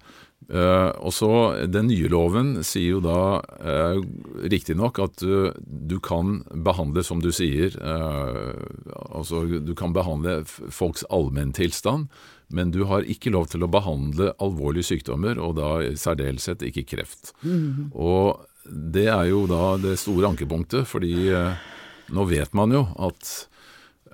Eh, 0.45 0.89
og 1.01 1.13
så 1.13 1.29
Den 1.65 1.88
nye 1.89 2.10
loven 2.12 2.60
sier 2.62 2.97
jo 2.97 3.01
da 3.01 3.41
uh, 3.41 3.97
riktignok 4.45 4.99
at 5.01 5.17
du, 5.23 5.49
du 5.65 5.97
kan 6.03 6.43
behandle, 6.53 7.01
som 7.01 7.21
du 7.23 7.31
sier 7.34 7.73
uh, 7.81 8.53
Altså 9.10 9.41
du 9.65 9.73
kan 9.77 9.95
behandle 9.95 10.43
folks 10.45 11.05
allmenntilstand, 11.10 12.05
men 12.53 12.73
du 12.75 12.84
har 12.86 13.08
ikke 13.10 13.34
lov 13.34 13.49
til 13.49 13.65
å 13.65 13.71
behandle 13.71 14.36
alvorlige 14.38 14.91
sykdommer, 14.91 15.39
og 15.41 15.55
da 15.58 15.71
i 15.81 15.95
særdeleshet 15.97 16.62
ikke 16.67 16.86
kreft. 16.93 17.31
Og 17.95 18.45
det 18.65 19.08
er 19.10 19.31
jo 19.31 19.45
da 19.49 19.75
det 19.81 19.95
store 20.01 20.29
ankepunktet, 20.29 20.86
fordi 20.89 21.31
uh, 21.34 21.58
nå 22.13 22.27
vet 22.29 22.53
man 22.53 22.75
jo 22.75 22.86
at 23.01 23.34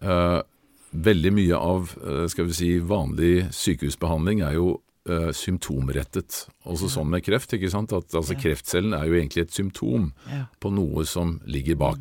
veldig 0.02 1.32
mye 1.36 1.58
av 1.62 1.92
skal 2.32 2.48
vi 2.48 2.56
si, 2.58 2.70
vanlig 2.82 3.52
sykehusbehandling 3.54 4.40
er 4.48 4.56
jo 4.56 4.72
eh, 5.10 5.32
symptomrettet. 5.34 6.48
Også 6.66 6.90
sånn 6.92 7.10
med 7.10 7.24
kreft. 7.26 7.54
ikke 7.54 7.72
sant? 7.72 7.94
At 7.94 8.14
altså, 8.14 8.36
Kreftcellen 8.38 8.94
er 8.94 9.08
jo 9.08 9.18
egentlig 9.18 9.48
et 9.48 9.56
symptom 9.56 10.12
Ja. 10.30 10.46
på 10.60 10.72
noe 10.74 11.06
som 11.06 11.40
ligger 11.46 11.76
bak. 11.76 12.00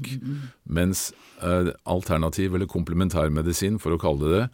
Mens 0.69 1.13
uh, 1.43 1.73
alternativ 1.87 2.55
eller 2.55 2.67
komplementærmedisin, 2.67 3.79
for 3.81 3.93
å 3.97 4.01
kalle 4.01 4.29
det 4.29 4.41
det, 4.41 4.49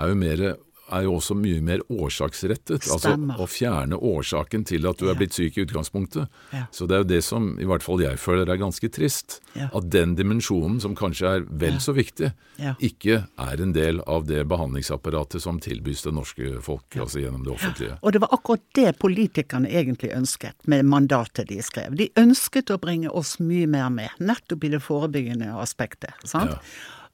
er 0.00 0.08
jo 0.08 0.14
mer 0.16 0.56
er 0.92 1.04
jo 1.06 1.14
også 1.18 1.34
mye 1.38 1.60
mer 1.64 1.80
årsaksrettet. 1.90 2.82
Stemmer. 2.84 3.34
Altså 3.36 3.44
å 3.44 3.48
fjerne 3.50 3.96
årsaken 3.96 4.64
til 4.68 4.86
at 4.90 4.98
du 5.00 5.08
er 5.10 5.18
blitt 5.18 5.36
syk 5.36 5.58
i 5.58 5.64
utgangspunktet. 5.64 6.28
Ja. 6.52 6.64
Så 6.74 6.86
det 6.90 6.96
er 6.98 7.04
jo 7.04 7.08
det 7.12 7.22
som 7.24 7.52
i 7.60 7.68
hvert 7.68 7.84
fall 7.84 8.02
jeg 8.02 8.18
føler 8.20 8.50
er 8.50 8.60
ganske 8.60 8.90
trist. 8.92 9.40
Ja. 9.54 9.68
At 9.74 9.88
den 9.90 10.14
dimensjonen, 10.18 10.80
som 10.82 10.96
kanskje 10.98 11.34
er 11.36 11.46
vel 11.50 11.80
så 11.82 11.94
viktig, 11.96 12.32
Ja. 12.60 12.74
ikke 12.78 13.26
er 13.38 13.62
en 13.62 13.72
del 13.72 14.00
av 14.06 14.26
det 14.28 14.42
behandlingsapparatet 14.48 15.40
som 15.40 15.58
tilbys 15.60 16.02
det 16.04 16.12
norske 16.12 16.60
folk, 16.60 16.84
altså 16.96 17.22
gjennom 17.22 17.44
det 17.44 17.54
offentlige. 17.54 17.98
Og 18.02 18.12
det 18.12 18.20
var 18.20 18.28
akkurat 18.36 18.60
det 18.76 18.98
politikerne 18.98 19.70
egentlig 19.70 20.12
ønsket 20.12 20.54
med 20.66 20.84
mandatet 20.84 21.48
de 21.48 21.62
skrev. 21.64 21.96
De 21.96 22.10
ønsket 22.20 22.70
å 22.70 22.78
bringe 22.78 23.08
oss 23.08 23.38
mye 23.40 23.66
mer 23.66 23.88
med, 23.90 24.10
nettopp 24.20 24.64
i 24.64 24.68
det 24.74 24.82
forebyggende 24.84 25.54
aspektet. 25.56 26.12
sant? 26.24 26.58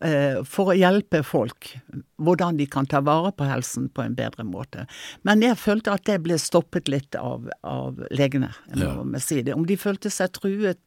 Eh, 0.04 0.42
for 0.44 0.74
å 0.74 0.76
hjelpe 0.76 1.22
folk 1.24 1.70
hvordan 2.20 2.59
de 2.59 2.66
kan 2.68 2.85
ta 2.85 3.00
vare 3.00 3.30
på 3.32 3.46
helsen 3.48 3.87
på 3.88 4.02
en 4.04 4.16
bedre 4.16 4.44
måte. 4.44 4.85
Men 5.24 5.40
jeg 5.40 5.56
følte 5.56 5.94
at 5.94 6.04
det 6.04 6.18
ble 6.26 6.37
stoppet 6.40 6.90
litt 6.92 7.16
av, 7.16 7.48
av 7.64 8.02
legene, 8.12 8.50
Ja. 8.76 8.92
må 9.00 9.20
si 9.20 9.40
det. 9.40 9.54
Om 9.54 9.64
de 9.64 9.76
følte 9.80 10.11
seg 10.12 10.32
truet, 10.37 10.78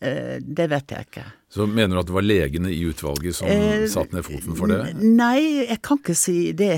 eh, 0.00 0.40
det 0.42 0.68
vet 0.68 0.88
jeg 0.90 1.06
ikke. 1.06 1.26
Så 1.50 1.66
mener 1.66 1.96
du 1.96 2.00
at 2.00 2.06
det 2.06 2.14
var 2.14 2.22
legene 2.22 2.70
i 2.70 2.78
utvalget 2.86 3.34
som 3.34 3.48
Eh, 3.50 3.82
satte 3.90 4.14
ned 4.14 4.22
foten 4.22 4.54
for 4.54 4.70
det? 4.70 4.92
Nei, 5.02 5.66
jeg 5.66 5.80
kan 5.82 5.98
ikke 5.98 6.14
si 6.14 6.52
det 6.54 6.76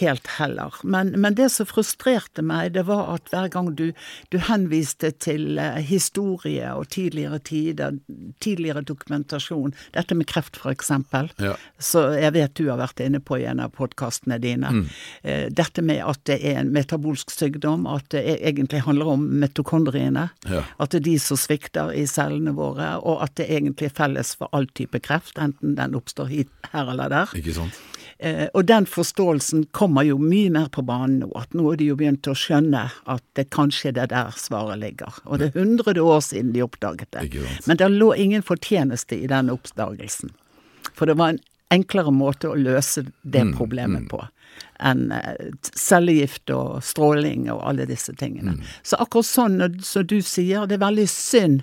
helt 0.00 0.26
heller. 0.38 0.72
Men, 0.88 1.10
men 1.20 1.34
det 1.36 1.50
som 1.52 1.68
frustrerte 1.68 2.40
meg, 2.40 2.72
det 2.72 2.86
var 2.88 3.10
at 3.18 3.28
hver 3.28 3.50
gang 3.52 3.68
du, 3.76 3.90
du 4.32 4.38
henviste 4.46 5.10
til 5.20 5.58
eh, 5.60 5.82
historie 5.84 6.70
og 6.72 6.88
tidligere 6.94 7.42
tider, 7.44 7.98
tidligere 8.40 8.80
dokumentasjon, 8.88 9.74
dette 9.92 10.16
med 10.16 10.30
kreft 10.32 10.56
eksempel, 10.70 11.28
Ja. 11.40 11.52
så 11.78 12.06
jeg 12.16 12.32
vet 12.38 12.54
du 12.56 12.70
har 12.70 12.80
vært 12.80 13.04
inne 13.04 13.20
på 13.20 13.36
i 13.40 13.44
en 13.52 13.60
av 13.60 13.70
podkastene 13.76 14.40
dine, 14.40 14.70
Mm. 14.70 14.86
eh, 15.24 15.48
dette 15.50 15.82
med 15.82 16.00
at 16.06 16.24
det 16.24 16.40
er 16.42 16.60
en 16.60 16.72
metabolsk 16.72 17.30
sykdom, 17.30 17.86
at 17.86 18.08
det 18.16 18.24
e- 18.24 18.40
egentlig 18.48 18.80
handler 18.88 19.12
om 19.12 19.28
metokondriene, 19.40 20.30
Ja. 20.48 20.64
at 20.80 20.90
det 20.90 21.00
er 21.02 21.10
de 21.12 21.18
som 21.18 21.36
svikter 21.36 21.92
i 21.92 22.06
cellene 22.06 22.54
våre, 22.56 22.96
og 23.04 23.22
at 23.22 23.34
det 23.36 23.48
egentlig 23.50 23.89
er 23.90 23.94
felles 23.96 24.32
for 24.38 24.50
all 24.56 24.68
type 24.78 25.02
kreft, 25.04 25.38
enten 25.42 25.74
den 25.78 25.96
oppstår 25.98 26.30
hit, 26.30 26.52
her 26.72 26.92
eller 26.94 27.10
der. 27.12 27.34
Ikke 27.38 27.56
sant? 27.56 27.76
Eh, 28.20 28.46
og 28.52 28.66
den 28.68 28.84
forståelsen 28.84 29.66
kommer 29.76 30.04
jo 30.04 30.18
mye 30.20 30.50
mer 30.52 30.68
på 30.72 30.84
banen 30.84 31.22
nå, 31.22 31.30
at 31.40 31.54
nå 31.56 31.70
er 31.72 31.80
de 31.80 31.86
jo 31.88 31.96
begynt 32.00 32.28
å 32.28 32.36
skjønne 32.36 32.82
at 33.08 33.24
det 33.38 33.46
kanskje 33.54 33.94
det 33.96 34.04
er 34.04 34.12
der 34.12 34.34
svaret 34.36 34.82
ligger. 34.82 35.22
Og 35.24 35.40
det 35.40 35.50
er 35.50 35.62
hundre 35.62 35.94
år 36.04 36.20
siden 36.26 36.52
de 36.56 36.64
oppdaget 36.64 37.08
det. 37.16 37.30
Ikke 37.30 37.46
sant. 37.46 37.70
Men 37.70 37.80
det 37.80 37.88
lå 37.94 38.10
ingen 38.20 38.44
fortjeneste 38.44 39.16
i 39.16 39.30
den 39.30 39.48
oppdagelsen. 39.52 40.34
For 40.92 41.08
det 41.08 41.16
var 41.16 41.34
en 41.34 41.40
enklere 41.72 42.12
måte 42.12 42.50
å 42.50 42.58
løse 42.58 43.06
det 43.22 43.46
Mm, 43.46 43.56
problemet 43.56 44.08
på 44.10 44.20
enn 44.80 45.10
eh, 45.12 45.50
cellegift 45.76 46.50
og 46.54 46.80
stråling 46.84 47.48
og 47.52 47.62
alle 47.68 47.86
disse 47.88 48.12
tingene. 48.18 48.56
Mm. 48.56 48.70
Så 48.82 48.98
akkurat 49.00 49.28
sånn 49.28 49.58
som 49.60 49.80
som 49.90 50.06
du 50.08 50.18
sier, 50.24 50.66
det 50.66 50.78
er 50.78 50.86
veldig 50.86 51.08
synd 51.08 51.62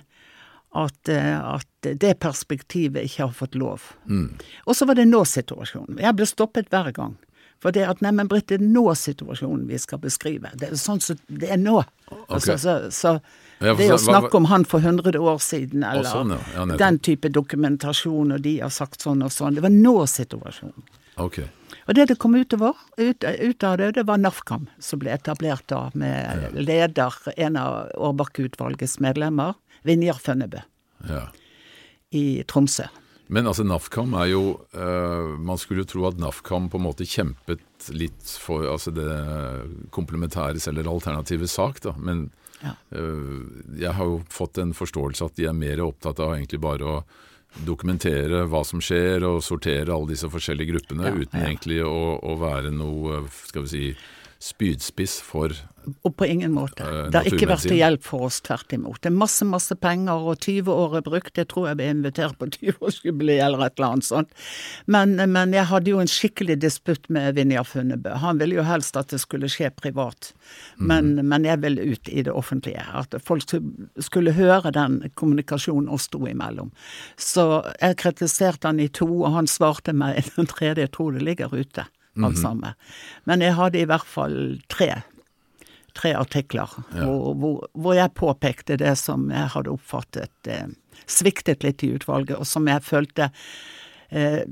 at, 0.74 1.08
eh, 1.08 1.38
at 1.38 1.67
det 1.86 2.14
perspektivet 2.20 3.06
ikke 3.06 3.28
har 3.28 3.34
fått 3.36 3.54
lov. 3.54 3.92
Mm. 4.10 4.36
Og 4.66 4.76
så 4.76 4.86
var 4.88 4.98
det 4.98 5.08
nå-situasjonen. 5.08 6.00
Jeg 6.02 6.16
ble 6.18 6.26
stoppet 6.26 6.70
hver 6.72 6.92
gang. 6.96 7.16
For 7.58 7.74
det 7.74 7.88
at 7.90 8.02
neimen 8.04 8.28
Britt, 8.30 8.46
det 8.52 8.60
er 8.60 8.66
nå-situasjonen 8.70 9.66
vi 9.66 9.78
skal 9.82 9.98
beskrive. 10.02 10.52
Det 10.54 10.70
er 10.70 10.78
sånn 10.78 11.02
som 11.02 11.18
det 11.26 11.50
er 11.50 11.58
nå. 11.58 11.80
Altså, 12.28 12.54
så, 12.58 12.78
så 12.94 13.18
Ja, 13.58 13.72
for 13.72 13.82
det 13.82 13.90
å 13.96 13.98
snakke 13.98 14.38
om 14.38 14.46
han 14.46 14.66
for 14.68 14.84
100 14.84 15.18
år 15.18 15.40
siden, 15.42 15.82
eller 15.82 16.06
sånn, 16.06 16.36
ja. 16.36 16.42
Ja, 16.54 16.66
den 16.78 17.00
type 17.02 17.30
dokumentasjon, 17.34 18.30
og 18.36 18.44
de 18.44 18.60
har 18.62 18.70
sagt 18.70 19.02
sånn 19.02 19.24
og 19.26 19.34
sånn, 19.34 19.58
det 19.58 19.64
var 19.66 19.74
nå-situasjonen. 19.74 20.86
Ok. 21.18 21.40
Og 21.88 21.96
det 21.96 22.04
det 22.12 22.18
kom 22.22 22.36
utover, 22.38 22.78
ut, 23.00 23.24
ut 23.24 23.64
av 23.66 23.78
det, 23.80 23.90
det 23.96 24.04
var 24.06 24.20
NAFKAM, 24.22 24.68
som 24.78 25.00
ble 25.02 25.10
etablert 25.16 25.66
da, 25.72 25.88
med 25.98 26.54
leder, 26.54 27.16
en 27.34 27.58
av 27.58 27.90
Årbakke-utvalgets 27.96 29.00
medlemmer, 29.02 29.58
Vinjar 29.88 30.20
Fønnebø, 30.22 30.62
Ja. 31.08 31.28
I 32.14 32.42
Tromsø. 32.48 32.86
Men 33.28 33.44
altså 33.44 33.60
NAFKAM 33.68 34.14
er 34.16 34.30
jo 34.30 34.42
eh, 34.72 35.34
Man 35.44 35.58
skulle 35.60 35.82
jo 35.82 35.88
tro 35.90 36.06
at 36.08 36.16
NAFKAM 36.16 36.70
på 36.72 36.78
en 36.80 36.86
måte 36.86 37.04
kjempet 37.04 37.60
litt 37.92 38.30
for 38.40 38.64
altså 38.72 38.88
det 38.96 39.08
komplementæres 39.92 40.64
eller 40.70 40.88
alternative 40.88 41.48
sak, 41.48 41.80
da. 41.84 41.92
Men 41.98 42.30
Ja. 42.64 42.72
eh, 42.90 43.44
jeg 43.78 43.92
har 43.94 44.04
jo 44.08 44.22
fått 44.32 44.58
en 44.58 44.72
forståelse 44.72 45.24
at 45.28 45.36
de 45.36 45.44
er 45.46 45.52
mer 45.52 45.76
opptatt 45.84 46.18
av 46.24 46.32
egentlig 46.34 46.58
bare 46.60 46.82
å 46.88 47.04
dokumentere 47.64 48.46
hva 48.48 48.64
som 48.66 48.80
skjer, 48.80 49.22
og 49.28 49.42
sortere 49.44 49.92
alle 49.94 50.08
disse 50.10 50.28
forskjellige 50.28 50.72
gruppene, 50.72 51.06
Ja, 51.08 51.14
uten 51.14 51.40
ja. 51.40 51.46
egentlig 51.46 51.78
å, 51.84 52.18
å 52.20 52.34
være 52.40 52.72
noe, 52.74 53.22
skal 53.46 53.62
vi 53.62 53.68
si, 53.68 53.96
spydspiss 54.40 55.20
for 55.24 55.52
Og 56.04 56.16
på 56.16 56.26
ingen 56.26 56.52
måte. 56.52 56.82
Eh, 56.84 57.10
Det 57.10 57.14
har 57.14 57.24
ikke 57.30 57.48
vært 57.48 57.62
til 57.68 57.76
hjelp 57.78 58.02
for 58.02 58.26
oss, 58.28 58.40
tvert 58.40 58.72
imot. 58.72 59.00
Det 59.00 59.06
er 59.12 59.16
masse, 59.16 59.44
masse 59.44 59.74
penger, 59.74 60.12
og 60.28 60.38
20 60.40 60.68
år 60.72 60.96
er 60.98 61.02
brukt. 61.02 61.34
Jeg 61.36 61.48
tror 61.48 61.68
jeg 61.68 61.76
ble 61.80 61.88
invitert 61.90 62.38
på 62.38 62.46
20-årsjubileet 62.56 63.44
eller 63.44 63.66
et 63.66 63.78
eller 63.78 63.88
annet 63.92 64.04
sånt. 64.08 64.30
Men, 64.86 65.16
men 65.32 65.52
jeg 65.52 65.64
hadde 65.70 65.90
jo 65.90 65.98
en 66.00 66.06
skikkelig 66.10 66.58
disputt 66.60 67.08
med 67.10 67.34
Vinjar 67.36 67.64
Funnebø. 67.64 68.10
Han 68.22 68.38
ville 68.38 68.54
jo 68.60 68.62
helst 68.68 68.96
at 68.96 69.08
det 69.14 69.20
skulle 69.20 69.48
skje 69.48 69.70
privat, 69.76 70.32
men, 70.76 71.14
mm. 71.18 71.26
men 71.28 71.44
jeg 71.44 71.62
ville 71.62 71.82
ut 71.94 72.08
i 72.08 72.22
det 72.22 72.32
offentlige. 72.32 72.84
At 72.92 73.14
folk 73.24 73.42
skulle- 73.42 73.88
skulle 74.00 74.32
høre 74.32 74.72
den 74.72 75.10
kommunikasjonen 75.14 75.88
oss 75.88 76.08
to 76.08 76.18
imellom. 76.26 76.70
Så 77.16 77.62
jeg 77.80 77.96
kritiserte 77.96 78.68
han 78.68 78.80
i 78.80 78.88
to, 78.88 79.06
og 79.22 79.32
han 79.32 79.46
svarte 79.46 79.92
meg 79.94 80.18
i 80.18 80.30
den 80.36 80.46
tredje. 80.46 80.84
Jeg 80.86 80.92
tror 80.92 81.12
det 81.12 81.22
ligger 81.22 81.52
ute, 81.54 81.86
alt 82.18 82.34
Mhm. 82.34 82.42
sammen. 82.42 82.74
Men 83.26 83.40
jeg 83.40 83.54
hadde 83.54 83.78
i 83.80 83.84
hvert 83.86 84.06
fall 84.06 84.58
tre 84.68 85.02
tre 85.98 86.14
artikler 86.16 86.70
Ja. 86.94 87.04
hvor, 87.04 87.34
hvor, 87.38 87.56
hvor 87.74 87.96
jeg 87.98 88.14
påpekte 88.18 88.76
det 88.80 88.94
som 89.00 89.28
jeg 89.34 89.50
hadde 89.54 89.72
oppfattet 89.74 90.50
eh, 90.50 90.68
sviktet 91.06 91.64
litt 91.66 91.82
i 91.86 91.92
utvalget, 91.98 92.36
og 92.38 92.46
som 92.46 92.66
jeg 92.70 92.82
følte 92.86 93.30
eh, 94.10 94.44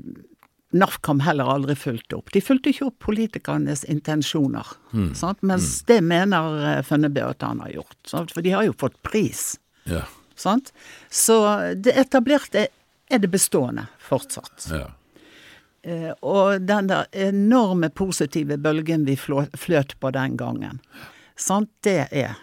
NAFKAM 0.75 1.21
heller 1.23 1.47
aldri 1.47 1.75
fulgte 1.79 2.17
opp. 2.19 2.31
De 2.35 2.41
fulgte 2.43 2.73
ikke 2.73 2.89
opp 2.89 2.97
politikernes 3.05 3.85
intensjoner, 3.87 4.67
sant? 5.15 5.39
mens 5.47 5.81
det 5.87 6.01
mener 6.03 6.57
eh, 6.73 6.81
Fønnebø 6.83 7.23
at 7.29 7.45
han 7.47 7.61
har 7.63 7.71
gjort. 7.77 7.97
Sant? 8.05 8.33
For 8.35 8.43
de 8.43 8.51
har 8.55 8.67
jo 8.67 8.75
fått 8.75 8.99
pris. 9.07 9.53
Ja. 9.87 10.03
Sant? 10.37 10.73
Så 11.09 11.39
det 11.79 11.95
etablerte 11.97 12.67
er 13.07 13.23
det 13.23 13.31
bestående 13.31 13.87
fortsatt. 14.03 14.67
ja. 14.75 14.89
Eh, 15.87 16.09
og 16.25 16.65
den 16.67 16.89
der 16.89 17.05
enorme 17.15 17.87
positive 17.95 18.57
bølgen 18.59 19.05
vi 19.07 19.13
fløt 19.15 19.93
på 20.01 20.09
den 20.11 20.35
gangen, 20.35 20.81
sant, 21.37 21.69
det 21.85 22.07
er 22.11 22.35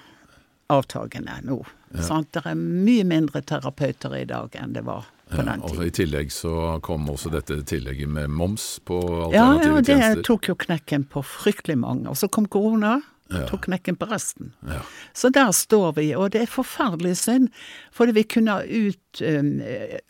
avtagende 0.73 1.41
nå. 1.45 1.61
Sant? 2.03 2.31
Det 2.35 2.43
er 2.49 2.57
mye 2.59 3.05
mindre 3.07 3.43
terapeuter 3.47 4.15
i 4.19 4.25
dag 4.27 4.55
enn 4.59 4.73
det 4.75 4.83
var 4.87 5.05
på 5.31 5.39
Ja, 5.39 5.45
den 5.47 5.61
altså 5.63 5.77
tiden. 5.77 5.87
I 5.87 5.95
tillegg 5.99 6.33
så 6.35 6.55
kom 6.85 7.07
også 7.11 7.31
dette 7.33 7.61
tillegget 7.67 8.09
med 8.11 8.31
moms 8.31 8.81
på 8.85 8.99
Ja, 9.33 9.45
alternative 9.53 9.75
ja, 9.75 9.81
det 9.81 9.95
tjenester. 10.01 10.23
tok 10.27 10.49
jo 10.51 10.55
knekken 10.67 11.05
på 11.11 11.23
fryktelig 11.25 11.77
mange. 11.81 12.09
Og 12.11 12.17
så 12.19 12.29
kom 12.31 12.47
korona, 12.47 13.01
Ja. 13.31 13.47
tok 13.49 13.63
knekken 13.69 13.97
på 13.97 14.07
resten. 14.11 14.53
Ja. 14.69 14.83
Så 15.15 15.31
der 15.33 15.51
står 15.53 15.95
vi, 15.97 16.15
og 16.15 16.31
det 16.33 16.43
er 16.43 16.47
forferdelig 16.47 17.17
synd, 17.17 17.49
fordi 17.93 18.13
vi 18.13 18.23
kunne 18.25 18.59
ut, 18.67 19.23
um, 19.23 19.63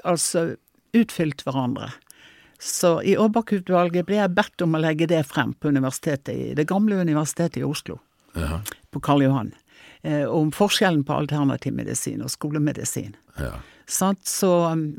altså 0.04 0.56
utfylt 0.94 1.44
hverandre. 1.44 1.92
Så 2.58 3.02
i 3.04 3.14
Aabak-utvalget 3.16 4.06
ble 4.06 4.16
jeg 4.16 4.34
bedt 4.34 4.62
om 4.62 4.74
å 4.74 4.80
legge 4.80 5.06
det 5.06 5.26
frem 5.26 5.52
på 5.54 5.68
universitetet 5.68 6.34
i, 6.34 6.54
det 6.54 6.66
gamle 6.66 6.96
universitetet 6.96 7.58
i 7.60 7.64
Oslo, 7.64 8.00
Ja. 8.34 8.60
på 8.90 9.00
Karl 9.04 9.22
Johan, 9.22 9.52
eh, 10.02 10.24
om 10.24 10.50
forskjellen 10.54 11.04
på 11.06 11.14
alternativ 11.14 11.74
medisin 11.74 12.22
og 12.22 12.32
skolemedisin. 12.32 13.14
Ja. 13.38 13.56
Så, 13.86 14.14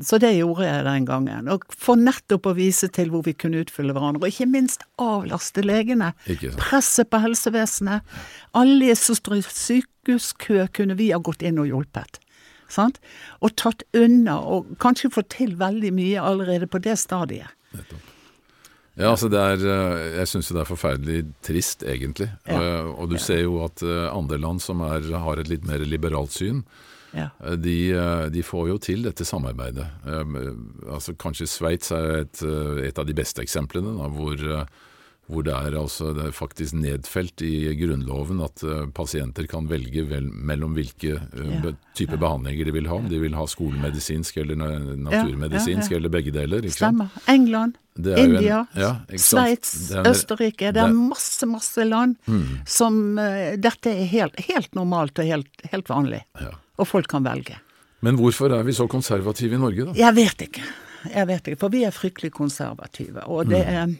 så 0.02 0.18
det 0.22 0.32
gjorde 0.36 0.66
jeg 0.66 0.84
den 0.86 1.06
gangen. 1.08 1.48
Og 1.50 1.64
for 1.74 1.98
nettopp 1.98 2.46
å 2.46 2.54
vise 2.54 2.86
til 2.94 3.10
hvor 3.10 3.24
vi 3.26 3.34
kunne 3.34 3.64
utfylle 3.64 3.94
hverandre, 3.96 4.22
og 4.22 4.30
ikke 4.30 4.46
minst 4.50 4.84
avlaste 5.02 5.64
legene. 5.66 6.12
Presset 6.60 7.10
på 7.10 7.18
helsevesenet. 7.24 8.06
Alle 8.54 8.94
som 8.98 9.18
står 9.18 9.40
i 9.40 9.42
sykehuskø, 9.48 10.68
kunne 10.76 10.98
vi 10.98 11.10
ha 11.10 11.18
gått 11.18 11.42
inn 11.42 11.58
og 11.62 11.66
hjulpet. 11.72 12.20
Sant? 12.70 13.00
Og 13.42 13.56
tatt 13.58 13.82
unna, 13.94 14.38
og 14.38 14.76
kanskje 14.82 15.10
fått 15.14 15.32
til 15.34 15.56
veldig 15.58 15.92
mye 15.94 16.22
allerede 16.22 16.70
på 16.70 16.82
det 16.82 16.98
stadiet. 17.02 17.50
Ja, 18.96 19.10
altså 19.12 19.28
er, 19.28 19.60
eh, 19.60 20.16
Jeg 20.22 20.26
syns 20.30 20.48
det 20.48 20.60
er 20.62 20.68
forferdelig 20.70 21.18
trist, 21.44 21.82
egentlig. 21.84 22.30
Ja. 22.48 22.60
Eh, 22.60 22.86
Og 22.96 23.10
du 23.10 23.18
ser 23.20 23.42
jo 23.42 23.58
at 23.64 23.82
eh, 23.82 24.06
andre 24.10 24.38
land 24.40 24.60
som 24.64 24.80
er, 24.80 25.04
har 25.20 25.36
et 25.42 25.48
litt 25.52 25.66
mer 25.68 25.78
liberalt 25.84 26.32
syn, 26.32 26.64
Ja. 27.16 27.30
de, 27.56 27.74
de 28.32 28.42
får 28.42 28.68
jo 28.68 28.78
til 28.78 29.02
dette 29.06 29.24
samarbeidet. 29.24 29.86
Altså 30.90 31.14
Kanskje 31.16 31.46
Sveits 31.48 31.90
er 31.94 32.24
et, 32.26 32.42
et 32.88 32.98
av 32.98 33.06
de 33.06 33.14
beste 33.16 33.40
eksemplene, 33.40 33.94
da, 33.96 34.08
hvor, 34.12 34.36
hvor 35.28 35.42
det 35.42 35.52
er, 35.52 35.74
altså, 35.74 36.12
det 36.14 36.26
er 36.28 36.34
faktisk 36.36 36.72
nedfelt 36.78 37.42
i 37.42 37.72
Grunnloven 37.80 38.38
at 38.44 38.62
uh, 38.62 38.84
pasienter 38.94 39.48
kan 39.50 39.66
velge 39.66 40.04
vel, 40.06 40.28
mellom 40.30 40.76
hvilke 40.76 41.16
Ja, 41.16 41.60
be- 41.64 41.72
type 41.98 42.14
behandlinger 42.22 42.64
de 42.68 42.74
vil 42.76 42.86
ha. 42.86 42.94
Om 43.00 43.08
de 43.10 43.18
vil 43.18 43.34
ha 43.34 43.42
skolemedisinsk 43.50 44.36
eller 44.44 44.54
na- 44.54 44.70
Ja, 44.76 44.94
naturmedisinsk 45.08 45.90
ja, 45.90 45.96
ja. 45.96 45.98
eller 45.98 46.08
begge 46.14 46.30
deler. 46.36 46.62
Ikke 46.62 46.76
sant? 46.78 47.02
Stemmer. 47.02 47.10
England, 47.34 47.74
Det 47.96 48.12
er 48.14 48.22
en- 48.22 48.36
India, 48.36 48.66
ja, 48.76 48.92
sant? 49.16 49.20
Sveits, 49.20 49.88
Det 49.88 49.96
er 50.06 50.10
Østerrike. 50.12 50.72
Det 50.72 50.82
er 50.84 50.92
masse, 50.92 51.46
masse 51.46 51.84
land 51.84 52.16
Mm. 52.28 52.60
som 52.66 53.18
uh, 53.18 53.56
Dette 53.56 53.86
er 53.90 54.04
helt, 54.06 54.38
helt 54.46 54.74
normalt 54.74 55.18
og 55.18 55.24
helt, 55.24 55.48
helt 55.72 55.88
vanlig. 55.88 56.22
Ja. 56.40 56.50
Og 56.78 56.86
folk 56.86 57.08
kan 57.08 57.24
velge. 57.24 57.56
Men 58.02 58.16
hvorfor 58.16 58.52
er 58.52 58.62
vi 58.62 58.72
så 58.72 58.86
konservative 58.88 59.54
i 59.54 59.58
Norge, 59.58 59.86
da? 59.86 59.92
Jeg 59.96 60.14
vet 60.14 60.42
ikke. 60.50 60.62
Jeg 61.14 61.26
vet 61.26 61.46
ikke, 61.48 61.58
For 61.58 61.68
vi 61.68 61.84
er 61.84 61.90
fryktelig 61.90 62.30
konservative. 62.32 63.26
Og 63.26 63.48
det 63.48 63.64
Mm. 63.66 63.74
er 63.74 63.96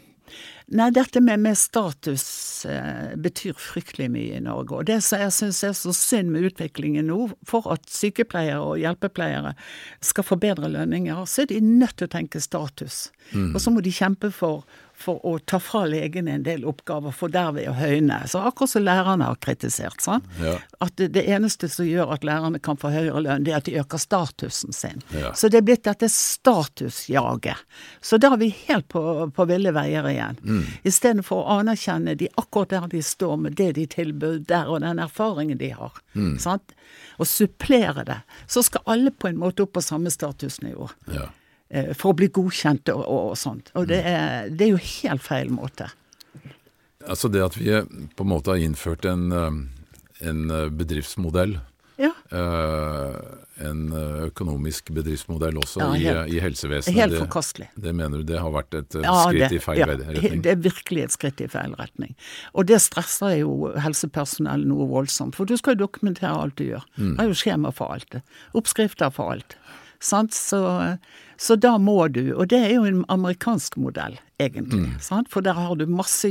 Nei, 0.75 0.89
dette 0.91 1.21
med, 1.23 1.39
med 1.45 1.55
status 1.55 2.25
eh, 2.67 3.13
betyr 3.23 3.55
fryktelig 3.55 4.09
mye 4.11 4.39
i 4.41 4.43
Norge. 4.43 4.81
Og 4.81 4.89
det 4.89 4.97
som 5.07 5.21
jeg 5.23 5.35
syns 5.37 5.61
er 5.63 5.77
så 5.79 5.93
synd 5.95 6.33
med 6.35 6.49
utviklingen 6.49 7.07
nå, 7.07 7.29
for 7.47 7.69
at 7.71 7.87
sykepleiere 7.87 8.59
og 8.65 8.81
hjelpepleiere 8.83 9.55
skal 10.03 10.27
få 10.27 10.41
bedre 10.43 10.73
lønninger, 10.75 11.23
så 11.31 11.45
er 11.45 11.53
de 11.53 11.61
nødt 11.63 11.95
til 12.01 12.11
å 12.11 12.15
tenke 12.17 12.43
status. 12.43 13.13
Mm. 13.31 13.53
Og 13.53 13.63
så 13.63 13.71
må 13.71 13.85
de 13.85 13.95
kjempe 13.95 14.33
for 14.35 14.67
for 15.07 15.23
å 15.27 15.37
ta 15.39 15.61
fra 15.63 15.85
legene 15.87 16.35
en 16.35 16.45
del 16.47 16.65
oppgaver, 16.67 17.15
for 17.15 17.33
derved 17.33 17.69
å 17.71 17.75
høyne. 17.77 18.19
Så 18.31 18.43
akkurat 18.49 18.73
som 18.73 18.85
lærerne 18.87 19.29
har 19.29 19.39
kritisert. 19.43 20.03
Sånn? 20.03 20.25
Ja. 20.43 20.57
At 20.83 20.97
det, 20.99 21.13
det, 21.15 21.23
eneste 21.31 21.71
som 21.71 21.87
gjør 21.87 22.15
at 22.17 22.27
lærerne 22.27 22.61
kan 22.63 22.79
få 22.81 22.91
høyere 22.95 23.23
lønn, 23.23 23.47
det 23.47 23.55
er 23.55 23.61
at 23.61 23.69
de 23.69 23.77
øker 23.81 24.03
statusen 24.03 24.75
sin. 24.77 25.05
Ja. 25.15 25.33
Så 25.39 25.51
det 25.53 25.61
er 25.61 25.69
blitt 25.69 25.87
dette 25.87 26.11
statusjaget. 26.13 27.63
Så 28.05 28.19
da 28.23 28.33
er 28.35 28.43
vi 28.43 28.51
helt 28.67 28.89
på, 28.93 29.05
på 29.37 29.49
ville 29.51 29.75
veier 29.77 30.11
igjen. 30.11 30.43
Mm. 30.43 30.67
Istedenfor 30.89 31.45
å 31.45 31.61
anerkjenne 31.61 32.17
de 32.19 32.31
akkurat 32.35 32.75
der 32.75 32.91
de 32.97 33.03
står, 33.07 33.39
med 33.47 33.59
det 33.61 33.73
de 33.79 33.87
tilbyr 33.97 34.43
der, 34.49 34.71
og 34.71 34.83
den 34.83 35.03
erfaringen 35.03 35.63
de 35.63 35.73
har. 35.77 36.03
Mm. 36.19 36.37
sant? 36.43 36.75
Og 37.21 37.29
supplere 37.31 38.05
det. 38.07 38.21
Så 38.51 38.65
skal 38.67 38.85
alle 38.91 39.15
på 39.15 39.31
en 39.31 39.39
måte 39.41 39.65
opp 39.65 39.77
på 39.79 39.85
samme 39.85 40.11
statusnivå. 40.13 40.91
Ja. 41.15 41.31
Eh, 41.69 41.93
for 41.99 42.15
å 42.15 42.19
bli 42.19 42.29
godkjent 42.31 42.93
og, 42.95 43.03
og, 43.03 43.23
og 43.33 43.39
sånt. 43.41 43.73
Og 43.79 43.89
det 43.91 44.03
er, 44.07 44.51
det 44.51 44.69
er, 44.69 44.75
jo 44.77 44.83
helt 45.03 45.25
feil 45.25 45.51
måte. 45.55 45.91
Altså 47.07 47.31
det 47.31 47.43
at 47.43 47.57
vi 47.59 47.73
på 48.19 48.27
en 48.27 48.31
måte 48.31 48.55
har 48.55 48.63
innført 48.63 49.07
en, 49.09 49.31
eh, 49.35 50.29
en 50.31 50.45
eh, 50.51 50.69
bedriftsmodell. 50.71 51.59
Ja. 51.97 52.11
en 53.57 53.79
økonomisk 54.27 54.91
bedriftsmodell 54.93 55.57
også 55.57 55.81
ja, 55.81 55.87
helt, 55.95 56.29
i, 56.29 56.35
i, 56.35 56.41
helsevesenet. 56.45 56.99
Helt 56.99 57.17
forkastelig. 57.23 57.71
Det, 57.73 57.87
det, 57.87 57.95
mener 57.97 58.21
du 58.21 58.27
det 58.29 58.43
har 58.43 58.53
vært 58.53 58.77
et 58.77 58.99
ja, 59.01 59.15
skritt 59.23 59.47
det, 59.47 59.57
i 59.57 59.63
feil 59.65 59.81
retning? 59.87 60.43
Det 60.45 60.53
er 60.53 60.61
virkelig 60.61 61.07
et 61.07 61.15
skritt 61.15 61.41
i 61.41 61.49
feil 61.49 61.73
retning. 61.81 62.13
Og 62.53 62.69
det 62.69 62.83
stresser 62.85 63.39
jo 63.39 63.71
helsepersonell 63.81 64.67
noe 64.69 64.91
voldsomt. 64.93 65.41
For 65.41 65.49
du 65.49 65.57
skal 65.57 65.79
jo 65.79 65.87
dokumentere 65.87 66.35
alt 66.37 66.61
du 66.61 66.67
gjør. 66.67 66.85
Mm. 67.01 67.15
Er 67.17 67.33
jo 67.33 67.41
skjema 67.41 67.73
for 67.73 67.97
alt. 67.97 68.21
Oppskrifter 68.61 69.17
for 69.17 69.39
alt. 69.39 69.57
Sant? 70.01 70.35
Så, 70.35 70.61
så, 71.37 71.57
da 71.57 71.77
må 71.79 71.99
du, 72.09 72.35
og 72.35 72.49
det 72.53 72.61
er 72.69 72.77
jo 72.77 72.87
en 72.89 73.03
amerikansk 73.13 73.79
modell, 73.81 74.19
egentlig. 74.43 74.87
Mm. 75.01 75.27
For 75.33 75.45
der 75.45 75.59
har 75.59 75.77
du 75.77 75.87
masse 75.89 76.31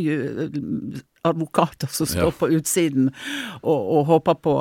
advokater 1.26 1.90
som 1.90 2.10
står 2.10 2.30
ja. 2.30 2.38
på 2.40 2.50
utsiden 2.54 3.10
og, 3.64 3.80
og, 3.80 4.02
håper 4.12 4.38
på 4.46 4.56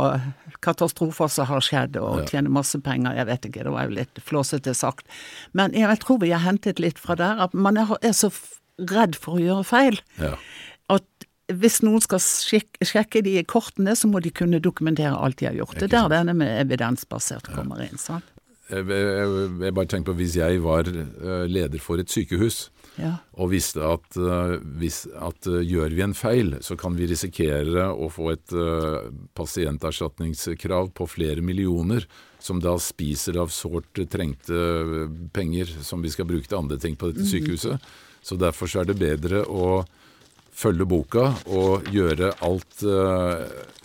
katastrofer 0.64 1.28
som 1.28 1.48
har 1.50 1.64
skjedd, 1.64 1.98
og 2.00 2.22
ja. 2.22 2.28
tjener 2.32 2.54
masse 2.54 2.80
penger. 2.80 3.16
Jeg 3.18 3.28
vet 3.30 3.48
ikke, 3.50 3.66
det 3.66 3.74
var 3.74 3.88
jo 3.88 3.98
litt 4.00 4.24
flåsete 4.24 4.74
sagt. 4.76 5.08
Men 5.52 5.76
jeg 5.76 6.00
tror 6.04 6.22
vi 6.24 6.32
har 6.32 6.44
hentet 6.44 6.82
litt 6.82 7.00
fra 7.00 7.18
der. 7.20 7.42
At 7.44 7.54
man 7.54 7.80
er, 7.80 7.92
så 8.16 8.32
redd 8.80 9.18
for 9.20 9.36
å 9.36 9.44
gjøre 9.44 9.68
feil. 9.68 10.00
Ja. 10.20 10.34
At 10.92 11.06
hvis 11.52 11.82
noen 11.84 12.00
skal 12.00 12.22
sjekke 12.24 13.20
de 13.24 13.36
kortene, 13.48 13.92
så 13.98 14.08
må 14.08 14.22
de 14.24 14.32
kunne 14.32 14.62
dokumentere 14.64 15.12
alt 15.12 15.42
de 15.42 15.50
har 15.50 15.58
gjort. 15.58 15.76
Det 15.76 15.90
er 15.90 15.96
der 15.96 16.12
denne 16.12 16.36
med 16.38 16.54
evidensbasert 16.62 17.50
kommer 17.52 17.84
inn. 17.84 18.00
sant? 18.00 18.24
Jeg, 18.70 19.72
bare 19.76 19.88
tenker 19.90 20.12
på 20.12 20.16
Hvis 20.16 20.38
jeg 20.38 20.62
var 20.64 20.88
uh, 20.88 21.44
leder 21.44 21.82
for 21.82 22.00
et 22.00 22.08
sykehus 22.08 22.70
ja. 22.96 23.16
og 23.36 23.50
visste 23.52 23.82
at, 23.84 24.06
uh, 24.16 24.54
hvis, 24.80 25.02
at 25.12 25.48
uh, 25.50 25.58
gjør 25.60 25.92
vi 25.92 26.04
en 26.04 26.14
feil, 26.16 26.54
så 26.64 26.76
kan 26.78 26.96
vi 26.96 27.08
risikere 27.10 27.90
å 27.92 28.08
få 28.12 28.30
et 28.32 28.54
pasienterstatningskrav 29.34 30.92
på 30.96 31.08
flere 31.10 31.42
millioner, 31.44 32.06
som 32.38 32.62
da 32.62 32.76
spiser 32.80 33.40
av 33.42 33.52
sårt 33.52 34.00
trengte 34.12 35.08
penger 35.34 35.74
som 35.82 36.04
vi 36.04 36.12
skal 36.14 36.28
bruke 36.28 36.48
til 36.48 36.60
andre 36.60 36.78
ting 36.78 36.96
på 36.96 37.10
dette 37.10 37.26
-hmm. 37.26 37.32
sykehuset. 37.32 37.92
Så 38.22 38.36
derfor 38.36 38.66
så 38.66 38.80
er 38.80 38.84
det 38.84 38.98
bedre 38.98 39.44
å 39.44 39.84
følge 40.54 40.86
boka 40.88 41.30
og 41.50 41.88
gjøre 41.92 42.32
alt 42.46 42.84
uh, 42.86 43.44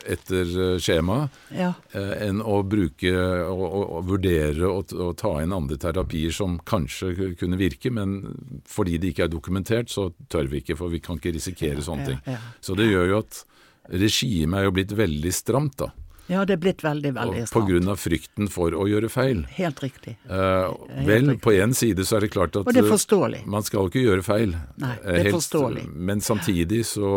etter 0.10 0.48
eh, 0.48 0.76
skjema, 0.82 1.18
ja. 1.54 1.74
uh, 1.94 2.14
enn 2.24 2.40
å 2.42 2.62
bruke 2.66 3.12
og, 3.12 3.64
og, 3.66 3.84
og 3.98 4.08
vurdere 4.08 4.70
å 4.70 5.10
ta 5.18 5.34
inn 5.44 5.54
andre 5.54 5.78
terapier 5.82 6.34
som 6.34 6.56
kanskje 6.66 7.34
kunne 7.38 7.60
virke, 7.60 7.92
men 7.94 8.22
fordi 8.70 8.98
det 9.02 9.12
ikke 9.12 9.28
er 9.28 9.34
dokumentert, 9.34 9.92
så 9.92 10.08
tør 10.32 10.50
vi 10.50 10.64
ikke, 10.64 10.78
for 10.80 10.94
vi 10.94 11.02
kan 11.04 11.20
ikke 11.20 11.36
risikere 11.36 11.84
sånne 11.86 12.08
ting. 12.08 12.40
Så 12.64 12.78
det 12.80 12.90
gjør 12.90 13.12
jo 13.12 13.22
at 13.26 13.44
regimet 13.90 14.62
er 14.62 14.70
jo 14.70 14.76
blitt 14.78 14.96
veldig 14.98 15.34
stramt, 15.36 15.82
da. 15.84 15.92
Ja, 16.30 16.46
det 16.46 16.60
er 16.60 16.62
blitt 16.62 16.84
veldig, 16.86 17.12
veldig 17.18 17.46
stramt. 17.50 17.90
Av 17.90 17.98
frykten 17.98 18.50
for 18.54 18.76
å 18.78 18.86
gjøre 18.90 19.10
feil. 19.10 19.44
Helt 19.58 19.82
riktig. 19.82 20.16
Eh, 20.30 20.70
vel, 21.08 21.32
riktig. 21.32 21.42
på 21.42 21.56
én 21.58 21.74
side 21.74 22.06
så 22.06 22.20
er 22.20 22.28
det 22.28 22.32
klart 22.36 22.60
at 22.60 22.70
det 22.70 22.86
forståelig. 22.86 23.44
man 23.50 23.66
skal 23.66 23.90
ikke 23.90 24.04
gjøre 24.06 24.26
feil. 24.26 24.58
Nei, 24.78 24.96
det 25.06 25.24
er 25.26 25.32
forståelig. 25.34 25.88
Men 25.90 26.22
samtidig 26.22 26.86
så 26.92 27.12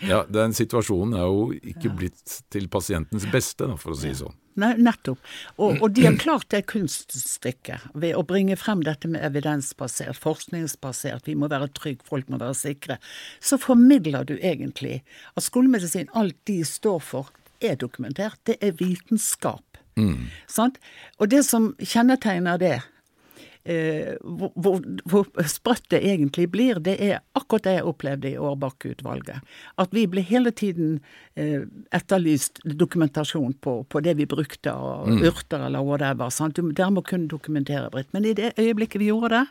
ja, 0.00 0.22
den 0.30 0.54
situasjonen 0.54 1.16
er 1.18 1.26
jo 1.26 1.48
ikke 1.72 1.90
blitt 1.98 2.36
til 2.52 2.68
pasientens 2.70 3.26
beste, 3.32 3.66
for 3.82 3.94
å 3.94 3.98
si 3.98 4.12
det 4.12 4.20
sånn. 4.20 4.36
Nei, 4.58 4.72
nettopp. 4.82 5.20
Og, 5.56 5.76
og, 5.78 5.92
de 5.94 6.04
har 6.08 6.16
klart 6.18 6.48
det 6.50 6.64
kunststykket 6.70 7.92
ved 7.98 8.16
å 8.18 8.24
bringe 8.26 8.56
frem 8.58 8.82
dette 8.86 9.10
med 9.10 9.22
evidensbasert, 9.26 10.18
forskningsbasert, 10.18 11.28
vi 11.30 11.36
må 11.38 11.50
være 11.50 11.70
trygge, 11.78 12.06
folk 12.08 12.30
må 12.30 12.40
være 12.40 12.56
sikre. 12.58 12.98
Så 13.38 13.58
formidler 13.62 14.26
du 14.26 14.34
egentlig 14.38 15.00
at 15.34 15.46
skolemedisin, 15.46 16.10
alt 16.18 16.38
de 16.50 16.58
står 16.66 16.98
for, 17.06 17.30
er 17.60 17.78
dokumentert. 17.80 18.38
Det 18.46 18.58
er 18.60 18.76
vitenskap. 18.78 19.64
Mm. 19.98 20.28
Og 21.18 21.28
det 21.30 21.42
som 21.46 21.72
kjennetegner 21.82 22.58
det, 22.60 22.76
eh, 23.68 24.14
hvor, 24.22 24.52
hvor, 24.54 24.80
hvor, 25.04 25.26
sprøtt 25.50 25.88
det 25.90 26.00
egentlig 26.06 26.48
blir, 26.52 26.80
det 26.84 26.96
er 27.02 27.20
akkurat 27.38 27.66
det 27.66 27.76
jeg 27.78 27.88
opplevde 27.90 28.30
i 28.30 28.38
Årbakke-utvalget. 28.38 29.44
At 29.78 29.94
vi 29.96 30.06
ble 30.10 30.22
hele 30.26 30.52
tiden 30.54 30.98
eh, 31.34 31.66
etterlyst 31.94 32.62
dokumentasjon 32.64 33.56
på, 33.64 33.80
på, 33.90 34.04
det 34.04 34.16
vi 34.20 34.28
brukte 34.30 34.72
av 34.72 35.08
mm. 35.10 35.22
urter 35.28 35.66
eller 35.66 35.84
whatever. 35.84 36.30
Sant? 36.30 36.58
der 36.58 36.90
må 36.94 37.02
kunne 37.02 37.30
dokumentere, 37.30 37.90
Britt. 37.90 38.12
Men 38.12 38.24
i 38.24 38.36
det 38.38 38.54
øyeblikket 38.58 39.02
vi 39.02 39.10
gjorde 39.10 39.34
det, 39.34 39.46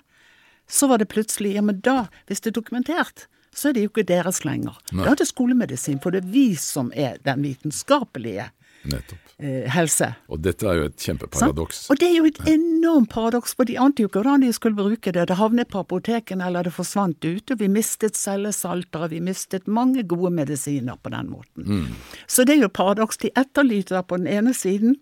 så 0.68 0.88
var 0.88 1.00
det 1.00 1.12
plutselig 1.12 1.56
Ja, 1.56 1.62
men 1.64 1.80
da, 1.80 2.08
hvis 2.28 2.42
det 2.44 2.52
er 2.52 2.60
dokumentert, 2.60 3.28
så 3.58 3.70
er 3.70 3.78
det 3.78 3.88
jo 3.88 3.92
ikke 3.94 4.06
deres 4.08 4.44
lenger. 4.46 4.78
Nei. 4.92 5.04
Da 5.06 5.16
er 5.16 5.20
det 5.22 5.32
skolemedisin, 5.32 5.98
for 6.04 6.14
det 6.14 6.24
er 6.24 6.30
vi 6.30 6.52
som 6.62 6.92
er 6.94 7.18
den 7.26 7.42
vitenskapelige 7.46 8.52
eh, 8.94 9.66
helse. 9.74 10.12
Og 10.30 10.44
dette 10.46 10.68
er 10.70 10.78
jo 10.78 10.86
et 10.92 11.08
kjempeparadoks. 11.08 11.88
Og 11.90 12.00
det 12.02 12.12
er 12.12 12.16
jo 12.20 12.30
et 12.30 12.40
enormt 12.54 13.10
paradoks, 13.14 13.56
for 13.58 13.70
de 13.70 13.80
ante 13.82 14.06
jo 14.06 14.12
ikke 14.12 14.22
hvordan 14.22 14.46
de 14.46 14.54
skulle 14.54 14.78
bruke 14.78 15.14
det. 15.14 15.26
Det 15.32 15.40
havnet 15.40 15.72
på 15.74 15.82
apotekene, 15.82 16.46
eller 16.46 16.70
det 16.70 16.76
forsvant 16.78 17.26
ut, 17.26 17.56
og 17.56 17.62
vi 17.64 17.72
mistet 17.72 18.20
cellesaltere, 18.20 19.10
vi 19.16 19.24
mistet 19.26 19.68
mange 19.68 20.06
gode 20.06 20.32
medisiner 20.38 21.02
på 21.02 21.14
den 21.16 21.34
måten. 21.34 21.66
Mm. 21.66 21.94
Så 22.30 22.46
det 22.46 22.60
er 22.60 22.68
jo 22.68 22.74
paradoks. 22.74 23.22
De 23.26 23.34
etterlyter 23.34 24.06
på 24.06 24.22
den 24.22 24.30
ene 24.30 24.54
siden 24.54 25.00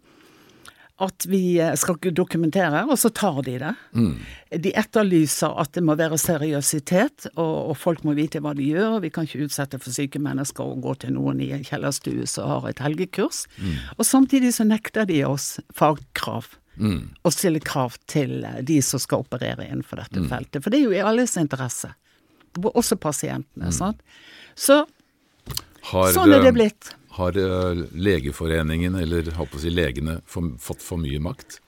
at 1.04 1.26
vi 1.28 1.58
eh, 1.60 1.74
skal 1.76 1.98
dokumentere, 2.16 2.86
og 2.88 2.96
så 3.00 3.10
tar 3.12 3.42
de 3.44 3.58
det. 3.60 3.72
Mm. 3.98 4.14
De 4.64 4.72
etterlyser 4.80 5.58
at 5.60 5.74
det 5.76 5.84
må 5.84 5.98
være 6.00 6.20
seriøsitet, 6.22 7.28
og, 7.34 7.56
og, 7.72 7.76
folk 7.80 8.06
må 8.08 8.16
vite 8.16 8.40
hva 8.44 8.54
de 8.56 8.70
gjør. 8.70 9.02
Vi 9.04 9.12
kan 9.12 9.28
ikke 9.28 9.50
utsette 9.50 9.80
for 9.82 9.96
syke 9.96 10.22
mennesker 10.24 10.64
å 10.64 10.78
gå 10.80 10.96
til 11.04 11.16
noen 11.18 11.42
i 11.44 11.52
en 11.56 11.66
kjellerstue 11.68 12.28
som 12.32 12.48
har 12.48 12.70
et 12.70 12.84
helgekurs. 12.84 13.44
Mm. 13.60 13.76
Og 13.98 14.08
samtidig 14.08 14.54
så 14.56 14.68
nekter 14.68 15.10
de 15.10 15.20
oss 15.28 15.58
fagkrav. 15.76 16.54
Mm. 16.76 17.16
Og 17.24 17.32
stille 17.32 17.62
krav 17.64 18.00
til 18.12 18.42
eh, 18.48 18.62
de 18.68 18.80
som 18.84 19.02
skal 19.02 19.28
operere 19.28 19.68
innenfor 19.68 20.00
dette 20.00 20.24
mm. 20.24 20.32
feltet. 20.32 20.64
For 20.64 20.72
det 20.72 20.80
er 20.80 20.88
jo 20.88 20.96
i 20.96 21.04
alles 21.04 21.36
interesse. 21.40 21.92
Også 22.72 22.96
pasientene. 22.96 23.68
Mm. 23.68 23.76
Sant? 23.76 24.00
Så 24.56 24.86
har, 25.92 26.14
sånn 26.16 26.32
er 26.34 26.48
det 26.48 26.56
blitt. 26.56 26.96
Har 27.16 27.38
eh, 27.38 27.84
Legeforeningen, 27.92 28.96
eller 29.00 29.32
håper 29.38 29.60
å 29.60 29.62
si 29.64 29.72
legene, 29.72 30.20
for, 30.28 30.56
fått 30.60 30.84
for 30.84 31.00
mye 31.00 31.22
makt? 31.24 31.62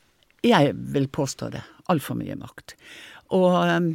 Jeg 0.44 0.74
vil 0.94 1.08
påstå 1.08 1.50
det. 1.54 1.64
Altfor 1.92 2.18
mye 2.20 2.36
makt. 2.36 2.76
Og 3.36 3.56
um, 3.56 3.94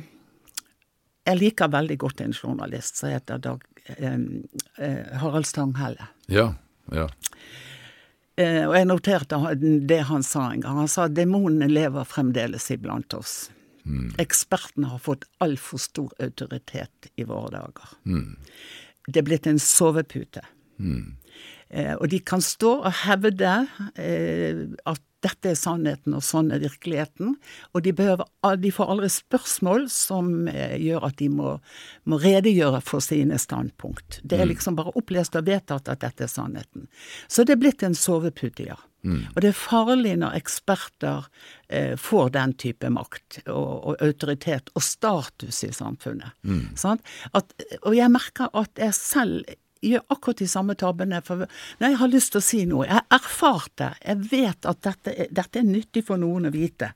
jeg 1.29 1.39
liker 1.39 1.71
veldig 1.73 1.99
godt 2.01 2.23
en 2.25 2.33
journalist 2.33 2.99
som 3.01 3.13
heter 3.13 3.41
Dag 3.45 3.63
um, 3.99 4.27
uh, 4.81 5.13
Harald 5.21 5.49
Stanghelle. 5.49 6.09
Ja, 6.33 6.55
ja. 6.93 7.07
Uh, 8.41 8.65
og 8.71 8.75
jeg 8.79 8.89
noterte 8.89 9.41
det 9.61 10.03
han 10.09 10.25
sa 10.25 10.49
en 10.51 10.65
gang. 10.65 10.81
Han 10.83 10.91
sa 10.91 11.07
at 11.09 11.17
demonene 11.17 11.69
lever 11.71 12.09
fremdeles 12.09 12.71
iblant 12.75 13.15
oss. 13.17 13.51
Mm. 13.85 14.13
Ekspertene 14.23 14.89
har 14.93 15.03
fått 15.03 15.29
altfor 15.43 15.81
stor 15.85 16.13
autoritet 16.23 17.13
i 17.17 17.27
våre 17.29 17.53
dager. 17.59 17.97
Mm. 18.09 18.37
Det 19.07 19.21
er 19.21 19.27
blitt 19.27 19.49
en 19.51 19.61
sovepute. 19.61 20.45
Mm. 20.81 21.17
Eh, 21.73 21.95
og 21.97 22.11
de 22.13 22.21
kan 22.21 22.45
stå 22.45 22.75
og 22.83 22.93
hevde 23.07 23.55
eh, 23.97 24.67
at 24.89 25.03
dette 25.23 25.53
er 25.53 25.59
sannheten, 25.59 26.17
og 26.19 26.25
sånn 26.27 26.51
er 26.55 26.63
virkeligheten. 26.63 27.37
Og 27.73 27.85
de, 27.87 27.93
behøver, 27.97 28.27
de 28.59 28.73
får 28.75 28.91
aldri 28.95 29.11
spørsmål 29.13 29.87
som 29.93 30.49
eh, 30.51 30.77
gjør 30.83 31.07
at 31.09 31.19
de 31.23 31.29
må, 31.33 31.57
må 32.11 32.19
redegjøre 32.23 32.83
for 32.85 33.05
sine 33.05 33.39
standpunkt. 33.41 34.21
Det 34.27 34.41
er 34.41 34.51
liksom 34.51 34.79
bare 34.79 34.95
opplest 34.99 35.39
og 35.39 35.47
vedtatt 35.47 35.91
at 35.93 36.03
dette 36.03 36.27
er 36.27 36.33
sannheten. 36.33 36.89
Så 37.31 37.47
det 37.47 37.57
er 37.57 37.63
blitt 37.63 37.87
en 37.87 37.99
sovepute, 37.99 38.67
ja. 38.73 38.79
Mm. 39.03 39.25
Og 39.33 39.41
det 39.43 39.49
er 39.51 39.59
farlig 39.59 40.13
når 40.21 40.37
eksperter 40.39 41.25
eh, 41.67 41.95
får 41.99 42.35
den 42.37 42.53
type 42.55 42.91
makt 42.95 43.41
og, 43.51 43.73
og, 43.73 43.97
autoritet 43.99 44.71
og 44.79 44.85
status 44.87 45.65
i 45.67 45.73
samfunnet. 45.75 46.37
Mm. 46.47 46.71
At, 47.35 47.51
og 47.83 47.97
jeg 47.99 48.15
merker 48.15 48.51
at 48.59 48.79
jeg 48.79 48.95
selv 48.95 49.59
gjør 49.83 50.05
akkurat 50.13 50.41
de 50.43 50.49
samme 50.51 50.77
tabbene. 50.79 51.21
For 51.27 51.45
når 51.81 51.89
jeg 51.93 51.99
har 52.01 52.13
lyst 52.13 52.33
til 52.35 52.41
å 52.41 52.45
si 52.47 52.63
noe, 52.69 52.87
jeg 52.87 52.99
har 52.99 53.19
erfart 53.19 53.73
det, 53.81 53.91
jeg 54.07 54.31
vet 54.31 54.69
at 54.69 54.83
dette 54.87 55.13
dette 55.31 55.61
er, 55.61 55.67
nyttig 55.67 56.05
for 56.07 56.21
noen 56.21 56.49
å 56.49 56.53
vite, 56.55 56.93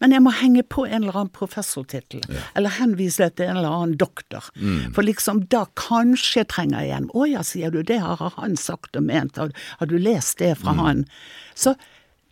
men 0.00 0.14
jeg 0.14 0.24
må 0.24 0.32
henge 0.34 0.64
på 0.66 0.86
en 0.86 1.02
eller 1.02 1.18
annen 1.20 1.32
professortittel, 1.34 2.24
ja. 2.28 2.44
eller 2.58 2.76
henvise 2.78 3.28
til 3.36 3.50
en 3.50 3.60
eller 3.60 3.72
annen 3.72 3.98
doktor. 4.00 4.50
Mm. 4.56 4.92
For 4.96 5.06
liksom 5.06 5.44
da 5.52 5.66
kanskje 5.78 6.46
trenger 6.50 6.84
jeg 6.84 6.96
en 6.96 7.10
Å 7.16 7.26
ja, 7.28 7.42
sier 7.46 7.72
du, 7.72 7.82
det 7.86 7.98
har 8.02 8.20
han 8.36 8.56
sagt 8.60 8.96
og 8.98 9.06
ment, 9.08 9.38
har, 9.40 9.52
har 9.80 9.90
du 9.90 9.96
lest 10.00 10.40
det 10.42 10.54
fra 10.60 10.74
mm. 10.76 10.82
han? 10.84 11.04
Så 11.56 11.76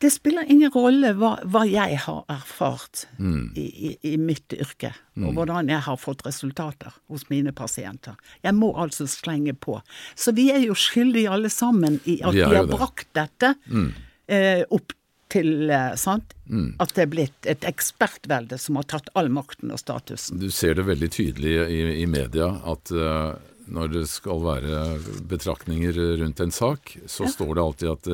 det 0.04 0.10
spiller 0.12 0.44
ingen 0.52 0.68
rolle 0.68 1.14
hva, 1.16 1.30
hva 1.48 1.62
jeg 1.64 1.96
har 2.04 2.26
erfart 2.28 3.06
mm. 3.16 3.54
i, 3.56 3.62
i, 3.88 3.92
i, 4.10 4.16
mitt 4.20 4.52
yrke, 4.52 4.90
og 5.16 5.30
mm. 5.30 5.38
hvordan 5.38 5.70
jeg 5.72 5.80
har 5.86 5.96
fått 5.96 6.26
resultater 6.26 6.92
hos 7.08 7.24
mine 7.30 7.54
pasienter. 7.56 8.18
Jeg 8.44 8.52
må 8.58 8.68
altså 8.76 9.06
slenge 9.08 9.54
på. 9.56 9.78
Så 10.12 10.34
vi 10.36 10.50
er 10.52 10.60
jo 10.66 10.76
skyldige 10.76 11.32
alle 11.32 11.48
sammen 11.48 11.96
i 12.04 12.18
at 12.20 12.36
vi, 12.36 12.42
vi 12.42 12.58
har 12.58 12.68
brakt 12.68 13.08
dette 13.16 13.54
mm. 13.64 13.88
eh, 14.28 14.60
opp 14.76 14.92
til 15.32 15.72
eh, 15.72 15.94
sant? 15.96 16.36
Mm. 16.52 16.74
At 16.84 16.92
det 16.92 17.06
er 17.06 17.10
blitt 17.16 17.48
et 17.48 17.64
ekspertvelde 17.64 18.60
som 18.60 18.76
har 18.76 18.90
tatt 18.92 19.08
all 19.16 19.32
makten 19.32 19.72
og 19.72 19.80
statusen. 19.80 20.36
Du 20.44 20.50
ser 20.52 20.76
det 20.76 20.84
veldig 20.84 21.10
tydelig 21.16 21.56
i, 21.64 21.82
i 22.04 22.06
media 22.12 22.52
at 22.60 22.92
uh 22.92 23.32
når 23.70 23.92
det 23.94 24.02
skal 24.10 24.40
være 24.44 24.80
betraktninger 25.28 25.96
rundt 26.20 26.40
en 26.44 26.52
sak, 26.52 26.94
så 27.06 27.24
ja. 27.24 27.30
står 27.32 27.54
det 27.54 27.62
alltid 27.62 27.92
at 27.92 28.08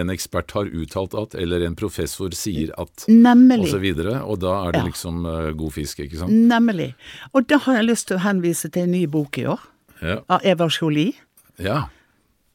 en 0.00 0.12
ekspert 0.12 0.54
har 0.54 0.70
uttalt 0.70 1.16
at, 1.18 1.34
eller 1.38 1.64
en 1.66 1.76
professor 1.78 2.34
sier 2.36 2.70
at, 2.78 3.06
Nemlig. 3.08 3.60
og 3.64 3.72
så 3.72 3.80
videre. 3.82 4.20
Og 4.22 4.40
da 4.44 4.54
er 4.66 4.76
det 4.76 4.84
ja. 4.84 4.90
liksom 4.90 5.24
uh, 5.26 5.50
god 5.58 5.74
fisk, 5.74 6.04
ikke 6.04 6.22
sant? 6.22 6.34
Nemlig. 6.52 6.92
Og 7.32 7.48
da 7.50 7.58
har 7.66 7.80
jeg 7.80 7.88
lyst 7.90 8.08
til 8.10 8.20
å 8.20 8.24
henvise 8.24 8.70
til 8.70 8.86
en 8.86 8.94
ny 8.94 9.04
bok 9.10 9.40
i 9.42 9.48
år, 9.50 9.64
ja. 10.02 10.20
av 10.28 10.46
Eva 10.46 10.70
Jolie. 10.70 11.16
Ja. 11.62 11.86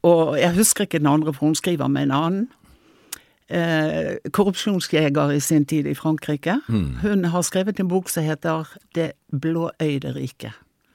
Og 0.08 0.38
jeg 0.40 0.56
husker 0.56 0.88
ikke 0.88 1.02
den 1.02 1.12
andre, 1.12 1.36
for 1.36 1.50
hun 1.50 1.60
skriver 1.60 1.92
med 1.92 2.08
en 2.08 2.16
annen. 2.16 2.48
Eh, 3.50 4.20
korrupsjonsjeger 4.30 5.32
i 5.34 5.42
sin 5.42 5.66
tid 5.66 5.88
i 5.90 5.98
Frankrike. 5.98 6.60
Mm. 6.70 7.00
Hun 7.02 7.30
har 7.34 7.42
skrevet 7.42 7.80
en 7.82 7.90
bok 7.90 8.10
som 8.10 8.24
heter 8.24 8.70
Det 8.94 9.14
blåøyde 9.34 10.14
riket. 10.14 10.54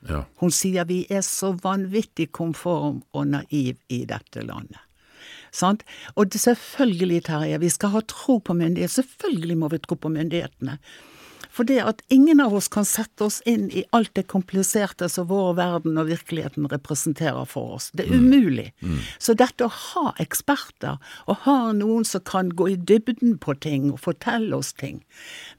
Ja. 0.09 0.25
Hun 0.40 0.53
sier 0.53 0.88
vi 0.88 1.05
er 1.11 1.25
så 1.25 1.55
vanvittig 1.64 2.31
konform 2.37 3.03
og 3.12 3.31
naiv 3.33 3.81
i 3.88 4.05
dette 4.09 4.45
landet. 4.45 4.81
Sant? 5.55 5.85
Og 6.19 6.33
det, 6.35 6.43
selvfølgelig, 6.43 7.25
Terje, 7.29 7.59
vi 7.62 7.71
skal 7.71 7.95
ha 7.95 8.05
tro 8.11 8.40
på 8.43 8.57
myndighetene. 8.59 9.01
Selvfølgelig 9.01 9.59
må 9.59 9.71
vi 9.73 9.83
tro 9.85 9.97
på 9.97 10.11
myndighetene. 10.12 10.79
For 11.55 11.62
det 11.62 11.79
at 11.87 12.01
ingen 12.11 12.40
av 12.43 12.55
oss 12.59 12.67
kan 12.73 12.87
sette 12.88 13.29
oss 13.29 13.37
inn 13.47 13.69
i 13.71 13.85
alt 13.95 14.11
det 14.19 14.25
kompliserte 14.33 15.07
som 15.12 15.29
vår 15.31 15.53
verden 15.61 16.01
og 16.03 16.09
virkeligheten 16.09 16.67
representerer 16.73 17.47
for 17.47 17.77
oss. 17.77 17.93
Det 17.95 18.09
er 18.09 18.17
mm. 18.17 18.25
umulig. 18.25 18.64
Mm. 18.81 18.97
Mm. 18.97 19.05
Så 19.23 19.37
dette 19.38 19.69
å 19.69 19.71
ha 19.71 20.14
eksperter, 20.23 20.99
og 21.31 21.45
ha 21.47 21.59
noen 21.77 22.03
som 22.09 22.25
kan 22.27 22.51
gå 22.59 22.73
i 22.73 22.77
dybden 22.90 23.38
på 23.38 23.55
ting 23.62 23.93
og 23.93 24.03
fortelle 24.03 24.57
oss 24.57 24.73
ting 24.75 25.05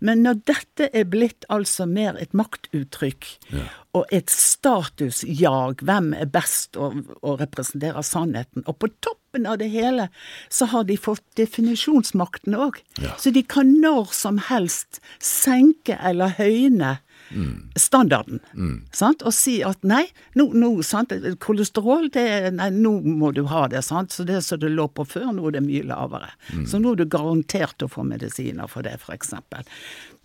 Men 0.03 0.23
når 0.25 0.41
dette 0.49 0.89
er 0.91 1.07
blitt 1.07 1.47
altså 1.49 1.87
mer 1.87 2.19
et 2.19 2.35
maktuttrykk, 2.35 3.31
ja 3.55 3.69
og 3.95 4.11
et 4.15 4.31
statusjag. 4.31 5.83
Hvem 5.87 6.11
er 6.17 6.29
best 6.31 6.75
å, 6.79 6.91
å 7.23 7.35
representere 7.39 8.03
sannheten? 8.05 8.65
Og 8.67 8.77
på 8.81 8.89
toppen 9.05 9.47
av 9.49 9.59
det 9.61 9.71
hele 9.73 10.09
så 10.53 10.67
har 10.73 10.85
de 10.89 10.97
fått 10.99 11.23
definisjonsmakten 11.39 12.57
òg. 12.59 12.81
Ja. 13.03 13.15
Så 13.21 13.31
de 13.35 13.45
kan 13.47 13.71
når 13.81 14.11
som 14.15 14.39
helst 14.49 15.01
senke 15.23 15.99
eller 16.03 16.35
høyne 16.39 16.97
Mm. 17.31 17.69
standarden. 17.75 18.39
Mm. 18.53 18.83
Og 19.25 19.33
si 19.33 19.55
at 19.65 19.81
nei, 19.83 20.03
nå, 20.37 20.45
nå 20.53 20.69
sant, 20.85 21.13
kolesterol, 21.41 22.09
det, 22.13 22.53
nei, 22.53 22.69
nå 22.69 22.99
må 23.01 23.31
du 23.33 23.43
ha 23.49 23.65
det. 23.71 23.81
Sant? 23.85 24.13
Så 24.13 24.27
det 24.27 24.43
som 24.45 24.59
det 24.61 24.69
lå 24.69 24.87
på 24.93 25.07
før, 25.09 25.31
nå 25.33 25.47
er 25.49 25.57
det 25.57 25.63
mye 25.65 25.87
lavere. 25.89 26.29
Mm. 26.53 26.65
Så 26.69 26.79
nå 26.79 26.93
er 26.93 27.01
du 27.01 27.05
garantert 27.09 27.81
å 27.81 27.89
få 27.91 28.05
medisiner 28.07 28.69
for 28.71 28.85
det, 28.85 28.99
f.eks. 29.01 29.33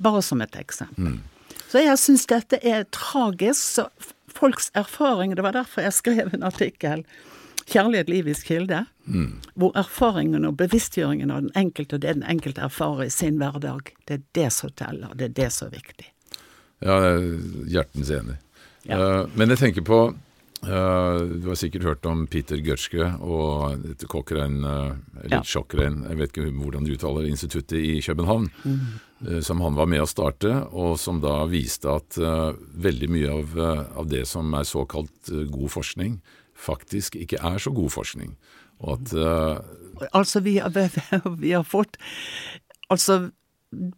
Bare 0.00 0.22
som 0.22 0.44
et 0.44 0.60
eksempel. 0.60 1.18
Så 1.70 1.84
jeg 1.84 1.98
syns 2.02 2.26
dette 2.30 2.58
er 2.66 2.88
tragisk. 2.90 3.60
Så 3.60 3.86
folks 4.30 4.70
erfaring 4.74 5.36
Det 5.36 5.42
var 5.42 5.54
derfor 5.54 5.86
jeg 5.86 5.94
skrev 5.94 6.34
en 6.34 6.42
artikkel. 6.42 7.04
'Kjærlighet, 7.70 8.08
livets 8.08 8.42
kilde', 8.42 8.84
mm. 9.06 9.40
hvor 9.54 9.70
erfaringen 9.78 10.44
og 10.44 10.56
bevisstgjøringen 10.58 11.30
av 11.30 11.44
den 11.44 11.52
enkelte 11.54 11.94
og 11.94 12.02
det 12.02 12.16
den 12.16 12.24
enkelte 12.26 12.64
erfarer 12.66 13.04
i 13.04 13.12
sin 13.14 13.36
hverdag, 13.38 13.92
det 14.08 14.16
er 14.16 14.22
det 14.34 14.48
som 14.52 14.72
teller. 14.74 15.12
Det 15.14 15.28
er 15.28 15.36
det 15.36 15.52
som 15.54 15.68
er 15.68 15.76
viktig. 15.76 16.08
Ja, 16.82 16.96
jeg 17.04 17.20
er 17.20 17.68
hjertens 17.76 18.10
enig. 18.10 18.36
Ja. 18.88 18.98
Uh, 18.98 19.28
men 19.38 19.54
jeg 19.54 19.60
tenker 19.60 19.86
på 19.86 20.00
Uh, 20.60 21.22
du 21.40 21.46
har 21.48 21.56
sikkert 21.56 21.86
hørt 21.88 22.06
om 22.06 22.26
Peter 22.28 22.58
Gutschke 22.60 23.06
og 23.24 23.80
dette 23.80 24.04
Cochrane, 24.10 24.60
uh, 24.60 25.22
eller 25.22 25.38
ja. 25.38 25.40
Cochrane, 25.46 26.04
jeg 26.10 26.20
vet 26.20 26.34
ikke 26.34 26.52
hvordan 26.52 26.84
du 26.84 26.92
uttaler 26.92 27.28
instituttet 27.30 27.78
i 27.80 27.94
København, 28.04 28.50
mm. 28.66 28.82
uh, 29.24 29.38
som 29.46 29.64
han 29.64 29.78
var 29.78 29.88
med 29.88 30.04
å 30.04 30.10
starte, 30.10 30.52
og 30.76 30.98
som 31.00 31.22
da 31.24 31.38
viste 31.48 31.88
at 31.88 32.20
veldig 32.20 33.08
mye 33.08 33.32
av, 33.38 33.58
av, 34.02 34.04
det 34.12 34.26
som 34.28 34.52
er 34.52 34.68
såkalt 34.68 35.32
god 35.48 35.72
forskning, 35.72 36.20
faktisk 36.52 37.16
ikke 37.16 37.40
er 37.40 37.56
så 37.62 37.72
god 37.72 37.92
forskning. 37.96 38.36
Og 38.84 38.98
at 38.98 39.12
Altså, 40.16 40.40
vi 40.46 40.58
har, 40.60 40.72
vi 41.36 41.50
har 41.52 41.64
fått 41.68 41.98
Altså, 42.90 43.30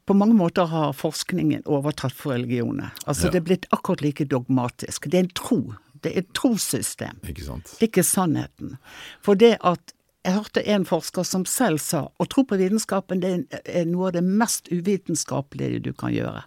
på 0.04 0.14
mange 0.14 0.34
måter 0.36 0.66
har 0.68 0.90
forskningen 0.92 1.62
overtatt 1.64 2.12
for 2.12 2.34
religionene. 2.34 2.90
Altså, 3.06 3.28
ja. 3.28 3.32
Det 3.32 3.40
er 3.40 3.46
blitt 3.46 3.70
akkurat 3.72 4.02
like 4.04 4.26
dogmatisk. 4.28 5.08
Det 5.08 5.16
er 5.16 5.24
en 5.24 5.32
tro 5.38 5.60
det 6.02 6.12
er 6.12 6.22
et 6.22 6.30
trossystem. 6.36 7.18
Ikke 7.28 7.46
sant. 7.46 7.74
Det 7.78 7.86
er 7.86 7.90
ikke 7.90 8.06
sannheten. 8.06 8.78
For 9.24 9.38
det 9.38 9.56
at 9.60 9.94
jeg 10.22 10.36
hørte 10.36 10.62
en 10.70 10.84
forsker 10.86 11.26
som 11.26 11.42
selv 11.50 11.80
sa 11.82 12.04
å 12.22 12.26
tro 12.30 12.44
på 12.46 12.54
vitenskapen 12.60 13.22
det 13.24 13.30
er 13.66 13.88
noe 13.90 14.12
av 14.12 14.14
det 14.14 14.22
mest 14.22 14.68
uvitenskapelige 14.70 15.80
du 15.82 15.90
kan 15.98 16.14
gjøre. 16.14 16.44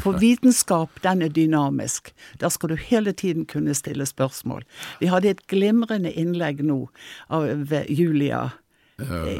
For 0.00 0.16
vitenskap, 0.24 1.02
den 1.04 1.26
er 1.26 1.34
dynamisk. 1.36 2.14
Der 2.40 2.52
skal 2.54 2.72
du 2.72 2.78
hele 2.80 3.12
tiden 3.12 3.44
kunne 3.44 3.76
stille 3.76 4.08
spørsmål. 4.08 4.64
Vi 5.02 5.12
hadde 5.12 5.34
et 5.34 5.44
glimrende 5.52 6.12
innlegg 6.16 6.64
nå 6.64 6.86
av 7.28 7.76
Julia 7.92 8.46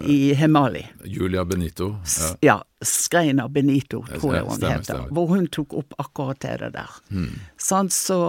i 0.08 0.34
Hemali. 0.36 0.86
Julia 1.04 1.44
Benito. 1.44 1.94
Ja, 2.20 2.36
ja 2.40 2.64
Skreina 2.84 3.48
Benito, 3.48 4.04
tror 4.20 4.34
jeg 4.34 4.44
hun 4.44 4.56
stemmer, 4.56 4.74
heter. 4.74 4.84
Stemmer. 4.84 5.14
Hvor 5.16 5.32
hun 5.34 5.48
tok 5.52 5.74
opp 5.80 5.96
akkurat 6.00 6.40
det 6.40 6.72
der. 6.76 7.00
Hmm. 7.10 7.40
Sånn, 7.60 7.90
så 7.92 8.20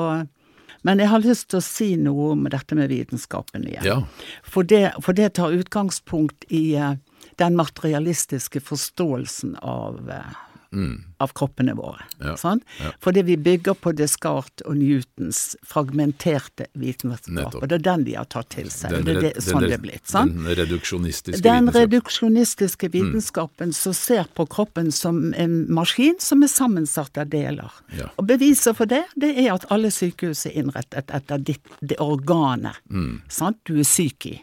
men 0.81 1.01
jeg 1.01 1.11
har 1.11 1.23
lyst 1.23 1.49
til 1.51 1.59
å 1.59 1.65
si 1.65 1.89
noe 1.99 2.31
om 2.35 2.47
dette 2.49 2.77
med 2.77 2.89
vitenskapen 2.89 3.67
igjen. 3.69 3.85
Ja. 3.85 3.97
For, 4.43 4.65
det, 4.67 4.95
for, 5.01 5.17
det, 5.17 5.33
tar 5.37 5.53
utgangspunkt 5.53 6.47
i 6.49 6.63
uh, 6.77 6.95
den 7.41 7.57
materialistiske 7.59 8.63
forståelsen 8.65 9.57
av 9.61 10.01
uh, 10.09 10.31
mm. 10.73 11.03
av 11.17 11.31
kroppene 11.37 11.73
våre. 11.77 12.05
Ja. 12.19 12.35
Sånn? 12.39 12.61
Ja. 12.79 12.91
Fordi 13.03 13.23
vi 13.27 13.37
bygger 13.37 13.77
på 13.77 13.93
Descartes 13.97 14.65
og 14.67 14.77
Newtons 14.79 15.55
fragmenterte 15.67 16.67
vitenskap. 16.73 17.55
Og 17.59 17.67
det 17.69 17.79
er 17.79 17.85
den 17.85 18.05
de 18.07 18.15
har 18.17 18.29
tatt 18.31 18.51
til 18.55 18.71
seg. 18.73 18.95
Den, 18.95 19.07
det 19.07 19.15
er 19.17 19.27
det, 19.27 19.45
sånn 19.45 19.65
det 19.65 19.75
er 19.77 19.83
blitt. 19.83 20.05
Sant? 20.09 20.35
Den 20.35 20.59
reduksjonistiske 20.61 21.43
Den 21.45 21.71
reduksjonistiske 21.75 22.91
mm. 22.91 22.95
vitenskapen 22.97 23.71
mm. 23.71 23.77
som 23.81 23.97
ser 23.97 24.29
på 24.37 24.47
kroppen 24.51 24.91
som 24.95 25.23
en 25.37 25.57
maskin 25.73 26.17
som 26.23 26.43
er 26.45 26.51
sammensatt 26.51 27.19
av 27.21 27.31
deler. 27.31 27.81
Ja. 27.97 28.09
Og 28.17 28.29
beviset 28.31 28.77
for 28.77 28.89
det, 28.89 29.03
det 29.19 29.33
er 29.35 29.53
at 29.55 29.67
alle 29.73 29.91
sykehus 29.93 30.45
er 30.49 30.57
innrettet 30.61 31.11
etter 31.13 31.41
ditt, 31.41 31.75
det 31.79 31.99
organet 32.01 32.79
mm. 32.89 33.21
sant? 33.29 33.59
du 33.67 33.77
er 33.81 33.85
syk 33.87 34.25
i. 34.25 34.37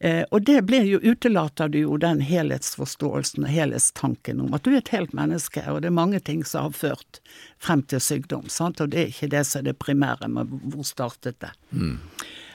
Eh, 0.00 0.24
og 0.30 0.42
det 0.42 0.62
blir 0.66 0.86
jo, 0.86 0.98
utelater 1.02 1.70
du 1.70 1.78
jo 1.80 1.98
den 2.00 2.20
helhetsforståelsen 2.24 3.46
og 3.46 3.52
helhetstanken 3.52 4.42
om 4.42 4.56
at 4.56 4.66
du 4.66 4.72
er 4.72 4.80
et 4.80 4.92
helt 4.94 5.14
menneske, 5.16 5.62
og 5.70 5.82
det 5.82 5.92
er 5.92 5.98
mange 5.98 6.20
ting 6.24 6.44
som 6.46 6.68
har 6.68 6.76
ført 6.78 7.20
frem 7.62 7.84
til 7.90 8.02
sykdom, 8.02 8.48
sant? 8.52 8.82
og 8.82 8.92
det 8.92 9.00
er 9.02 9.14
ikke 9.14 9.30
det 9.36 9.44
som 9.46 9.62
er 9.62 9.70
det 9.70 9.78
primære, 9.82 10.30
med 10.32 10.52
hvor 10.72 10.86
startet 10.86 11.38
det? 11.44 11.52
Mm. 11.70 11.96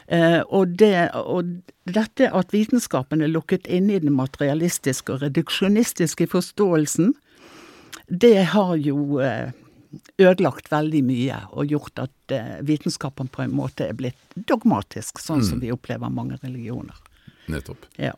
Eh, 0.07 0.41
og, 0.49 0.75
det, 0.79 1.09
og 1.15 1.55
dette 1.87 2.29
at 2.35 2.53
vitenskapen 2.53 3.23
er 3.23 3.31
lukket 3.31 3.67
inne 3.71 3.95
i 3.95 4.03
den 4.03 4.15
materialistiske 4.15 5.15
og 5.15 5.23
reduksjonistiske 5.23 6.27
forståelsen, 6.31 7.13
det 8.11 8.35
har 8.51 8.75
jo 8.83 9.21
eh, 9.23 9.53
ødelagt 10.17 10.71
veldig 10.71 11.03
mye 11.05 11.39
og 11.51 11.71
gjort 11.73 12.05
at 12.05 12.33
eh, 12.35 12.59
vitenskapen 12.65 13.29
på 13.33 13.45
en 13.45 13.55
måte 13.55 13.87
er 13.89 13.97
blitt 13.97 14.37
dogmatisk, 14.49 15.21
sånn 15.21 15.43
mm. 15.43 15.47
som 15.49 15.63
vi 15.63 15.71
opplever 15.73 16.13
mange 16.13 16.39
religioner. 16.41 16.97
Nettopp. 17.51 17.85
Ja. 18.01 18.15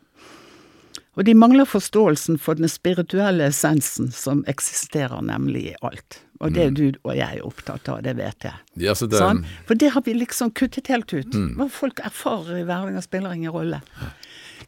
Og 1.16 1.24
de 1.24 1.32
mangler 1.34 1.64
forståelsen 1.64 2.36
for 2.38 2.58
den 2.58 2.68
spirituelle 2.68 3.48
essensen 3.48 4.10
som 4.12 4.42
eksisterer 4.52 5.22
nemlig 5.24 5.70
i 5.70 5.76
alt. 5.80 6.20
Og 6.44 6.52
det 6.52 6.66
er 6.66 6.74
du 6.76 6.84
og 6.90 7.14
jeg 7.16 7.40
opptatt 7.40 7.88
av, 7.88 8.02
det 8.04 8.12
vet 8.18 8.44
jeg. 8.44 8.64
Ja, 8.84 8.92
så 8.92 9.08
det, 9.08 9.22
Sånn? 9.22 9.40
For 9.68 9.80
det 9.80 9.94
har 9.94 10.04
vi 10.04 10.12
liksom 10.18 10.52
kuttet 10.52 10.90
helt 10.92 11.12
ut. 11.16 11.32
Hva 11.56 11.70
folk 11.72 12.02
erfarer 12.04 12.60
i 12.60 12.66
hverdagen 12.68 13.04
spiller 13.04 13.32
ingen 13.32 13.54
rolle. 13.54 13.80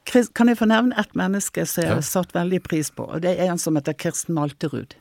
Kan 0.08 0.48
jeg 0.48 0.56
få 0.56 0.70
nevne 0.70 0.96
ett 0.96 1.12
menneske 1.18 1.66
som 1.68 1.84
jeg 1.84 1.98
har 1.98 2.06
satt 2.06 2.32
veldig 2.32 2.62
pris 2.64 2.88
på, 2.96 3.04
og 3.04 3.20
det 3.26 3.34
er 3.36 3.52
en 3.52 3.60
som 3.60 3.76
heter 3.76 3.96
Kirsten 4.00 4.38
Malterud. 4.38 4.96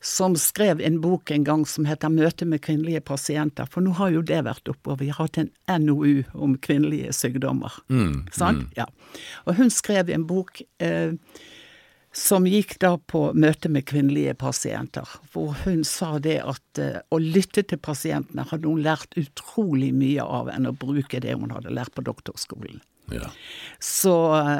Som 0.00 0.36
skrev 0.40 0.80
en 0.80 1.00
bok 1.00 1.30
en 1.30 1.44
gang 1.44 1.66
som 1.68 1.84
heter 1.84 2.08
'Møte 2.08 2.46
med 2.48 2.62
kvinnelige 2.64 3.00
pasienter'. 3.00 3.68
For 3.68 3.84
nå 3.84 3.92
har 3.98 4.10
jo 4.10 4.22
det 4.22 4.44
vært 4.44 4.68
oppe, 4.68 4.92
og 4.94 4.98
vi 5.00 5.08
har 5.12 5.26
hatt 5.26 5.38
en 5.38 5.50
NOU 5.68 6.24
om 6.34 6.56
kvinnelige 6.56 7.12
sykdommer. 7.12 7.72
Sant? 8.32 8.72
Ja. 8.76 8.86
Og 9.46 9.54
hun 9.60 9.70
skrev 9.70 10.08
en 10.08 10.26
bok 10.26 10.62
eh, 10.80 11.12
som 12.12 12.46
gikk 12.46 12.78
da 12.82 12.96
på 12.98 13.30
møte 13.38 13.68
med 13.70 13.86
kvinnelige 13.86 14.34
pasienter, 14.34 15.06
hvor 15.32 15.54
hun 15.64 15.84
sa 15.86 16.18
det 16.18 16.40
at 16.42 16.80
eh, 16.82 16.98
å 17.10 17.20
lytte 17.22 17.62
til 17.62 17.78
pasientene 17.78 18.46
hadde 18.50 18.66
hun 18.66 18.82
lært 18.82 19.14
utrolig 19.20 19.92
mye 19.94 20.24
av 20.24 20.50
enn 20.50 20.66
å 20.66 20.74
bruke 20.74 21.20
det 21.22 21.36
hun 21.38 21.54
hadde 21.54 21.74
lært 21.74 21.94
på 21.94 22.02
doktorskolen. 22.06 22.80
Ja. 23.14 23.30
Så, 23.82 24.14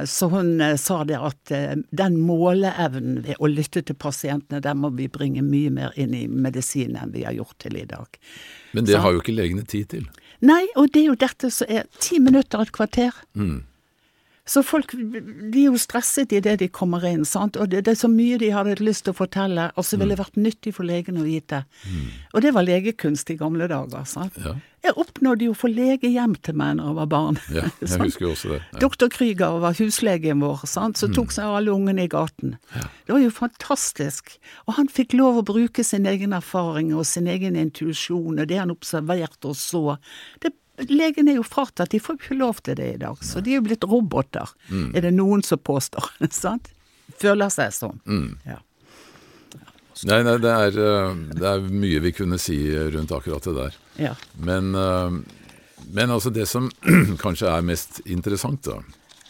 så 0.07 0.29
hun 0.33 0.61
eh, 0.65 0.77
sa 0.81 1.03
det 1.05 1.19
at 1.21 1.53
eh, 1.53 1.75
den 1.93 2.17
måleevnen 2.25 3.19
ved 3.27 3.37
å 3.37 3.51
lytte 3.53 3.83
til 3.85 3.99
pasientene, 4.01 4.63
den 4.65 4.81
må 4.81 4.89
vi 4.97 5.11
bringe 5.13 5.45
mye 5.45 5.73
mer 5.77 5.97
inn 6.01 6.15
i 6.17 6.25
medisinen 6.25 6.97
enn 7.03 7.13
vi 7.13 7.27
har 7.29 7.37
gjort 7.37 7.59
til 7.61 7.77
i 7.77 7.85
dag. 7.89 8.17
Men 8.73 8.89
det 8.89 9.03
har 9.03 9.13
jo 9.13 9.21
ikke 9.21 9.37
legene 9.37 9.67
tid 9.69 9.91
til. 9.93 10.07
Nei, 10.41 10.63
og 10.73 10.89
det 10.95 11.03
er 11.03 11.11
jo 11.11 11.19
dette 11.21 11.51
som 11.53 11.69
er 11.69 11.85
ti 12.01 12.17
minutter, 12.23 12.65
et 12.65 12.73
kvarter. 12.73 13.13
Så 14.49 14.63
folk 14.67 14.97
er 14.97 15.59
jo 15.67 15.77
stresset 15.79 16.33
idet 16.35 16.57
de 16.63 16.71
kommer 16.73 17.05
inn, 17.07 17.27
sant? 17.29 17.59
og 17.61 17.69
det, 17.71 17.85
det 17.87 17.93
er 17.93 18.01
så 18.01 18.09
mye 18.11 18.39
de 18.41 18.49
hadde 18.55 18.81
lyst 18.81 19.05
til 19.07 19.13
å 19.13 19.21
fortelle, 19.21 19.69
og 19.77 19.87
så 19.87 20.01
ville 20.01 20.17
det 20.17 20.23
vært 20.23 20.41
nyttig 20.41 20.73
for 20.79 20.89
legen 20.89 21.21
å 21.21 21.27
vite. 21.29 21.61
Og 22.33 22.41
det 22.43 22.55
var 22.57 22.67
legekunst 22.67 23.31
i 23.31 23.39
gamle 23.39 23.69
dager. 23.71 24.09
sant? 24.09 24.41
Ja. 24.41 24.57
Jeg 24.81 24.95
oppnådde 24.97 25.45
jo 25.45 25.53
å 25.53 25.59
få 25.61 25.69
lege 25.69 26.09
hjem 26.09 26.35
til 26.41 26.57
meg 26.57 26.79
når 26.79 26.87
jeg 26.89 26.97
var 26.97 27.09
barn. 27.13 27.39
Ja, 27.53 27.67
jeg 27.83 27.99
husker 28.07 28.25
jo 28.25 28.31
også 28.33 28.53
det. 28.55 28.61
Ja. 28.73 28.79
Doktor 28.87 29.11
Krüger 29.13 29.59
var 29.61 29.77
huslegen 29.77 30.41
vår, 30.41 30.63
sant? 30.71 30.97
så 31.01 31.11
tok 31.13 31.35
seg 31.37 31.51
av 31.51 31.59
alle 31.59 31.75
ungene 31.75 32.07
i 32.07 32.11
gaten. 32.11 32.55
Det 32.73 33.13
var 33.13 33.21
jo 33.21 33.33
fantastisk. 33.35 34.33
Og 34.65 34.79
han 34.79 34.89
fikk 34.89 35.13
lov 35.19 35.43
å 35.43 35.45
bruke 35.53 35.85
sin 35.85 36.09
egen 36.09 36.33
erfaring 36.37 36.95
og 36.97 37.05
sin 37.09 37.29
egen 37.29 37.59
intuisjon 37.61 38.41
og 38.41 38.49
det 38.49 38.61
han 38.63 38.73
observerte 38.73 39.53
og 39.53 39.59
så. 39.61 39.99
Det, 40.41 40.55
legen 40.89 41.29
er 41.29 41.37
jo 41.37 41.45
fratatt, 41.45 41.93
de 41.93 42.01
får 42.01 42.17
ikke 42.17 42.41
lov 42.41 42.65
til 42.65 42.81
det 42.81 42.89
i 42.95 42.99
dag. 43.05 43.21
Så 43.21 43.45
de 43.45 43.53
er 43.53 43.61
jo 43.61 43.67
blitt 43.69 43.85
roboter, 43.85 44.49
er 44.73 45.05
det 45.05 45.13
noen 45.13 45.45
som 45.45 45.61
påstår. 45.61 46.09
sant? 46.33 46.73
Føler 47.21 47.53
seg 47.53 47.75
sånn. 47.77 48.01
Ja. 48.49 48.63
Nei, 50.09 50.23
nei, 50.25 50.37
det 50.41 50.51
er, 50.51 50.79
eh, 50.81 51.19
det 51.37 51.47
er 51.51 51.67
mye 51.69 52.01
vi 52.01 52.13
kunne 52.17 52.39
si 52.41 52.57
rundt 52.95 53.13
akkurat 53.13 53.45
det 53.45 53.57
der. 53.57 53.77
ja. 54.01 54.15
Men, 54.35 54.75
eh, 54.75 55.21
men 55.93 56.11
altså 56.11 56.31
det 56.31 56.47
som 56.49 56.71
kanskje 57.25 57.51
er 57.51 57.67
mest 57.67 58.01
interessant, 58.05 58.63
da, 58.65 58.79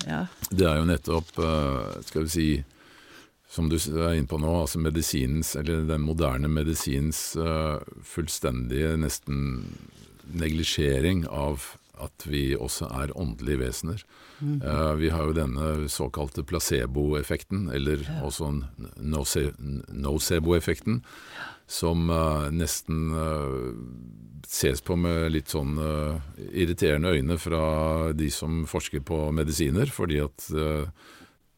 ja. 0.06 0.26
det 0.50 0.66
er 0.66 0.80
jo 0.80 0.88
nettopp, 0.90 1.32
eh, 1.38 2.02
skal 2.06 2.26
vi 2.26 2.34
si, 2.34 2.48
som 3.50 3.70
du 3.70 3.76
er 3.78 4.14
inne 4.14 4.30
på 4.30 4.38
nå, 4.38 4.50
altså 4.62 4.78
medisinens, 4.78 5.56
eller 5.58 5.86
den 5.88 6.04
moderne 6.06 6.50
medisinens 6.50 7.32
fullstendige 8.06 8.92
nesten 9.00 9.64
neglisjering 10.30 11.24
av 11.26 11.72
at 11.98 12.26
vi 12.30 12.52
også 12.54 12.86
er 13.02 13.16
åndelige 13.18 13.64
vesener. 13.64 14.04
Eh, 14.40 14.94
vi 14.94 15.10
har 15.10 15.24
jo 15.28 15.32
denne 15.36 15.88
såkalte 15.92 16.42
placeboeffekten, 16.46 17.68
eller 17.74 17.98
også 18.24 18.62
nocebo-effekten, 18.96 21.02
som 21.70 22.10
eh, 22.10 22.50
nesten 22.54 23.12
eh, 23.14 23.74
ses 24.48 24.80
på 24.82 24.96
med 24.98 25.32
litt 25.34 25.48
sånn 25.52 25.78
irriterende 26.50 27.08
øyne 27.14 27.38
fra 27.38 28.12
de 28.16 28.30
som 28.34 28.66
forsker 28.66 29.00
på 29.06 29.32
medisiner, 29.36 29.86
fordi 29.92 30.20
at 30.24 30.50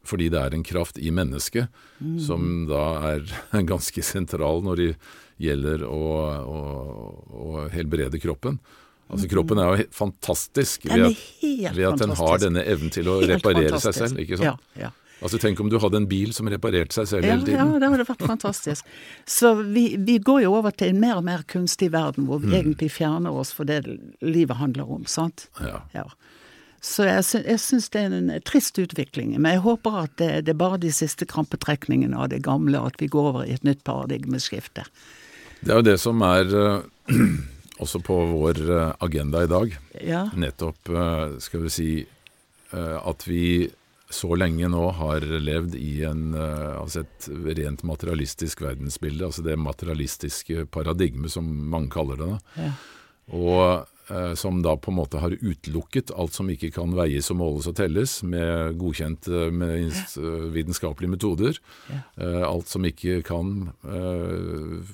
fordi 0.03 0.29
det 0.29 0.39
er 0.39 0.53
en 0.53 0.63
kraft 0.67 0.97
i 0.99 1.11
mennesket 1.15 1.67
som 2.21 2.67
da 2.67 2.99
er 3.13 3.21
ganske 3.71 4.01
sentral 4.03 4.63
når 4.67 4.75
det 4.81 4.97
gjelder 5.41 5.83
å, 5.87 6.03
å, 6.43 6.59
å 7.31 7.67
helbrede 7.73 8.19
kroppen. 8.21 8.59
Altså 9.11 9.27
Kroppen 9.29 9.59
er 9.59 9.77
jo 9.77 9.85
fantastisk 9.93 10.85
ved 10.89 11.03
at, 11.11 11.75
ved 11.75 11.85
at 11.91 11.99
den 11.99 12.13
har 12.17 12.37
denne 12.41 12.63
evnen 12.65 12.89
til 12.93 13.07
å 13.11 13.19
Helt 13.21 13.35
reparere 13.35 13.69
fantastisk. 13.75 13.99
seg 13.99 14.09
selv. 14.09 14.19
ikke 14.23 14.37
sant? 14.39 14.61
Ja, 14.77 14.87
ja. 14.87 14.91
Altså 15.23 15.37
Tenk 15.39 15.59
om 15.63 15.69
du 15.71 15.77
hadde 15.79 15.95
en 16.01 16.07
bil 16.09 16.33
som 16.35 16.49
reparerte 16.51 16.91
seg 16.97 17.05
selv 17.07 17.23
Ja, 17.27 17.35
hele 17.37 17.53
ja, 17.53 17.65
det 17.79 17.89
hadde 17.93 18.05
vært 18.09 18.23
fantastisk. 18.27 18.85
Så 19.29 19.53
vi, 19.63 19.95
vi 19.97 20.17
går 20.19 20.41
jo 20.43 20.55
over 20.57 20.71
til 20.75 20.89
en 20.91 20.99
mer 20.99 21.15
og 21.21 21.23
mer 21.23 21.43
kunstig 21.47 21.91
verden, 21.93 22.25
hvor 22.27 22.41
vi 22.43 22.47
Mm. 22.51 22.57
egentlig 22.59 22.89
fjerner 22.91 23.31
oss 23.31 23.53
for 23.55 23.63
det 23.69 23.85
livet 24.21 24.57
handler 24.59 24.89
om, 24.91 25.05
sant? 25.05 25.45
Ja. 25.61 25.83
Ja. 25.93 26.03
Så 26.83 27.05
jeg, 27.07 27.23
jeg 27.45 27.59
syns 27.63 27.87
det 27.93 28.01
er 28.01 28.11
en 28.17 28.33
trist 28.43 28.75
utvikling, 28.81 29.37
men 29.39 29.53
jeg 29.53 29.61
håper 29.63 30.01
at 30.03 30.17
det, 30.19 30.31
det 30.45 30.51
er 30.51 30.59
bare 30.59 30.77
de 30.83 30.91
siste 30.91 31.23
krampetrekningene 31.25 32.17
av 32.19 32.27
det 32.33 32.41
gamle, 32.43 32.81
at 32.83 32.99
vi 32.99 33.07
går 33.07 33.29
over 33.31 33.45
i 33.47 33.53
et 33.55 33.63
nytt 33.63 33.85
paradigmeskifte. 33.87 34.83
Det 35.63 35.71
er 35.71 35.79
jo 35.79 35.87
det 35.87 35.99
som 36.03 36.19
er 36.27 36.51
eh, 36.51 36.81
også 37.81 38.01
på 38.05 38.17
vår 38.33 38.59
eh, 38.69 38.91
agenda 39.03 39.43
i 39.43 39.49
dag. 39.51 39.77
Ja, 40.03 40.25
nettopp, 40.37 40.89
eh, 40.89 41.37
skal 41.43 41.65
vi 41.65 41.71
si, 41.73 41.87
eh, 42.71 42.97
at 42.99 43.27
vi 43.27 43.69
så 44.13 44.35
lenge 44.37 44.67
nå 44.69 44.83
har 44.93 45.23
levd 45.25 45.73
i 45.73 46.03
en, 46.05 46.35
altså 46.37 47.01
et 47.01 47.25
rent 47.57 47.81
materialistisk 47.81 48.59
verdensbilde, 48.61 49.25
altså 49.25 49.41
det 49.41 49.55
materialistiske 49.57 50.67
paradigme 50.69 51.31
som 51.33 51.47
mange 51.49 51.89
kaller 51.95 52.19
det. 52.21 52.27
Da. 52.29 52.67
ja, 52.67 52.73
Og 53.33 53.87
som 54.35 54.61
da 54.63 54.73
på 54.77 54.91
en 54.91 54.97
måte 54.97 55.19
har 55.21 55.35
utelukket 55.39 56.11
alt 56.17 56.35
som 56.35 56.49
ikke 56.51 56.71
kan 56.75 56.91
veies 56.97 57.29
og 57.31 57.39
måles 57.39 57.69
og 57.69 57.77
telles 57.77 58.17
med 58.27 58.77
godkjente 58.81 59.47
med 59.53 59.93
eh, 59.93 60.49
vitenskapelige 60.53 61.13
metoder. 61.13 61.59
Eh, 61.91 62.41
alt 62.47 62.71
som 62.71 62.85
ikke 62.87 63.21
kan 63.25 63.69
eh, 63.83 64.93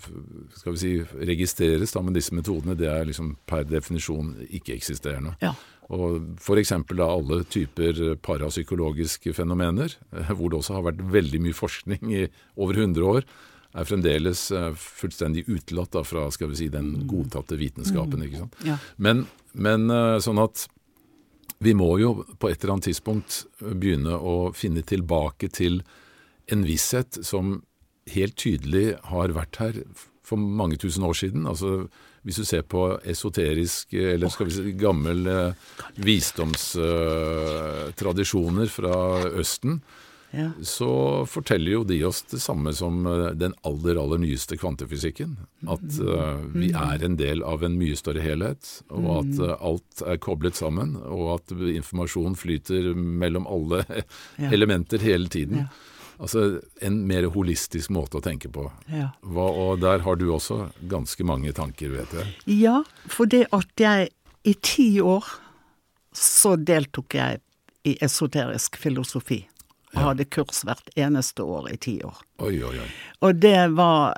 skal 0.59 0.75
vi 0.75 0.81
si, 0.81 0.93
registreres 1.31 1.95
da, 1.95 2.03
med 2.05 2.17
disse 2.17 2.35
metodene, 2.35 2.77
det 2.79 2.89
er 2.91 3.09
liksom 3.09 3.35
per 3.49 3.67
definisjon 3.69 4.35
ikke-eksisterende. 4.49 5.37
ja. 5.43 5.55
Og 5.89 6.35
F.eks. 6.37 6.69
da 6.93 7.05
alle 7.09 7.39
typer 7.49 7.97
parapsykologiske 8.21 9.33
fenomener, 9.33 9.95
eh, 10.13 10.33
hvor 10.37 10.51
det 10.51 10.59
også 10.59 10.77
har 10.77 10.89
vært 10.91 11.01
veldig 11.15 11.41
mye 11.47 11.57
forskning 11.57 12.11
i 12.13 12.27
over 12.59 12.77
100 12.77 13.07
år, 13.09 13.25
er 13.77 13.85
fremdeles 13.85 14.47
eh, 14.55 14.71
fullstendig 14.73 15.45
utelatt 15.49 15.93
da, 15.93 16.03
fra 16.07 16.27
skal 16.33 16.51
vi 16.51 16.63
si, 16.63 16.67
den 16.73 17.05
godtatte 17.09 17.59
vitenskapen. 17.59 18.25
ikke 18.25 18.43
sant? 18.43 18.59
ja. 18.65 18.79
Men, 18.97 19.25
men 19.53 19.89
eh, 19.93 20.17
sånn 20.23 20.41
at 20.41 20.65
vi 21.59 21.73
må 21.75 21.89
jo 21.99 22.13
på 22.39 22.49
et 22.49 22.61
eller 22.61 22.77
annet 22.77 22.87
tidspunkt 22.87 23.43
begynne 23.59 24.15
å 24.15 24.53
finne 24.55 24.81
tilbake 24.87 25.49
til 25.51 25.81
en 26.49 26.63
visshet 26.65 27.19
som 27.25 27.59
helt 28.09 28.37
tydelig 28.39 28.95
har 29.11 29.35
vært 29.35 29.59
her 29.61 29.81
for 30.25 30.39
mange 30.39 30.79
tusen 30.81 31.03
år 31.05 31.17
siden. 31.19 31.45
Altså 31.49 31.89
hvis 32.27 32.39
du 32.41 32.45
ser 32.47 32.63
på 32.67 32.81
esoterisk, 33.07 33.93
eller 33.93 34.29
skal 34.31 34.45
vi 34.49 34.55
si 34.55 34.71
gammel 34.79 35.27
eh, 35.29 35.53
visdomstradisjoner 36.03 38.67
fra 38.71 38.95
Østen, 39.39 39.81
ja. 40.31 40.51
så 40.61 41.25
forteller 41.29 41.71
jo 41.71 41.83
de 41.87 41.99
oss 42.07 42.21
det 42.31 42.39
samme 42.43 42.73
som 42.77 43.05
eh, 43.09 43.29
den 43.39 43.53
aller, 43.67 43.97
aller 44.01 44.21
nyeste 44.21 44.57
kvantefysikken. 44.61 45.37
At 45.67 45.85
uh, 45.99 46.39
vi 46.53 46.69
er 46.71 47.03
en 47.05 47.17
del 47.19 47.41
av 47.43 47.63
en 47.65 47.77
mye 47.79 47.97
større 47.99 48.21
helhet, 48.23 48.69
og 48.93 49.09
at 49.17 49.41
uh, 49.41 49.55
alt 49.71 50.03
er 50.05 50.19
koblet 50.21 50.55
sammen, 50.59 50.95
og 51.03 51.39
at 51.39 51.53
informasjon 51.57 52.37
flyter 52.39 52.93
mellom 52.95 53.47
alle 53.49 53.83
Ja. 54.39 54.51
elementer 54.53 55.01
hele 55.03 55.27
tiden. 55.31 55.65
Ja. 55.65 55.95
Altså 56.19 56.59
en 56.83 57.01
mer 57.07 57.29
holistisk 57.31 57.91
måte 57.95 58.19
å 58.19 58.23
tenke 58.23 58.49
på. 58.51 58.65
ja. 58.91 59.09
Hva, 59.23 59.45
og 59.49 59.79
der 59.83 60.03
har 60.03 60.19
du 60.19 60.25
også 60.35 60.65
ganske 60.91 61.23
mange 61.27 61.51
tanker, 61.55 61.93
vet 61.95 62.15
jeg. 62.15 62.33
Ja, 62.59 62.81
for 63.07 63.25
det 63.31 63.45
at 63.55 63.71
jeg 63.79 64.09
i 64.43 64.53
ti 64.63 64.89
år 65.01 65.25
så 66.15 66.55
deltok 66.59 67.15
jeg 67.15 67.39
i 67.87 67.95
esoterisk 68.03 68.75
filosofi. 68.79 69.45
Og 69.95 70.03
hadde 70.03 70.25
kurs 70.29 70.61
hvert 70.67 70.91
eneste 70.99 71.41
år 71.41 71.71
i 71.71 71.77
ti 71.81 71.95
år. 72.05 72.17
Oi, 72.45 72.59
oi, 72.63 72.75
oi. 72.77 72.89
Og 73.25 73.39
det 73.41 73.71
var, 73.75 74.13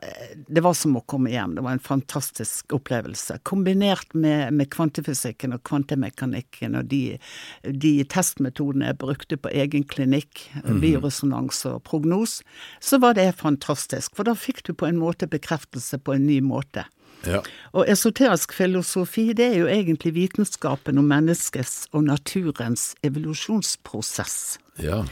det 0.52 0.62
var 0.66 0.76
som 0.78 0.98
å 1.00 1.04
komme 1.10 1.32
hjem. 1.32 1.56
Det 1.56 1.64
var 1.64 1.78
en 1.78 1.84
fantastisk 1.84 2.76
opplevelse. 2.76 3.40
Kombinert 3.48 4.12
med, 4.14 4.52
med 4.54 4.70
kvantefysikken 4.74 5.56
og 5.56 5.64
kvantemekanikken 5.68 6.76
og 6.78 6.92
de, 6.92 7.18
de 7.64 7.94
testmetodene 8.12 8.92
jeg 8.92 9.00
brukte 9.02 9.40
på 9.40 9.54
egen 9.64 9.88
klinikk, 9.88 10.44
bioresonans 10.84 11.64
og 11.72 11.82
prognos, 11.88 12.42
så 12.84 13.00
var 13.02 13.16
det 13.18 13.32
fantastisk. 13.40 14.12
For 14.18 14.28
da 14.28 14.36
fikk 14.36 14.66
du 14.68 14.76
på 14.76 14.92
en 14.92 15.00
måte 15.00 15.32
bekreftelse 15.32 16.04
på 16.04 16.20
en 16.20 16.28
ny 16.28 16.42
måte. 16.46 16.86
Ja. 17.28 17.42
Og 17.78 17.86
esoterisk 17.90 18.54
filosofi, 18.54 19.30
det 19.38 19.52
er 19.52 19.60
jo 19.62 19.70
egentlig 19.70 20.16
vitenskapen 20.16 20.98
om 20.98 21.10
menneskets 21.10 21.86
og 21.94 22.08
naturens 22.10 22.92
evolusjonsprosess. 23.06 24.58
Ja. 24.82 25.06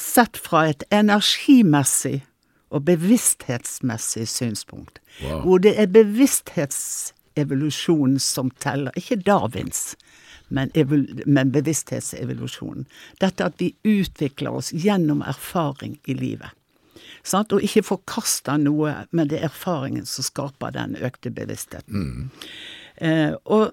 Sett 0.00 0.36
fra 0.40 0.68
et 0.70 0.82
energimessig 0.90 2.22
og 2.70 2.84
bevissthetsmessig 2.86 4.28
synspunkt. 4.30 5.00
Wow. 5.22 5.40
Hvor 5.44 5.58
det 5.62 5.80
er 5.80 5.86
bevissthetsevolusjonen 5.90 8.18
som 8.22 8.50
teller, 8.62 8.90
ikke 8.96 9.16
Darwins, 9.26 9.96
men, 10.48 10.70
men 11.26 11.52
bevissthetsevolusjonen. 11.54 12.86
Dette 13.20 13.44
at 13.46 13.54
vi 13.62 13.74
utvikler 13.86 14.50
oss 14.60 14.72
gjennom 14.74 15.22
erfaring 15.22 15.98
i 16.06 16.14
livet. 16.14 16.48
Sant? 17.26 17.52
Og 17.52 17.62
ikke 17.64 17.82
forkaster 17.84 18.56
noe, 18.60 18.94
men 19.10 19.28
det 19.30 19.38
er 19.40 19.44
erfaringen 19.50 20.06
som 20.08 20.24
skaper 20.26 20.70
den 20.74 20.96
økte 20.96 21.30
bevisstheten. 21.34 22.30
Eh, 22.96 23.32
og 23.44 23.70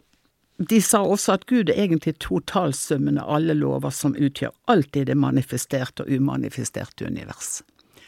de 0.57 0.81
sa 0.81 1.03
også 1.05 1.37
at 1.37 1.45
Gud 1.49 1.69
er 1.69 1.83
egentlig 1.83 2.15
totalsummen 2.23 3.19
av 3.21 3.29
alle 3.37 3.53
lover 3.57 3.93
som 3.93 4.15
utgjør 4.17 4.55
alt 4.73 4.97
i 4.97 5.05
det 5.05 5.17
manifesterte 5.17 6.05
og 6.05 6.09
umanifesterte 6.09 7.05
univers. 7.05 7.59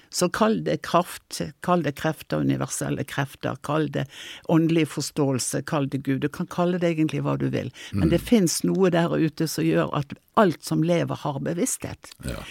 Så 0.09 0.25
kall 0.33 0.63
det 0.65 0.79
kraft, 0.81 1.37
kall 1.61 1.83
det 1.85 1.93
krefter, 1.99 2.41
universelle 2.41 3.03
krefter, 3.05 3.59
kall 3.61 3.85
det 3.93 4.07
åndelig 4.49 4.87
forståelse, 4.95 5.61
kall 5.69 5.85
det 5.93 6.01
Gud. 6.07 6.23
Du 6.25 6.29
kan 6.33 6.49
kalle 6.49 6.81
det 6.81 6.95
egentlig 6.95 7.21
hva 7.25 7.37
du 7.37 7.45
vil, 7.53 7.69
men 7.93 8.09
det 8.09 8.23
fins 8.25 8.63
noe 8.65 8.89
der 8.93 9.13
ute 9.13 9.45
som 9.47 9.67
gjør 9.67 9.93
at 10.01 10.17
alt 10.39 10.65
som 10.65 10.81
lever, 10.81 11.19
har 11.19 11.37
bevissthet. 11.45 12.13
Ja. 12.25 12.41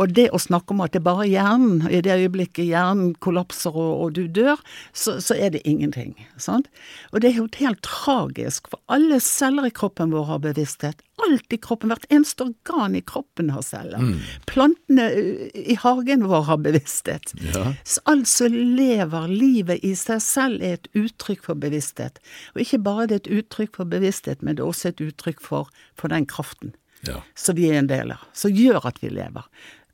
Og 0.00 0.14
det 0.16 0.30
å 0.32 0.40
snakke 0.40 0.72
om 0.72 0.80
at 0.80 0.94
det 0.94 1.02
er 1.02 1.06
bare 1.10 1.26
hjernen, 1.28 1.82
i 1.92 2.00
det 2.04 2.14
øyeblikket 2.22 2.64
hjernen 2.70 3.12
kollapser 3.20 3.74
og, 3.74 3.90
og 4.06 4.14
du 4.16 4.24
dør, 4.32 4.62
så, 4.96 5.18
så 5.20 5.36
er 5.36 5.52
det 5.52 5.60
ingenting. 5.68 6.14
Sant? 6.40 6.70
Og 7.12 7.20
det 7.20 7.30
er 7.30 7.38
jo 7.42 7.48
helt 7.60 7.82
tragisk, 7.84 8.70
for 8.72 8.80
alle 8.88 9.20
celler 9.20 9.68
i 9.68 9.74
kroppen 9.76 10.14
vår 10.14 10.26
har 10.30 10.42
bevissthet. 10.46 11.04
Alt 11.20 11.52
i 11.52 11.58
kroppen, 11.60 11.92
hvert 11.92 12.06
eneste 12.08 12.46
organ 12.46 12.94
i 12.96 13.02
kroppen 13.04 13.50
har 13.52 13.60
celler. 13.66 14.00
Plantene 14.48 15.10
uh, 15.12 15.42
i 15.52 15.76
hagen 15.82 16.24
vår 16.30 16.46
har 16.48 16.62
bevissthet. 16.64 17.34
Ja. 17.52 17.74
Så 17.84 18.00
alt 18.08 18.30
som 18.30 18.56
lever, 18.56 19.28
livet 19.28 19.84
i 19.84 19.92
seg 20.00 20.22
selv, 20.24 20.64
er 20.64 20.78
et 20.78 20.88
uttrykk 20.96 21.44
for 21.50 21.60
bevissthet. 21.60 22.22
Og 22.54 22.64
ikke 22.64 22.80
bare 22.88 23.10
det 23.10 23.18
er 23.18 23.24
et 23.26 23.34
uttrykk 23.42 23.76
for 23.82 23.92
bevissthet, 23.92 24.40
men 24.40 24.56
det 24.56 24.64
er 24.64 24.72
også 24.72 24.94
et 24.94 25.04
uttrykk 25.10 25.44
for, 25.44 25.68
for 25.98 26.12
den 26.12 26.24
kraften 26.30 26.72
Ja. 27.08 27.22
som 27.34 27.56
vi 27.56 27.70
er 27.70 27.78
en 27.78 27.86
del 27.88 28.10
av, 28.12 28.24
som 28.36 28.52
gjør 28.52 28.84
at 28.90 28.98
vi 29.00 29.08
lever. 29.08 29.46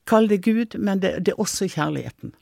Kall 0.07 0.29
det 0.31 0.43
Gud, 0.47 0.77
men 0.79 1.01
det, 1.03 1.17
det 1.27 1.35
er 1.35 1.41
også 1.43 1.69
kjærligheten. 1.69 2.35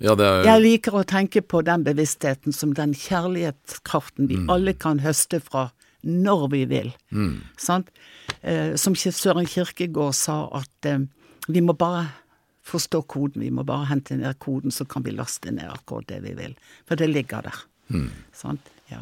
ja, 0.00 0.14
det 0.14 0.26
er 0.26 0.44
Jeg 0.46 0.62
liker 0.62 0.94
å 0.94 1.04
tenke 1.04 1.42
på 1.42 1.62
den 1.62 1.84
bevisstheten 1.84 2.52
som 2.52 2.72
den 2.74 2.94
kjærlighetskraften 2.94 4.28
vi 4.28 4.38
alle 4.48 4.72
kan 4.74 5.00
høste 5.04 5.40
fra 5.40 5.70
når 6.02 6.48
vi 6.52 6.64
vil. 6.70 6.92
Sant? 7.58 7.90
Eh, 8.40 8.76
som 8.76 8.94
Søren 8.94 9.46
Kirkegård 9.46 10.14
sa, 10.14 10.46
at 10.54 10.86
eh, 10.86 11.00
vi 11.48 11.60
må 11.60 11.74
bare 11.74 12.06
forstå 12.68 13.02
koden, 13.08 13.42
vi 13.42 13.50
må 13.50 13.64
bare 13.66 13.88
hente 13.90 14.16
ned 14.16 14.38
koden, 14.38 14.70
så 14.70 14.84
kan 14.84 15.04
vi 15.04 15.16
laste 15.16 15.50
ned 15.54 15.70
akkurat 15.72 16.08
det 16.08 16.20
vi 16.24 16.34
vil. 16.38 16.54
For 16.86 17.00
det 17.00 17.08
ligger 17.10 17.48
der. 17.48 17.62
Sant? 18.36 18.68
Ja. 18.90 19.00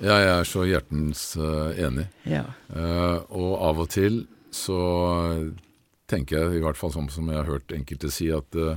ja, 0.00 0.16
jeg 0.18 0.32
er 0.32 0.48
så 0.48 0.64
hjertens 0.66 1.22
uh, 1.38 1.70
enig. 1.78 2.08
ja. 2.26 2.44
Uh, 2.70 3.22
og 3.30 3.52
av 3.68 3.84
og 3.84 3.92
til 3.94 4.24
så 4.54 4.80
tenker 6.10 6.36
jeg, 6.38 6.58
i 6.58 6.62
hvert 6.64 6.78
fall 6.78 6.92
som, 6.94 7.08
som 7.12 7.28
jeg 7.32 7.36
har 7.40 7.48
hørt 7.50 7.72
enkelte 7.74 8.10
si, 8.14 8.28
at 8.34 8.54
eh, 8.54 8.76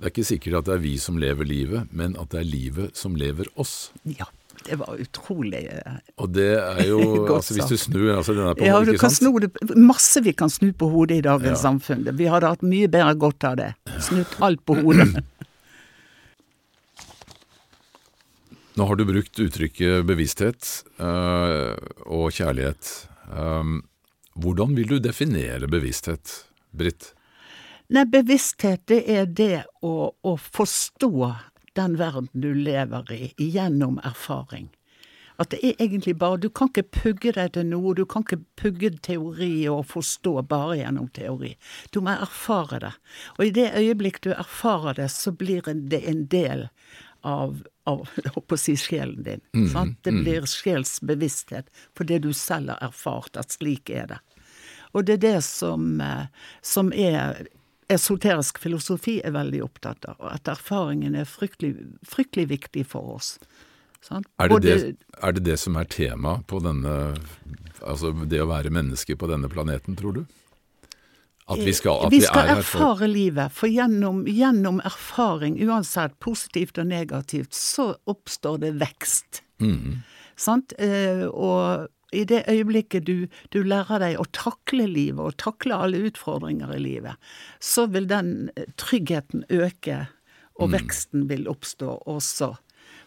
det 0.00 0.06
er 0.08 0.12
ikke 0.14 0.24
sikkert 0.30 0.58
at 0.62 0.68
det 0.70 0.74
er 0.78 0.82
vi 0.84 0.94
som 0.98 1.18
lever 1.20 1.44
livet, 1.46 1.90
men 1.92 2.16
at 2.20 2.30
det 2.32 2.40
er 2.40 2.48
livet 2.48 2.96
som 2.98 3.16
lever 3.18 3.46
oss. 3.60 3.90
ja. 4.04 4.26
Det 4.66 4.76
var 4.76 4.98
utrolig 5.00 5.62
eh, 5.72 5.94
Og 6.20 6.34
det 6.36 6.50
er 6.60 6.82
jo 6.84 6.98
altså 7.32 7.54
Hvis 7.56 7.70
du 7.70 7.76
snur 7.80 8.10
altså 8.12 8.34
den 8.36 8.44
er 8.44 8.52
på 8.58 8.66
Ja, 8.66 8.76
du 8.84 8.90
kan 9.00 9.08
sant? 9.08 9.22
snu 9.22 9.38
det 9.40 9.48
Masse 9.80 10.20
vi 10.20 10.34
kan 10.36 10.50
snu 10.52 10.74
på 10.76 10.90
hodet 10.92 11.16
i 11.16 11.22
dagens 11.24 11.54
Ja. 11.54 11.62
samfunn. 11.62 12.04
Vi 12.18 12.26
hadde 12.28 12.50
hatt 12.52 12.60
mye 12.68 12.90
bedre 12.92 13.14
godt 13.16 13.46
av 13.48 13.54
det. 13.56 13.70
Snudd 14.04 14.34
alt 14.44 14.60
på 14.68 14.76
hodet. 14.82 15.06
Nå 18.76 18.84
har 18.90 18.96
du 19.00 19.04
brukt 19.08 19.40
uttrykket 19.46 20.04
bevissthet 20.08 20.68
eh, 21.00 21.72
og 22.06 22.28
kjærlighet. 22.36 22.92
Um, 23.32 23.80
hvordan 24.34 24.76
vil 24.76 24.88
du 24.88 24.98
definere 25.02 25.68
bevissthet, 25.68 26.32
Britt? 26.70 27.12
Nei, 27.90 28.04
bevissthet, 28.06 28.84
det 28.86 29.02
er 29.10 29.24
det 29.26 29.64
å, 29.82 30.12
å 30.14 30.34
forstå 30.38 31.32
den 31.78 31.96
verden 31.98 32.28
du 32.32 32.52
lever 32.54 33.10
i, 33.12 33.32
gjennom 33.36 33.98
erfaring. 34.06 34.68
At 35.40 35.54
det 35.54 35.60
er 35.64 35.78
egentlig 35.80 36.18
bare 36.20 36.36
Du 36.36 36.50
kan 36.52 36.68
ikke 36.68 37.00
pugge 37.00 37.32
deg 37.32 37.54
til 37.54 37.66
noe, 37.70 37.94
du 37.96 38.04
kan 38.04 38.26
ikke 38.26 38.42
pugge 38.60 38.90
teori 39.02 39.64
og 39.72 39.86
forstå 39.88 40.34
bare 40.50 40.76
gjennom 40.82 41.08
teori. 41.16 41.54
Du 41.90 42.02
må 42.04 42.12
erfare 42.12 42.80
det. 42.84 42.92
Og 43.38 43.46
i 43.46 43.54
det 43.56 43.70
øyeblikk 43.72 44.20
du 44.26 44.34
erfarer 44.34 45.00
det, 45.00 45.08
så 45.10 45.32
blir 45.32 45.64
det 45.64 46.02
en 46.04 46.26
del 46.28 46.68
av, 47.26 47.62
av 47.90 48.06
å 48.40 48.58
si 48.60 48.76
sjelen 48.78 49.22
din. 49.26 49.44
sant? 49.72 49.98
Det 50.06 50.14
blir 50.22 50.48
sjelsbevissthet 50.48 51.70
for 51.96 52.08
det 52.08 52.22
du 52.26 52.32
selv 52.36 52.74
har 52.74 52.90
erfart, 52.90 53.36
at 53.40 53.56
slik 53.58 53.90
er 53.90 54.12
det. 54.14 54.20
Og 54.94 55.06
det 55.06 55.20
er 55.20 55.24
det 55.26 55.38
som, 55.46 56.00
eh, 56.00 56.26
som 56.62 56.92
er 56.92 57.44
esoterisk 57.90 58.58
filosofi 58.62 59.18
er 59.24 59.34
veldig 59.34 59.62
opptatt 59.66 60.06
av, 60.12 60.18
at 60.30 60.48
erfaringen 60.50 61.16
er 61.18 61.26
fryktelig, 61.28 61.74
fryktelig 62.06 62.48
viktig 62.54 62.86
for 62.90 63.16
oss. 63.16 63.34
Sant? 64.00 64.28
Er 64.40 64.48
det, 64.48 64.60
det, 64.64 64.76
er 65.20 65.34
det 65.36 65.44
det 65.44 65.56
som 65.60 65.76
er 65.76 65.88
tema 65.90 66.40
på 66.48 66.62
denne 66.64 67.16
Altså 67.80 68.10
det 68.28 68.36
å 68.42 68.48
være 68.48 68.68
menneske 68.68 69.14
på 69.16 69.28
denne 69.30 69.48
planeten, 69.48 69.94
tror 69.96 70.18
du? 70.18 70.24
At 71.50 71.60
vi 71.66 71.72
skal, 71.74 72.06
at 72.06 72.12
vi 72.12 72.20
vi 72.20 72.26
skal 72.26 72.46
er 72.46 72.60
erfare 72.60 72.94
for 72.94 73.10
livet, 73.10 73.54
for 73.54 73.70
gjennom, 73.70 74.22
gjennom 74.30 74.78
erfaring, 74.86 75.56
uansett 75.66 76.14
positivt 76.22 76.78
og 76.78 76.86
negativt, 76.90 77.56
så 77.56 77.92
oppstår 78.10 78.60
det 78.62 78.74
vekst. 78.78 79.42
Mm. 79.62 80.02
Sant? 80.38 80.76
Eh, 80.78 81.26
og 81.26 81.88
i 82.14 82.24
det 82.26 82.44
øyeblikket 82.50 83.06
du, 83.06 83.26
du 83.54 83.60
lærer 83.62 84.02
deg 84.02 84.20
å 84.20 84.26
takle 84.34 84.86
livet, 84.90 85.20
og 85.20 85.38
takle 85.42 85.78
alle 85.78 86.04
utfordringer 86.10 86.72
i 86.74 86.80
livet, 86.82 87.30
så 87.62 87.86
vil 87.90 88.08
den 88.10 88.50
eh, 88.54 88.70
tryggheten 88.80 89.46
øke, 89.50 90.06
og 90.60 90.74
veksten 90.74 91.24
vil 91.30 91.46
oppstå 91.48 92.02
også. 92.10 92.52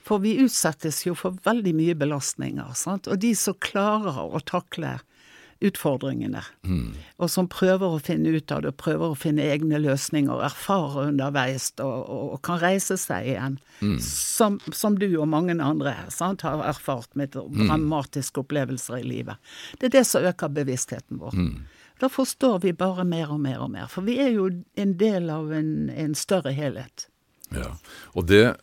For 0.03 0.23
vi 0.23 0.35
utsettes 0.41 1.03
jo 1.05 1.13
for 1.15 1.37
veldig 1.45 1.73
mye 1.77 1.95
belastninger, 1.95 2.73
sant? 2.75 3.07
og 3.07 3.19
de 3.23 3.33
som 3.37 3.55
klarer 3.61 4.23
å 4.25 4.41
takle 4.43 4.97
utfordringene, 5.61 6.41
og 7.17 7.29
som 7.29 7.47
prøver 7.51 7.93
å 7.95 7.99
finne 8.03 8.33
ut 8.35 8.51
av 8.51 8.63
det, 8.65 8.71
prøver 8.79 9.11
å 9.13 9.17
finne 9.19 9.45
egne 9.45 9.79
løsninger, 9.83 10.41
erfare 10.47 11.07
underveis 11.11 11.69
og, 11.79 12.09
og, 12.09 12.25
og 12.37 12.41
kan 12.47 12.59
reise 12.63 12.97
seg 12.97 13.29
igjen, 13.35 13.59
som, 14.03 14.59
som 14.73 14.97
du 14.99 15.07
og 15.19 15.27
mange 15.31 15.55
andre 15.61 15.95
sant, 16.13 16.41
har 16.47 16.63
erfart 16.67 17.13
med 17.19 17.35
dramatiske 17.35 18.41
opplevelser 18.43 18.99
i 18.99 19.07
livet. 19.07 19.37
Det 19.79 19.91
er 19.91 19.97
det 19.99 20.05
som 20.09 20.25
øker 20.25 20.51
bevisstheten 20.55 21.21
vår. 21.21 21.37
Da 22.01 22.09
forstår 22.11 22.59
vi 22.65 22.73
bare 22.75 23.05
mer 23.07 23.31
og 23.31 23.39
mer 23.39 23.61
og 23.63 23.71
mer, 23.71 23.87
for 23.87 24.03
vi 24.03 24.17
er 24.19 24.33
jo 24.35 24.49
en 24.75 24.95
del 24.99 25.29
av 25.31 25.51
en, 25.55 25.89
en 25.93 26.15
større 26.17 26.51
helhet. 26.51 27.07
Ja, 27.53 27.75
og 28.17 28.25
det, 28.27 28.55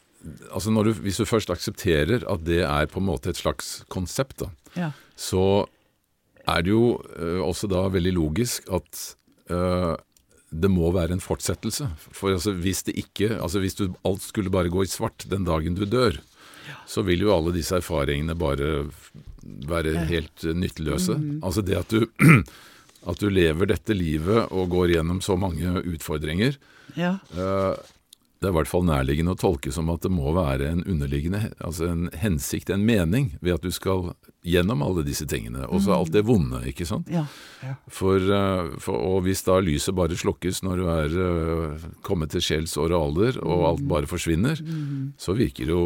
altså 0.51 0.73
du, 0.83 0.93
Hvis 1.05 1.21
du 1.23 1.25
først 1.25 1.51
aksepterer 1.55 2.25
at 2.29 2.43
det 2.45 2.65
er 2.67 2.89
på 2.91 2.99
en 3.01 3.07
måte 3.07 3.31
et 3.31 3.39
slags 3.41 3.85
konsept, 3.89 4.43
da, 4.43 4.51
Ja. 4.77 4.91
så 5.17 5.67
er 6.49 6.63
det 6.65 6.73
jo 6.73 6.95
eh, 7.17 7.41
også 7.45 7.69
da 7.71 7.85
veldig 7.93 8.15
logisk 8.17 8.69
at 8.73 9.03
uh, 9.53 9.95
det 10.51 10.71
må 10.73 10.91
være 10.95 11.15
en 11.15 11.23
fortsettelse. 11.23 11.87
For 12.01 12.35
altså, 12.35 12.55
hvis 12.59 12.83
det 12.89 12.97
ikke, 12.99 13.37
altså 13.39 13.63
hvis 13.63 13.79
du, 13.79 13.87
alt 14.07 14.25
skulle 14.25 14.51
bare 14.53 14.73
gå 14.73 14.83
i 14.85 14.91
svart 14.91 15.27
den 15.31 15.47
dagen 15.47 15.79
du 15.79 15.85
dør, 15.87 16.19
så 16.91 17.05
vil 17.07 17.23
jo 17.23 17.35
alle 17.35 17.55
disse 17.55 17.79
erfaringene 17.79 18.35
bare 18.39 18.89
være 19.71 20.07
helt 20.11 20.45
eh, 20.45 20.57
nytteløse. 20.57 21.17
Altså 21.43 21.63
det 21.67 21.79
at 21.79 21.95
du, 21.95 22.05
at 23.11 23.23
du 23.23 23.31
lever 23.31 23.71
dette 23.71 23.95
livet 23.97 24.51
og 24.51 24.71
går 24.75 24.97
gjennom 24.97 25.23
så 25.25 25.39
mange 25.41 25.81
utfordringer, 25.87 26.59
Ja. 26.99 27.19
Eh, 27.39 27.75
Det 28.41 28.49
er 28.49 28.55
i 28.55 28.57
hvert 28.57 28.71
fall 28.71 28.87
nærliggende 28.89 29.35
å 29.35 29.37
tolke 29.37 29.69
som 29.69 29.91
at 29.93 30.01
det 30.01 30.09
må 30.17 30.31
være 30.33 30.71
en 30.73 30.79
underliggende, 30.89 31.51
altså 31.61 31.91
en 31.91 32.07
hensikt, 32.23 32.71
en 32.73 32.87
mening, 32.89 33.35
ved 33.45 33.59
at 33.59 33.67
du 33.67 33.69
skal 33.77 34.15
gjennom 34.49 34.81
alle 34.87 35.03
disse 35.05 35.27
tingene. 35.29 35.67
Også 35.69 35.93
alt 35.93 36.15
det 36.15 36.23
vonde, 36.25 36.63
ikke 36.71 36.87
sant? 36.89 37.11
Ja. 37.13 37.27
ja. 37.61 37.75
For, 37.93 38.17
eh, 38.17 38.71
for, 38.81 38.97
og 38.97 39.27
hvis 39.29 39.45
da 39.45 39.59
lyset 39.61 39.93
bare 39.99 40.17
slukkes 40.17 40.63
når 40.65 40.81
du 40.81 40.89
er 40.89 41.19
eh, 41.27 41.87
kommet 42.09 42.33
til 42.33 42.41
sjelsår 42.49 42.97
og 42.97 43.11
alder, 43.11 43.43
og 43.45 43.67
alt 43.75 43.85
bare 43.93 44.09
forsvinner, 44.09 44.57
så 45.21 45.37
virker 45.37 45.69
det 45.69 45.77
jo 45.77 45.85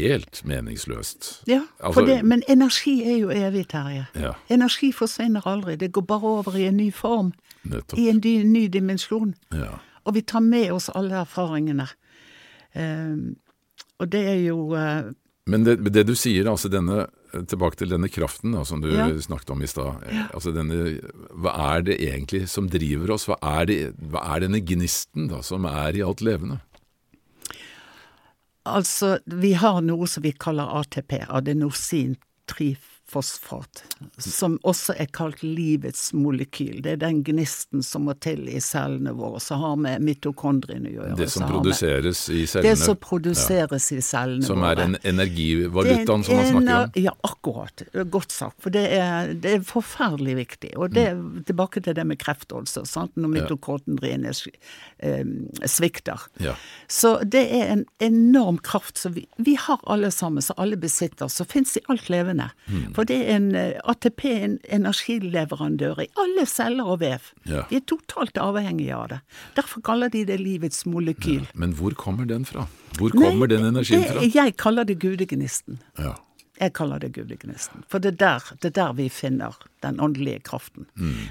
helt 0.00 0.40
meningsløst. 0.48 1.42
Ja, 1.52 1.66
Altså- 1.84 2.06
det, 2.08 2.22
men 2.24 2.40
energi 2.48 3.02
er 3.04 3.18
jo 3.26 3.28
evig, 3.28 3.68
Terje. 3.68 4.06
Ja, 4.16 4.32
Energi 4.48 4.88
forsvinner 4.96 5.44
aldri, 5.44 5.76
det 5.76 5.92
går 5.92 6.08
bare 6.08 6.32
over 6.40 6.56
i 6.56 6.64
en 6.72 6.80
ny 6.80 6.88
form, 6.96 7.34
nettopp. 7.68 7.98
i 8.00 8.08
en 8.08 8.24
ny, 8.24 8.38
ny 8.48 8.68
dimensjon. 8.72 9.34
Ja. 9.52 9.74
Og 10.04 10.14
vi 10.18 10.22
tar 10.22 10.40
med 10.44 10.72
oss 10.74 10.90
alle 10.92 11.22
erfaringene. 11.24 11.86
Eh, 12.76 13.14
og 14.02 14.08
det 14.10 14.22
er 14.28 14.40
jo 14.44 14.74
eh, 14.76 15.12
Men 15.50 15.64
det, 15.64 15.78
det, 15.92 16.06
du 16.08 16.14
sier, 16.16 16.48
altså 16.50 16.68
denne, 16.72 17.06
tilbake 17.50 17.76
til 17.80 17.90
denne 17.92 18.08
kraften 18.08 18.52
da, 18.56 18.62
som 18.64 18.80
du 18.80 18.88
Ja. 18.92 19.08
snakket 19.20 19.50
om 19.50 19.62
i 19.62 19.68
stad. 19.68 20.02
Altså 20.34 20.52
denne, 20.54 20.98
hva 21.36 21.52
er 21.76 21.82
det 21.88 21.98
egentlig 22.00 22.44
som 22.48 22.68
driver 22.72 23.12
oss? 23.16 23.26
Hva 23.28 23.36
er, 23.42 23.66
det, 23.68 23.78
hva 24.10 24.22
er 24.34 24.44
denne 24.46 24.60
gnisten 24.64 25.28
da, 25.32 25.42
som 25.42 25.64
er 25.68 25.96
i 25.98 26.02
alt 26.04 26.22
levende? 26.24 26.60
Altså, 28.64 29.18
vi 29.28 29.52
har 29.60 29.82
noe 29.84 30.06
som 30.08 30.24
vi 30.24 30.32
kaller 30.32 30.70
ATP, 30.80 31.18
adenosin 31.28 32.14
trifosfat, 33.04 33.84
som 34.18 34.58
også 34.62 34.94
er 34.98 35.06
kalt 35.06 35.42
livets 35.42 36.12
molekyl. 36.12 36.82
Det 36.82 36.92
er 36.92 36.96
den 36.96 37.22
gnisten 37.24 37.82
som 37.82 38.04
må 38.04 38.14
til 38.14 38.48
i 38.48 38.60
cellene 38.60 39.12
våre, 39.14 39.40
som 39.40 39.60
har 39.60 39.76
med 39.76 40.02
mitokondriene 40.02 40.88
å 40.88 40.92
gjøre. 40.94 41.16
Det 41.16 41.28
som 41.30 41.46
produseres 41.48 42.28
i 42.30 42.44
Det 42.62 42.76
som 42.78 42.96
produseres 42.96 43.92
i 43.92 44.00
cellene 44.02 44.44
Som 44.44 44.60
våre. 44.60 44.72
er 44.72 44.84
en 44.84 44.92
Det 44.92 45.04
er 45.04 45.12
energivalutaen 45.12 46.24
som 46.24 46.36
man 46.36 46.46
snakker 46.46 46.84
om? 46.84 47.02
Ja, 47.04 47.14
akkurat. 47.22 47.82
Godt 48.10 48.32
sagt. 48.32 48.60
For 48.62 48.70
det 48.70 48.86
er, 48.92 49.34
det 49.34 49.54
er 49.58 49.60
forferdelig 49.60 50.36
viktig. 50.36 50.76
Og 50.76 50.90
det 50.94 51.14
mm. 51.14 51.44
tilbake 51.46 51.80
til 51.80 51.94
det 51.94 52.06
med 52.06 52.18
kreft 52.18 52.52
også, 52.52 52.84
sant? 52.84 53.14
når 53.16 53.28
mitokondriene 53.38 54.24
Ja. 54.24 54.50
Eh, 55.04 55.68
svikter. 55.70 56.24
Ja. 56.42 56.54
Så 56.88 57.16
det 57.24 57.44
er 57.54 57.70
en 57.72 57.84
enorm 58.02 58.58
kraft 58.64 58.98
som 59.00 59.14
vi, 59.16 59.26
vi 59.36 59.56
har 59.60 59.82
alle 59.90 60.10
sammen, 60.14 60.42
som 60.42 60.58
alle 60.60 60.78
besitter, 60.80 61.28
som 61.28 61.48
fins 61.50 61.76
i 61.78 61.84
alt 61.92 62.08
levende. 62.12 62.50
Mm. 62.66 62.92
For 62.96 63.08
det 63.08 63.20
er 63.22 63.36
en 63.36 63.50
eh, 63.58 63.78
ATP 63.84 64.24
er 64.30 64.44
en 64.48 64.58
energileverandør 64.80 66.04
i 66.04 66.08
alle 66.20 66.46
celler 66.50 66.94
og 66.94 67.00
vev. 67.04 67.30
Ja. 67.48 67.66
Vi 67.70 67.80
er 67.80 67.86
totalt 67.88 68.38
avhengige 68.40 68.96
av 68.96 69.08
det. 69.12 69.20
Derfor 69.58 69.84
kaller 69.84 70.12
de 70.12 70.24
det 70.28 70.40
livets 70.42 70.84
molekyl. 70.88 71.46
Men 71.54 71.76
hvor 71.78 71.96
kommer 71.98 72.28
den 72.28 72.46
fra? 72.48 72.66
Hvor 72.98 73.14
kommer 73.14 73.50
den 73.50 73.66
energien 73.66 74.04
fra? 74.06 74.22
Jeg 74.34 74.56
kaller 74.60 74.86
det 74.88 75.00
gudegnisten. 75.02 75.80
Ja. 75.98 76.14
Jeg 76.60 76.72
kaller 76.78 77.00
det 77.02 77.08
gudegnisten. 77.16 77.82
For 77.90 77.98
det 77.98 78.12
er 78.12 78.18
der, 78.20 78.44
det 78.62 78.68
er 78.70 78.74
der 78.76 78.92
vi 78.94 79.08
finner 79.10 79.56
den 79.82 79.98
åndelige 80.00 80.38
kraften. 80.46 80.86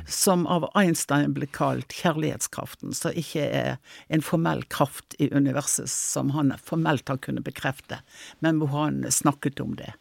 Som 0.05 0.43
av 0.51 0.65
Einstein 0.75 1.31
ble 1.33 1.47
kalt 1.47 1.95
kjærlighetskraften, 1.95 2.91
som 2.93 3.15
ikke 3.15 3.45
er 3.47 3.77
en 4.09 4.21
formell 4.21 4.65
kraft 4.67 5.15
i 5.23 5.29
universet 5.31 5.87
som 5.89 6.33
han 6.35 6.51
formelt 6.59 7.07
har 7.07 7.17
kunnet 7.23 7.45
bekrefte, 7.47 8.01
men 8.43 8.59
hvor 8.59 8.73
han 8.75 8.99
snakket 9.11 9.63
om 9.63 9.77
det. 9.79 9.93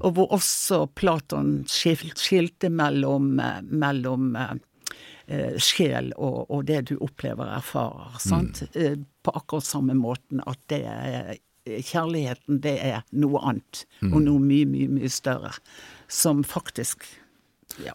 Og 0.00 0.16
hvor 0.16 0.32
også 0.32 0.86
Platon 0.96 1.64
skil- 1.68 2.16
skilte 2.16 2.70
mellom, 2.72 3.36
mellom 3.68 4.32
eh, 4.40 5.56
sjel 5.60 6.12
og, 6.16 6.46
og 6.50 6.64
det 6.68 6.80
du 6.90 6.96
opplever 7.04 7.44
og 7.44 7.58
erfarer. 7.60 8.18
Sant? 8.24 8.64
Eh, 8.72 8.96
På 9.22 9.30
akkurat 9.38 9.64
samme 9.68 9.94
måten 9.94 10.40
at 10.48 10.58
det 10.72 10.80
er 10.88 11.36
Kjærligheten, 11.66 12.60
det 12.64 12.76
er 12.82 13.02
noe 13.12 13.38
annet, 13.46 13.84
og 14.08 14.16
noe 14.24 14.40
mye, 14.42 14.66
mye, 14.66 14.88
mye 14.90 15.10
større. 15.12 15.52
Som 16.10 16.42
faktisk 16.44 17.06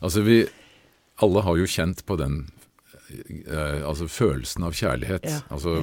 Altså 0.02 0.24
vi 0.26 0.38
alle 1.22 1.42
har 1.46 1.58
jo 1.60 1.66
kjent 1.70 2.00
på 2.08 2.16
den 2.18 2.40
eh, 3.48 3.84
altså 3.86 4.08
følelsen 4.10 4.64
av 4.66 4.74
kjærlighet. 4.78 5.28
Ja, 5.30 5.40
Altså 5.54 5.76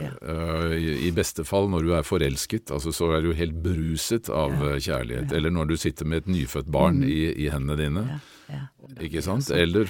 ja, 0.00 0.10
eh, 0.22 0.72
i, 0.78 0.94
i 1.08 1.10
beste 1.12 1.44
fall 1.44 1.68
når 1.72 1.84
du 1.84 1.92
er 1.98 2.06
forelsket, 2.06 2.70
altså 2.72 2.92
så 2.94 3.10
er 3.16 3.24
du 3.26 3.32
helt 3.36 3.58
bruset 3.64 4.30
av 4.32 4.54
eh, 4.70 4.78
kjærlighet. 4.80 5.32
Eller 5.36 5.52
når 5.52 5.72
du 5.72 5.76
sitter 5.76 6.08
med 6.08 6.24
et 6.24 6.32
nyfødt 6.38 6.70
barn 6.72 7.02
i, 7.04 7.32
i 7.44 7.50
hendene 7.52 7.76
dine. 7.82 8.06
ja. 8.48 8.62
Ikke 9.00 9.22
sant? 9.24 9.48
Eller 9.50 9.88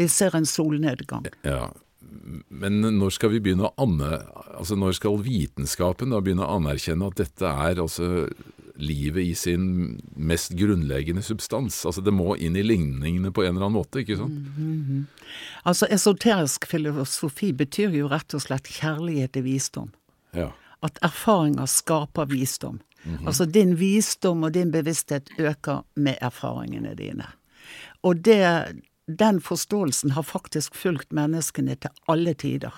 Vi 0.00 0.06
ser 0.08 0.34
en 0.34 0.46
solnedgang. 0.48 1.26
Ja. 1.44 1.68
Men 2.48 2.80
når 2.98 3.14
skal 3.16 3.32
vi 3.34 3.40
begynne 3.44 3.68
å 3.68 3.74
anne... 3.80 4.18
Altså 4.54 4.76
når 4.78 4.96
skal 4.98 5.20
vitenskapen 5.24 6.14
da 6.14 6.20
begynne 6.22 6.46
å 6.46 6.58
anerkjenne 6.58 7.08
at 7.10 7.18
dette 7.20 7.50
er 7.68 7.80
altså 7.82 8.28
livet 8.74 9.22
i 9.22 9.34
sin 9.38 9.66
mest 10.16 10.54
grunnleggende 10.58 11.22
substans? 11.26 11.80
Altså 11.86 12.04
det 12.04 12.14
må 12.14 12.36
inn 12.36 12.58
i 12.58 12.64
ligningene 12.66 13.32
på 13.34 13.44
en 13.44 13.54
eller 13.54 13.68
annen 13.68 13.78
måte, 13.80 14.02
ikke 14.02 14.18
sant? 14.20 14.40
Altså, 15.66 15.88
esoterisk 15.90 16.66
filosofi 16.70 17.52
betyr 17.56 17.94
jo 17.98 18.10
rett 18.12 18.34
og 18.36 18.44
slett 18.46 18.70
kjærlighet 18.70 19.34
til 19.36 19.46
visdom. 19.46 19.92
Ja. 20.34 20.50
At 20.84 20.98
erfaringer 21.06 21.70
skaper 21.70 22.28
visdom. 22.30 22.82
Altså 23.28 23.44
din 23.44 23.74
visdom 23.76 24.46
og 24.46 24.54
din 24.54 24.70
bevissthet 24.72 25.28
øker 25.38 25.84
med 25.94 26.16
erfaringene 26.24 26.94
dine. 26.96 27.26
Og 28.04 28.24
det, 28.24 28.40
den 29.06 29.40
forståelsen 29.40 30.14
har 30.16 30.22
faktisk 30.22 30.74
fulgt 30.74 31.12
menneskene 31.12 31.76
til 31.76 31.90
alle 32.08 32.34
tider. 32.34 32.74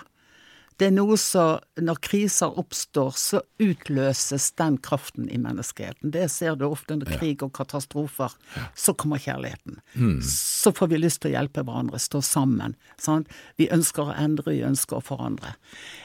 Det 0.77 0.91
er 0.91 0.93
noe 0.93 1.17
som 1.17 1.63
Når 1.81 1.99
kriser 2.05 2.57
oppstår, 2.59 3.15
så 3.17 3.41
utløses 3.61 4.51
den 4.57 4.77
kraften 4.81 5.27
i 5.29 5.37
menneskeheten. 5.41 6.11
Det 6.13 6.27
ser 6.33 6.57
du 6.57 6.65
ofte 6.67 6.93
under 6.93 7.09
krig 7.17 7.43
og 7.45 7.53
katastrofer. 7.57 8.33
Så 8.75 8.93
kommer 8.93 9.21
kjærligheten. 9.21 9.79
Så 10.25 10.73
får 10.73 10.89
vi 10.91 11.01
lyst 11.01 11.21
til 11.21 11.31
å 11.31 11.35
hjelpe 11.37 11.63
hverandre, 11.65 12.01
stå 12.01 12.21
sammen. 12.25 12.75
Sant? 13.01 13.29
Vi 13.57 13.69
ønsker 13.73 14.09
å 14.09 14.17
endre, 14.17 14.53
vi 14.53 14.65
ønsker 14.65 14.97
å 14.97 15.05
forandre. 15.05 15.55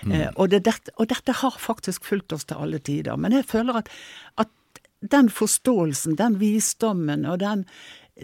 Eh, 0.09 0.29
og, 0.37 0.53
det, 0.53 0.77
og 0.97 1.09
dette 1.09 1.37
har 1.41 1.57
faktisk 1.59 2.05
fulgt 2.05 2.37
oss 2.37 2.45
til 2.45 2.61
alle 2.61 2.81
tider. 2.81 3.17
Men 3.17 3.33
jeg 3.33 3.49
føler 3.49 3.81
at, 3.81 3.93
at 4.41 4.53
den 5.03 5.31
forståelsen, 5.33 6.17
den 6.17 6.39
visdommen 6.41 7.25
og 7.27 7.41
den, 7.41 7.65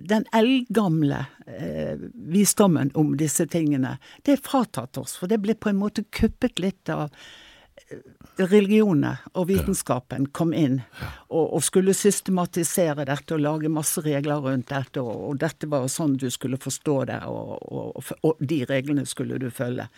den 0.04 0.24
eldgamle 0.32 1.26
eh, 1.46 1.98
visdommen 2.14 2.90
om 2.94 3.16
disse 3.16 3.46
tingene, 3.46 3.96
det 4.22 4.36
er 4.36 4.42
fratatt 4.44 4.98
oss. 5.00 5.16
For 5.18 5.30
det 5.30 5.40
ble 5.42 5.54
på 5.58 5.70
en 5.72 5.80
måte 5.80 6.04
kuppet 6.14 6.58
litt 6.62 6.90
av 6.92 7.08
eh, 7.08 8.00
religionene 8.38 9.16
og 9.34 9.48
vitenskapen 9.50 10.28
kom 10.36 10.52
inn 10.54 10.80
og, 11.28 11.44
og 11.56 11.62
skulle 11.66 11.94
systematisere 11.96 13.06
dette 13.08 13.34
og 13.34 13.42
lage 13.42 13.72
masse 13.72 14.02
regler 14.04 14.44
rundt 14.44 14.70
dette, 14.70 15.02
og, 15.02 15.14
og 15.30 15.40
dette 15.42 15.70
var 15.70 15.88
sånn 15.90 16.18
du 16.20 16.28
skulle 16.30 16.60
forstå 16.60 16.98
det, 17.10 17.20
og, 17.26 17.56
og, 17.72 18.12
og 18.22 18.42
de 18.42 18.62
reglene 18.68 19.06
skulle 19.08 19.40
du 19.42 19.50
følge. 19.50 19.88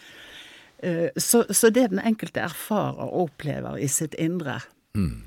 Eh, 0.78 1.08
Så, 1.16 1.44
så 1.50 1.70
det 1.70 1.90
den 1.92 2.00
enkelte 2.00 2.40
erfarer 2.46 3.04
og 3.08 3.28
opplever 3.28 3.76
i 3.78 3.88
sitt 3.88 4.14
indre, 4.14 4.60
mm. 4.96 5.24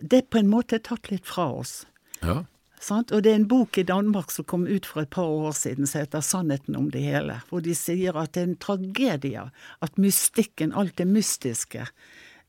det 0.00 0.18
er 0.22 0.28
på 0.30 0.38
en 0.38 0.50
måte 0.52 0.78
tatt 0.78 1.10
litt 1.10 1.26
fra 1.26 1.50
oss. 1.62 1.84
ja. 2.22 2.44
Sant? 2.84 3.12
Og 3.16 3.22
det 3.24 3.32
er 3.32 3.38
en 3.40 3.46
bok 3.48 3.78
i 3.80 3.84
Danmark 3.88 4.30
som 4.34 4.44
kom 4.44 4.66
ut 4.68 4.84
for 4.86 5.00
et 5.04 5.10
par 5.14 5.24
år 5.30 5.54
siden 5.56 5.86
som 5.88 6.02
heter 6.02 6.20
'Sannheten 6.20 6.76
om 6.76 6.90
det 6.92 7.00
hele', 7.02 7.40
hvor 7.48 7.62
de 7.64 7.74
sier 7.74 8.16
at 8.20 8.32
det 8.36 8.42
er 8.42 8.46
en 8.50 8.56
tragedie 8.60 9.50
at 9.82 9.96
mystikken, 9.98 10.74
alt 10.76 10.96
det 10.96 11.06
mystiske, 11.06 11.86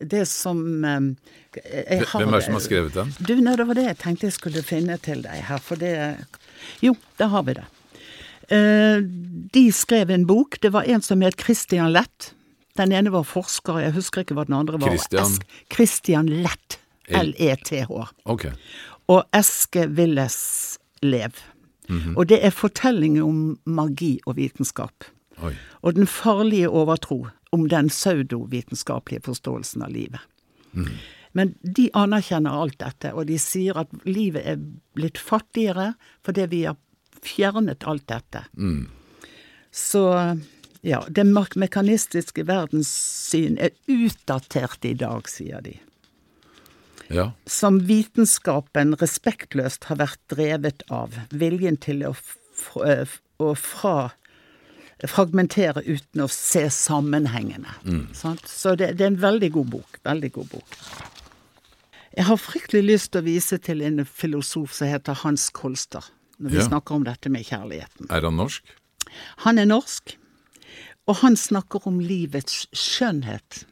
det 0.01 0.25
som 0.27 0.83
eh, 0.83 0.99
jeg 1.55 2.03
har- 2.07 2.19
Hvem 2.19 2.33
er 2.33 2.37
det 2.39 2.43
som 2.43 2.53
har 2.53 2.59
skrevet 2.67 2.93
den? 2.93 3.13
Du, 3.25 3.35
nei, 3.39 3.55
det 3.55 3.67
var 3.67 3.73
det 3.75 3.85
jeg 3.85 3.97
tenkte 3.97 4.27
jeg 4.27 4.33
skulle 4.33 4.61
finne 4.63 4.97
til 4.99 5.21
deg 5.23 5.43
her, 5.47 5.57
for 5.57 5.75
det 5.75 6.25
Jo, 6.81 6.95
der 7.17 7.27
har 7.27 7.43
vi 7.43 7.53
det. 7.53 7.63
Eh, 8.49 8.99
de 9.53 9.71
skrev 9.71 10.09
en 10.11 10.25
bok. 10.27 10.59
Det 10.61 10.71
var 10.71 10.83
en 10.83 11.01
som 11.01 11.21
het 11.21 11.35
Christian 11.41 11.91
Lett. 11.93 12.33
Den 12.77 12.91
ene 12.91 13.09
var 13.11 13.23
forsker, 13.23 13.79
jeg 13.79 13.93
husker 13.93 14.21
ikke 14.23 14.35
hva 14.35 14.45
den 14.45 14.53
andre 14.55 14.77
var. 14.79 14.89
Christian? 14.89 15.31
Christian 15.71 16.27
Lett. 16.43 16.79
L- 17.07 17.33
L-E-T-H 17.37 17.87
Ok. 18.25 18.45
Og 19.11 19.23
Eske 19.35 19.87
Willes 19.87 20.79
Lev. 21.01 21.37
Og 22.15 22.25
det 22.29 22.39
er 22.41 22.53
fortellinger 22.55 23.25
om 23.25 23.59
magi 23.65 24.17
og 24.25 24.39
vitenskap. 24.39 25.05
Oi. 25.45 25.53
Og 25.85 25.97
den 25.97 26.07
farlige 26.09 26.69
overtro 26.69 27.27
om 27.53 27.67
den 27.69 27.91
pseudovitenskapelige 27.93 29.21
forståelsen 29.27 29.83
av 29.85 29.93
livet. 29.93 30.19
Men 31.35 31.53
de 31.61 31.89
anerkjenner 31.93 32.55
alt 32.55 32.79
dette, 32.79 33.11
og 33.13 33.27
de 33.27 33.37
sier 33.39 33.77
at 33.77 33.91
livet 34.07 34.43
er 34.47 34.59
blitt 34.95 35.19
fattigere 35.19 35.93
fordi 36.25 36.47
vi 36.51 36.61
har 36.65 36.79
fjernet 37.21 37.83
alt 37.83 38.07
dette. 38.07 38.45
Så 39.71 40.03
ja, 40.85 41.03
det 41.09 41.25
mekanistiske 41.27 42.45
verdenssyn 42.47 43.59
er 43.59 43.75
utdatert 43.91 44.85
i 44.85 44.93
dag, 44.97 45.27
sier 45.29 45.61
de 45.65 45.77
Ja. 47.13 47.31
som 47.45 47.79
vitenskapen 47.85 48.95
respektløst 48.97 49.83
har 49.91 49.99
vært 49.99 50.19
drevet 50.31 50.81
av. 50.89 51.13
Viljen 51.31 51.77
til 51.77 52.01
å, 52.07 52.15
å 53.37 53.49
fra 53.59 53.97
fragmentere 55.05 55.83
uten 55.85 56.23
å 56.23 56.27
se 56.31 56.63
sammenhengene. 56.71 57.75
Sant? 58.15 58.45
Så 58.49 58.75
det, 58.79 58.93
det 58.97 59.05
er 59.05 59.11
en 59.13 59.19
veldig 59.21 59.49
god 59.57 59.69
bok. 59.75 59.99
Veldig 60.07 60.31
god 60.37 60.47
bok. 60.55 60.77
Jeg 62.15 62.25
har 62.29 62.39
fryktelig 62.39 62.83
lyst 62.87 63.11
til 63.11 63.21
å 63.21 63.25
vise 63.27 63.57
til 63.59 63.83
en 63.83 64.05
filosof 64.07 64.73
som 64.77 64.87
heter 64.87 65.17
Hans 65.25 65.49
Kolster, 65.53 66.05
når 66.39 66.49
vi 66.55 66.57
Ja. 66.61 66.67
snakker 66.69 66.95
om 66.95 67.03
dette 67.03 67.29
med 67.29 67.43
kjærligheten. 67.45 68.07
Er 68.09 68.21
han 68.23 68.37
norsk? 68.39 68.63
Han 69.43 69.59
er 69.59 69.65
norsk, 69.67 70.15
og 71.07 71.15
han 71.21 71.35
snakker 71.35 71.85
om 71.91 71.99
livets 71.99 72.65
skjønnhet. 72.73 73.65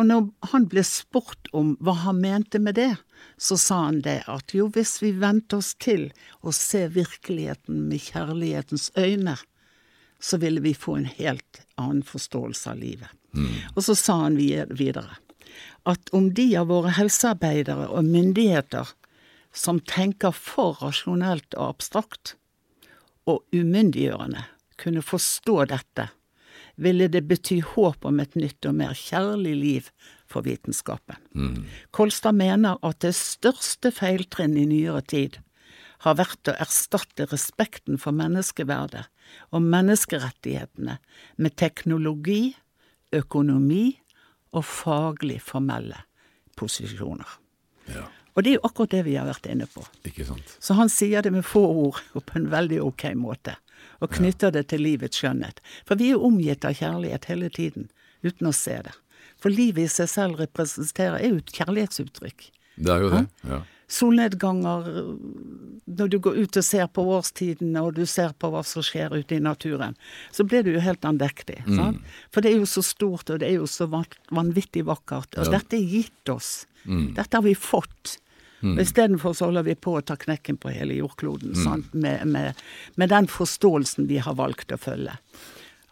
Og 0.00 0.06
når 0.08 0.28
han 0.54 0.64
ble 0.72 0.80
spurt 0.86 1.50
om 1.52 1.74
hva 1.84 1.92
han 2.06 2.22
mente 2.22 2.56
med 2.62 2.78
det, 2.78 2.94
så 3.36 3.58
sa 3.60 3.82
han 3.90 4.00
det 4.06 4.22
at 4.32 4.54
jo, 4.56 4.70
hvis 4.72 4.96
vi 5.02 5.10
venter 5.20 5.60
oss 5.60 5.74
til 5.76 6.06
å 6.40 6.54
se 6.56 6.86
virkeligheten 6.94 7.82
med 7.90 8.00
kjærlighetens 8.06 8.88
øyne, 8.96 9.36
så 10.20 10.40
ville 10.40 10.62
vi 10.64 10.72
få 10.76 10.96
en 10.96 11.10
helt 11.18 11.60
annen 11.76 12.00
forståelse 12.06 12.72
av 12.72 12.80
livet. 12.80 13.12
Og 13.76 13.84
så 13.84 13.96
sa 13.96 14.22
han 14.24 14.38
videre 14.40 15.20
at 15.88 16.10
om 16.16 16.30
de 16.36 16.46
av 16.56 16.70
våre 16.72 16.92
helsearbeidere 16.96 17.90
og 17.92 18.08
myndigheter 18.08 18.88
som 19.52 19.80
tenker 19.84 20.32
for 20.36 20.80
rasjonelt 20.80 21.56
og 21.58 21.74
abstrakt 21.74 22.34
og 23.28 23.44
umyndiggjørende, 23.52 24.46
kunne 24.80 25.04
forstå 25.04 25.56
dette, 25.74 26.08
ville 26.80 27.10
det 27.12 27.22
bety 27.28 27.60
håp 27.74 28.06
om 28.08 28.20
et 28.22 28.34
nytt 28.38 28.66
og 28.68 28.78
mer 28.78 28.96
kjærlig 28.96 29.54
liv 29.58 29.90
for 30.30 30.46
vitenskapen. 30.46 31.20
Mm. 31.34 31.64
Kolstad 31.96 32.38
mener 32.38 32.80
at 32.86 33.02
det 33.04 33.12
største 33.18 33.92
feiltrinn 33.94 34.56
i 34.56 34.66
nyere 34.70 35.02
tid 35.04 35.40
har 36.06 36.16
vært 36.16 36.48
å 36.48 36.56
erstatte 36.62 37.26
respekten 37.28 38.00
for 38.00 38.16
menneskeverdet 38.16 39.04
og 39.52 39.66
menneskerettighetene 39.66 40.96
med 41.36 41.56
teknologi, 41.60 42.54
økonomi 43.12 43.98
og 44.56 44.64
faglig 44.64 45.40
formelle 45.44 46.06
posisjoner. 46.58 47.36
Ja, 47.90 48.06
Og 48.34 48.44
det 48.44 48.52
er 48.52 48.58
jo 48.60 48.66
akkurat 48.68 48.92
det 48.94 49.02
vi 49.08 49.16
har 49.18 49.26
vært 49.26 49.48
inne 49.50 49.66
på. 49.68 49.82
Så 50.62 50.76
han 50.78 50.88
sier 50.92 51.24
det 51.26 51.32
med 51.34 51.44
få 51.44 51.62
ord 51.66 51.98
og 52.14 52.24
på 52.28 52.38
en 52.38 52.46
veldig 52.52 52.78
ok 52.86 53.10
måte, 53.18 53.56
og 54.00 54.10
knytter 54.16 54.50
det 54.54 54.66
til 54.72 54.80
livets 54.84 55.20
skjønnhet. 55.20 55.60
For 55.88 55.96
vi 56.00 56.10
er 56.12 56.22
omgitt 56.24 56.64
av 56.64 56.74
kjærlighet 56.78 57.24
hele 57.30 57.50
tiden, 57.50 57.90
uten 58.24 58.46
å 58.50 58.54
se 58.56 58.78
det. 58.86 58.94
For 59.40 59.48
livet 59.52 59.84
i 59.88 59.92
seg 59.92 60.08
selv 60.08 60.40
representerer 60.40 61.20
er 61.20 61.28
jo 61.34 61.36
et 61.40 61.52
kjærlighetsuttrykk. 61.56 62.50
Det 62.80 62.92
er 62.92 63.00
jo 63.04 63.10
det. 63.12 63.26
Ja. 63.48 63.60
Solnedganger, 63.90 64.86
når 65.90 66.10
du 66.12 66.18
går 66.22 66.36
ut 66.44 66.56
og 66.60 66.64
ser 66.64 66.86
på 66.94 67.02
årstidene, 67.16 67.82
og 67.82 67.96
du 67.98 68.04
ser 68.06 68.32
på 68.38 68.50
hva 68.52 68.62
som 68.66 68.84
skjer 68.86 69.16
ute 69.18 69.34
i 69.36 69.42
naturen, 69.42 69.96
så 70.30 70.46
blir 70.46 70.62
du 70.62 70.70
jo 70.76 70.84
helt 70.84 71.02
andektig. 71.08 71.58
Sant? 71.66 71.98
For 72.30 72.40
det 72.44 72.52
er 72.52 72.60
jo 72.60 72.68
så 72.70 72.84
stort, 72.86 73.32
og 73.34 73.40
det 73.42 73.48
er 73.50 73.58
jo 73.58 73.66
så 73.66 73.88
vanvittig 73.90 74.84
vakkert. 74.86 75.34
Og 75.38 75.46
Ja. 75.50 75.58
dette 75.58 75.74
er 75.76 75.84
gitt 75.90 76.28
oss. 76.32 76.66
Dette 76.86 77.34
har 77.36 77.42
vi 77.42 77.54
fått. 77.54 78.19
Og 78.62 78.80
Istedenfor 78.82 79.32
så 79.36 79.48
holder 79.48 79.64
vi 79.70 79.74
på 79.74 79.94
å 79.96 80.02
ta 80.04 80.16
knekken 80.20 80.58
på 80.60 80.72
hele 80.74 80.98
jordkloden, 80.98 81.54
sant? 81.56 81.94
Med, 81.94 82.26
med, 82.28 82.60
med 83.00 83.12
den 83.12 83.28
forståelsen 83.30 84.08
vi 84.10 84.20
har 84.20 84.36
valgt 84.36 84.72
å 84.72 84.78
følge. 84.80 85.14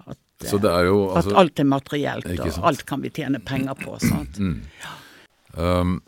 At, 0.05 0.19
eh, 0.45 0.51
Så 0.51 0.61
det 0.61 0.75
jo 0.89 1.01
at 1.11 1.23
altså, 1.23 1.37
alt 1.41 1.63
er 1.65 1.69
materielt, 1.71 2.29
og 2.35 2.53
sant. 2.53 2.65
alt 2.71 2.85
kan 2.89 3.05
vi 3.05 3.13
tjene 3.15 3.41
penger 3.41 3.79
på. 3.81 3.97
Sant? 4.05 4.41
um, 5.57 5.99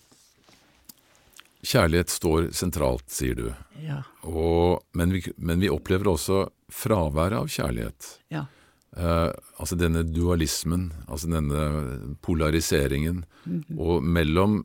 Kjærlighet 1.60 2.08
står 2.12 2.50
sentralt, 2.56 3.04
sier 3.12 3.36
du. 3.36 3.50
Ja. 3.84 4.02
Og, 4.24 4.80
men, 4.96 5.12
vi, 5.12 5.24
men 5.36 5.60
vi 5.60 5.68
opplever 5.72 6.08
også 6.12 6.46
fraværet 6.72 7.40
av 7.40 7.52
kjærlighet. 7.52 8.16
ja. 8.36 8.46
Uh, 8.90 9.30
altså 9.62 9.76
denne 9.78 10.00
dualismen, 10.02 10.88
altså 11.06 11.28
denne 11.30 11.60
polariseringen, 12.26 13.20
og 13.78 14.02
mellom 14.02 14.64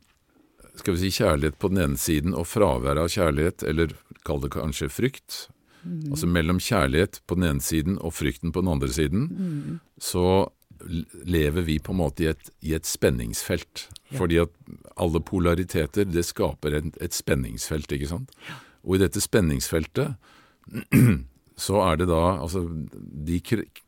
skal 0.80 0.96
vi 0.96 1.06
si 1.06 1.22
kjærlighet 1.22 1.58
på 1.60 1.70
den 1.72 1.82
ene 1.82 2.00
siden 2.00 2.34
og 2.36 2.48
fravær 2.50 3.00
av 3.00 3.10
kjærlighet, 3.12 3.64
eller 3.66 3.94
kall 4.26 4.42
det 4.44 4.52
kanskje 4.54 4.90
frykt. 4.92 5.46
Altså 5.86 6.26
mellom 6.26 6.58
kjærlighet 6.62 7.20
på 7.30 7.36
den 7.38 7.46
ene 7.46 7.62
siden 7.62 7.98
og 8.02 8.16
frykten 8.16 8.52
på 8.52 8.62
den 8.64 8.72
andre 8.72 8.90
siden, 8.92 9.28
så 10.02 10.48
lever 11.24 11.64
vi 11.66 11.78
på 11.78 11.94
en 11.94 12.00
måte 12.00 12.24
i 12.24 12.30
et, 12.32 12.50
i 12.66 12.74
et 12.76 12.86
spenningsfelt. 12.86 13.86
Fordi 14.16 14.40
at 14.42 14.52
alle 15.00 15.22
polariteter, 15.24 16.06
det 16.08 16.26
skaper 16.26 16.78
et, 16.78 16.90
et 17.02 17.14
spenningsfelt, 17.14 17.92
ikke 17.92 18.10
sant? 18.10 18.34
Og 18.86 18.96
i 18.96 19.02
dette 19.02 19.22
spenningsfeltet 19.22 20.14
så 21.66 21.80
er 21.86 22.00
det 22.00 22.08
da 22.10 22.22
altså 22.36 22.66
de 23.26 23.40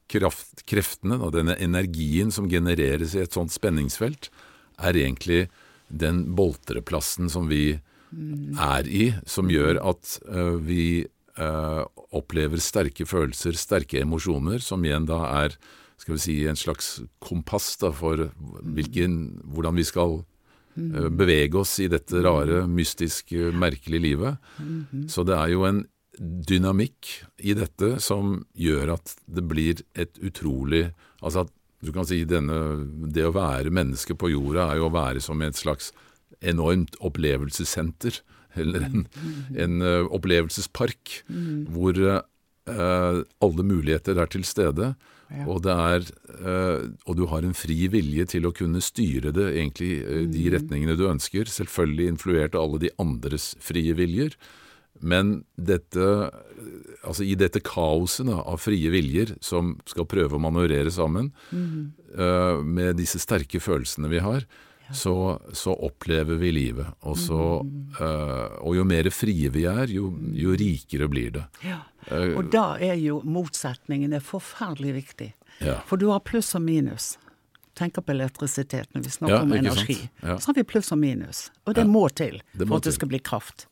kraft, 0.09 0.65
kreftene, 0.69 1.19
da, 1.21 1.31
denne 1.35 1.59
energien 1.61 2.33
som 2.35 2.49
genereres 2.51 3.15
i 3.15 3.23
et 3.23 3.37
sånt 3.37 3.55
spenningsfelt, 3.55 4.31
er 4.79 4.99
egentlig 4.99 5.47
den 5.89 6.25
boltreplassen 6.37 7.31
som 7.33 7.49
vi 7.51 7.79
er 8.59 8.89
i, 8.89 9.11
som 9.29 9.51
gjør 9.53 9.81
at 9.91 10.15
uh, 10.29 10.57
vi 10.65 11.05
uh, 11.41 11.85
opplever 12.17 12.61
sterke 12.63 13.07
følelser, 13.09 13.59
sterke 13.59 14.01
emosjoner, 14.01 14.63
som 14.65 14.85
igjen 14.85 15.09
da 15.09 15.21
er 15.43 15.59
skal 15.99 16.15
vi 16.15 16.23
si, 16.23 16.35
en 16.47 16.57
slags 16.57 17.01
kompass 17.21 17.73
da, 17.81 17.91
for 17.93 18.29
hvilken, 18.63 19.41
hvordan 19.51 19.77
vi 19.81 19.85
skal 19.87 20.21
uh, 20.23 21.09
bevege 21.11 21.61
oss 21.61 21.77
i 21.83 21.91
dette 21.91 22.23
rare, 22.25 22.63
mystiske, 22.71 23.51
merkelige 23.53 24.05
livet. 24.07 24.51
Så 25.11 25.27
det 25.27 25.37
er 25.37 25.53
jo 25.53 25.67
en 25.69 25.85
dynamikk 26.19 27.11
i 27.47 27.55
dette 27.55 27.97
som 28.03 28.41
gjør 28.59 28.97
at 28.97 29.13
det 29.31 29.45
blir 29.47 29.85
et 29.95 30.19
utrolig 30.19 30.89
Altså 31.19 31.45
at 31.45 31.53
du 31.85 31.93
kan 31.95 32.07
si 32.09 32.25
denne 32.27 32.57
Det 33.15 33.23
å 33.29 33.35
være 33.37 33.71
menneske 33.75 34.17
på 34.19 34.33
jorda 34.33 34.71
er 34.73 34.81
jo 34.81 34.89
å 34.89 34.95
være 34.95 35.23
som 35.23 35.43
et 35.47 35.59
slags 35.59 35.93
enormt 36.41 36.99
opplevelsessenter. 37.05 38.21
Eller 38.59 38.89
en, 38.89 39.05
en 39.55 39.77
opplevelsespark, 40.11 41.21
opplevelsespark 41.29 41.71
hvor 41.75 42.01
eh, 42.09 43.21
alle 43.45 43.67
muligheter 43.67 44.19
er 44.19 44.31
til 44.33 44.47
stede. 44.47 44.93
Og, 45.45 45.61
det 45.65 45.75
er, 45.75 46.07
eh, 46.41 46.87
og 47.05 47.19
du 47.19 47.27
har 47.29 47.45
en 47.45 47.57
fri 47.57 47.83
vilje 47.93 48.25
til 48.33 48.49
å 48.49 48.55
kunne 48.57 48.81
styre 48.85 49.33
det 49.37 49.51
egentlig 49.51 49.91
eh, 50.01 50.25
de 50.31 50.47
retningene 50.55 50.97
du 50.97 51.05
ønsker. 51.11 51.51
Selvfølgelig 51.53 52.15
influert 52.15 52.57
av 52.57 52.65
alle 52.65 52.87
de 52.87 52.95
andres 53.03 53.53
frie 53.61 53.93
viljer. 53.99 54.37
Men 55.01 55.43
dette, 55.55 56.31
altså 57.03 57.27
i 57.27 57.35
dette 57.39 57.61
kaoset 57.65 58.27
da, 58.29 58.41
av 58.43 58.61
frie 58.63 58.91
viljer 58.93 59.37
som 59.45 59.77
skal 59.89 60.09
prøve 60.11 60.39
å 60.39 60.43
manøvrere 60.43 60.91
sammen, 60.95 61.33
øh, 61.53 62.65
med 62.65 62.99
disse 62.99 63.21
sterke 63.23 63.61
følelsene 63.63 64.11
vi 64.11 64.23
har, 64.25 64.47
så, 64.93 65.39
så 65.53 65.75
opplever 65.85 66.39
vi 66.41 66.51
livet. 66.53 66.87
Og, 67.05 67.19
så, 67.21 67.61
uh, 68.01 68.57
og 68.65 68.77
jo 68.79 68.85
mer 68.89 69.11
frie 69.13 69.51
vi 69.53 69.67
er, 69.69 69.91
jo, 69.93 70.15
jo 70.33 70.55
rikere 70.57 71.09
blir 71.13 71.35
det. 71.35 71.45
Ja. 71.67 71.83
Eh, 72.09 72.33
Og 72.39 72.49
da 72.53 72.79
er 72.81 72.97
jo 72.97 73.19
motsetningene 73.21 74.23
forferdelig 74.25 74.95
viktig. 75.03 75.29
Ja. 75.61 75.81
For 75.89 76.01
du 76.01 76.09
har 76.09 76.25
pluss 76.25 76.55
og 76.57 76.65
minus. 76.65 77.17
Tenker 77.79 78.03
på 78.03 78.11
elektrisitet 78.11 78.91
når 78.95 79.05
vi 79.07 79.11
snakker 79.15 79.37
Ja, 79.37 79.43
om 79.47 79.53
energi. 79.55 79.97
Ja. 80.23 80.35
Så 80.43 80.51
har 80.51 80.55
vi 80.59 80.65
pluss 80.67 80.91
og 80.93 80.99
minus. 80.99 81.45
Og 81.65 81.75
det 81.77 81.85
Ja. 81.85 81.91
må 81.91 82.09
til 82.11 82.41
Det 82.57 82.67
må 82.67 82.73
for 82.73 82.77
at 82.77 82.83
det 82.89 82.95
skal 82.95 83.09
bli 83.09 83.21
kraft. 83.21 83.67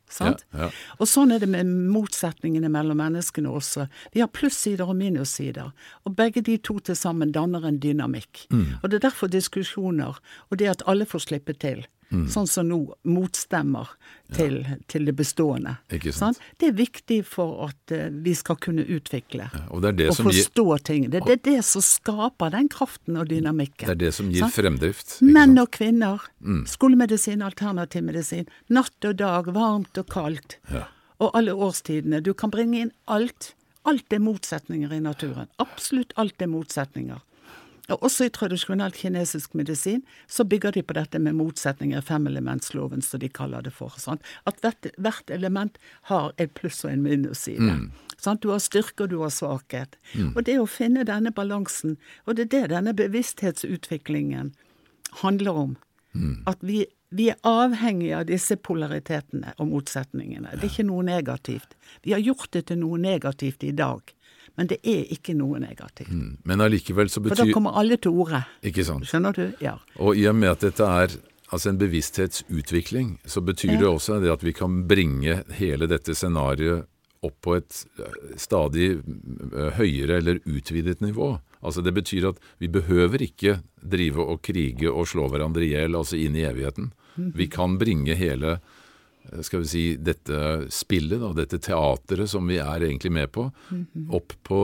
Og 1.00 1.06
sånn 1.10 1.32
er 1.34 1.38
det 1.42 1.48
med 1.48 1.66
motsetningene 1.66 2.70
mellom 2.70 2.96
menneskene 3.00 3.50
også. 3.50 3.88
Vi 4.14 4.20
har 4.22 4.28
plussider 4.28 4.86
og 4.88 4.96
minussider, 4.96 5.72
og 6.06 6.16
begge 6.16 6.42
de 6.42 6.56
to 6.58 6.78
til 6.78 6.94
sammen 6.94 7.32
danner 7.32 7.66
en 7.66 7.80
dynamikk. 7.80 8.46
Mm. 8.50 8.78
Og 8.82 8.90
det 8.90 9.02
er 9.04 9.08
derfor 9.10 9.28
diskusjoner, 9.28 10.18
og 10.50 10.58
det 10.58 10.68
at 10.68 10.82
alle 10.86 11.04
får 11.04 11.26
slippe 11.26 11.58
til, 11.58 11.84
Mm. 12.06 12.28
sånn 12.30 12.46
som 12.46 12.68
nå 12.70 12.78
motstemmer 13.10 13.88
til, 14.36 14.60
til 14.86 15.08
det 15.08 15.14
bestående. 15.18 15.72
Sant? 16.14 16.38
Det 16.60 16.68
er 16.70 16.76
viktig 16.78 17.18
for 17.26 17.66
at 17.66 17.94
eh, 17.94 18.08
vi 18.22 18.34
skal 18.38 18.58
kunne 18.62 18.84
utvikle 18.86 19.48
Og 19.74 19.82
det 19.82 19.96
det, 19.98 20.08
og 20.12 20.18
som 20.18 20.30
gir, 20.30 20.44
forstå 20.44 20.78
ting. 20.86 21.08
Det, 21.10 21.24
det 21.26 21.38
er 21.38 21.42
det 21.48 21.64
som 21.66 21.82
skaper 21.82 22.54
den 22.54 22.70
kraften 22.70 23.18
og 23.18 23.26
dynamikken. 23.30 23.88
det 23.90 23.96
er 23.96 24.02
det 24.06 24.12
som 24.14 24.30
gir 24.30 24.44
sånn? 24.46 24.54
fremdrift. 24.54 25.16
Menn 25.26 25.58
og 25.58 25.72
kvinner. 25.74 26.22
Skolemedisin, 26.70 27.42
alternativmedisin. 27.42 28.46
Natt 28.70 29.10
og 29.10 29.18
dag, 29.18 29.50
varmt 29.54 29.98
og 29.98 30.06
kaldt. 30.12 30.58
Ja. 30.70 30.86
Og 31.18 31.34
alle 31.34 31.54
årstidene. 31.54 32.22
Du 32.22 32.34
kan 32.34 32.52
bringe 32.54 32.86
inn 32.86 32.92
alt. 33.10 33.54
Alt 33.86 34.12
er 34.12 34.22
motsetninger 34.22 34.92
i 34.92 35.00
naturen. 35.02 35.50
Absolutt 35.62 36.14
alt 36.20 36.42
er 36.42 36.50
motsetninger. 36.50 37.22
Og 37.92 38.02
også 38.08 38.26
i 38.26 38.32
tradisjonell 38.34 38.94
kinesisk 38.96 39.54
medisin 39.54 40.02
så 40.26 40.44
bygger 40.44 40.74
de 40.74 40.82
på 40.82 40.96
dette 40.96 41.20
med 41.22 41.36
motsetninger, 41.38 42.02
femelementsloven, 42.02 43.02
som 43.02 43.22
de 43.22 43.30
kaller 43.30 43.62
det 43.62 43.72
for. 43.76 43.94
Sant? 44.02 44.24
At 44.46 44.58
hvert, 44.64 44.90
hvert 44.98 45.30
element 45.30 45.78
har 46.10 46.32
et 46.42 46.54
pluss 46.58 46.84
og 46.84 46.92
en 46.92 47.04
minus 47.06 47.46
i 47.48 47.56
Sant? 48.18 48.42
Du 48.42 48.50
har 48.50 48.62
styrke 48.64 49.04
og 49.04 49.10
du 49.12 49.20
har 49.22 49.30
svakhet. 49.30 49.98
Og 50.34 50.42
det 50.48 50.58
å 50.58 50.66
finne 50.66 51.04
denne 51.06 51.30
balansen, 51.36 51.96
og 52.26 52.36
det 52.36 52.48
er 52.48 52.52
det 52.54 52.74
denne 52.74 52.94
bevissthetsutviklingen 52.96 54.54
handler 55.22 55.52
om. 55.66 55.76
At 56.48 56.62
vi, 56.64 56.86
vi 57.12 57.28
er 57.30 57.36
avhengige 57.46 58.16
av 58.18 58.26
disse 58.30 58.56
polaritetene 58.56 59.52
og 59.60 59.68
motsetningene. 59.68 60.56
Det 60.56 60.64
er 60.64 60.72
ikke 60.72 60.88
noe 60.88 61.04
negativt. 61.04 61.76
Vi 62.02 62.16
har 62.16 62.24
gjort 62.24 62.50
det 62.56 62.66
til 62.70 62.80
noe 62.80 62.98
negativt 62.98 63.64
i 63.64 63.72
dag, 63.76 64.00
men 64.56 64.70
det 64.72 64.80
er 64.88 65.04
ikke 65.12 65.34
noe 65.36 65.60
negativt. 65.60 66.10
Mm. 66.12 66.36
Men 66.48 66.64
allikevel 66.64 67.10
så 67.12 67.22
betyr 67.24 67.36
For 67.36 67.44
da 67.44 67.56
kommer 67.56 67.76
alle 67.76 67.98
til 68.00 68.16
orde. 68.16 68.42
Ikke 68.66 68.84
sant? 68.88 69.06
Skjønner 69.08 69.36
du? 69.36 69.46
Ja. 69.62 69.76
Og 70.00 70.16
i 70.16 70.26
og 70.30 70.36
med 70.38 70.54
at 70.54 70.64
dette 70.64 70.88
er 70.88 71.16
altså 71.52 71.70
en 71.70 71.80
bevissthetsutvikling, 71.80 73.16
så 73.28 73.42
betyr 73.44 73.76
det 73.78 73.88
også 73.88 74.20
det 74.24 74.32
at 74.32 74.44
vi 74.44 74.54
kan 74.56 74.82
bringe 74.88 75.42
hele 75.60 75.88
dette 75.90 76.16
scenarioet 76.16 76.88
opp 77.26 77.36
på 77.42 77.56
et 77.58 77.82
eh, 77.98 78.16
stadig 78.38 78.88
eh, 78.96 79.70
høyere 79.78 80.20
eller 80.20 80.40
utvidet 80.44 81.00
nivå. 81.04 81.36
Altså 81.66 81.82
Det 81.82 81.94
betyr 81.96 82.28
at 82.30 82.40
vi 82.62 82.68
behøver 82.70 83.24
ikke 83.24 83.58
drive 83.82 84.22
og 84.22 84.42
krige 84.44 84.90
og 84.92 85.08
slå 85.08 85.28
hverandre 85.32 85.64
i 85.64 85.72
hjel, 85.72 85.96
altså 85.98 86.18
inn 86.20 86.36
i 86.36 86.44
evigheten. 86.46 86.92
Vi 87.16 87.46
kan 87.48 87.78
bringe 87.80 88.14
hele 88.14 88.58
skal 89.46 89.64
vi 89.64 89.70
si, 89.70 89.84
dette 89.96 90.66
spillet, 90.72 91.20
da, 91.22 91.32
dette 91.36 91.60
teateret 91.62 92.30
som 92.30 92.46
vi 92.48 92.60
er 92.62 92.86
egentlig 92.86 93.12
med 93.14 93.32
på, 93.34 93.48
opp 94.16 94.36
på 94.46 94.60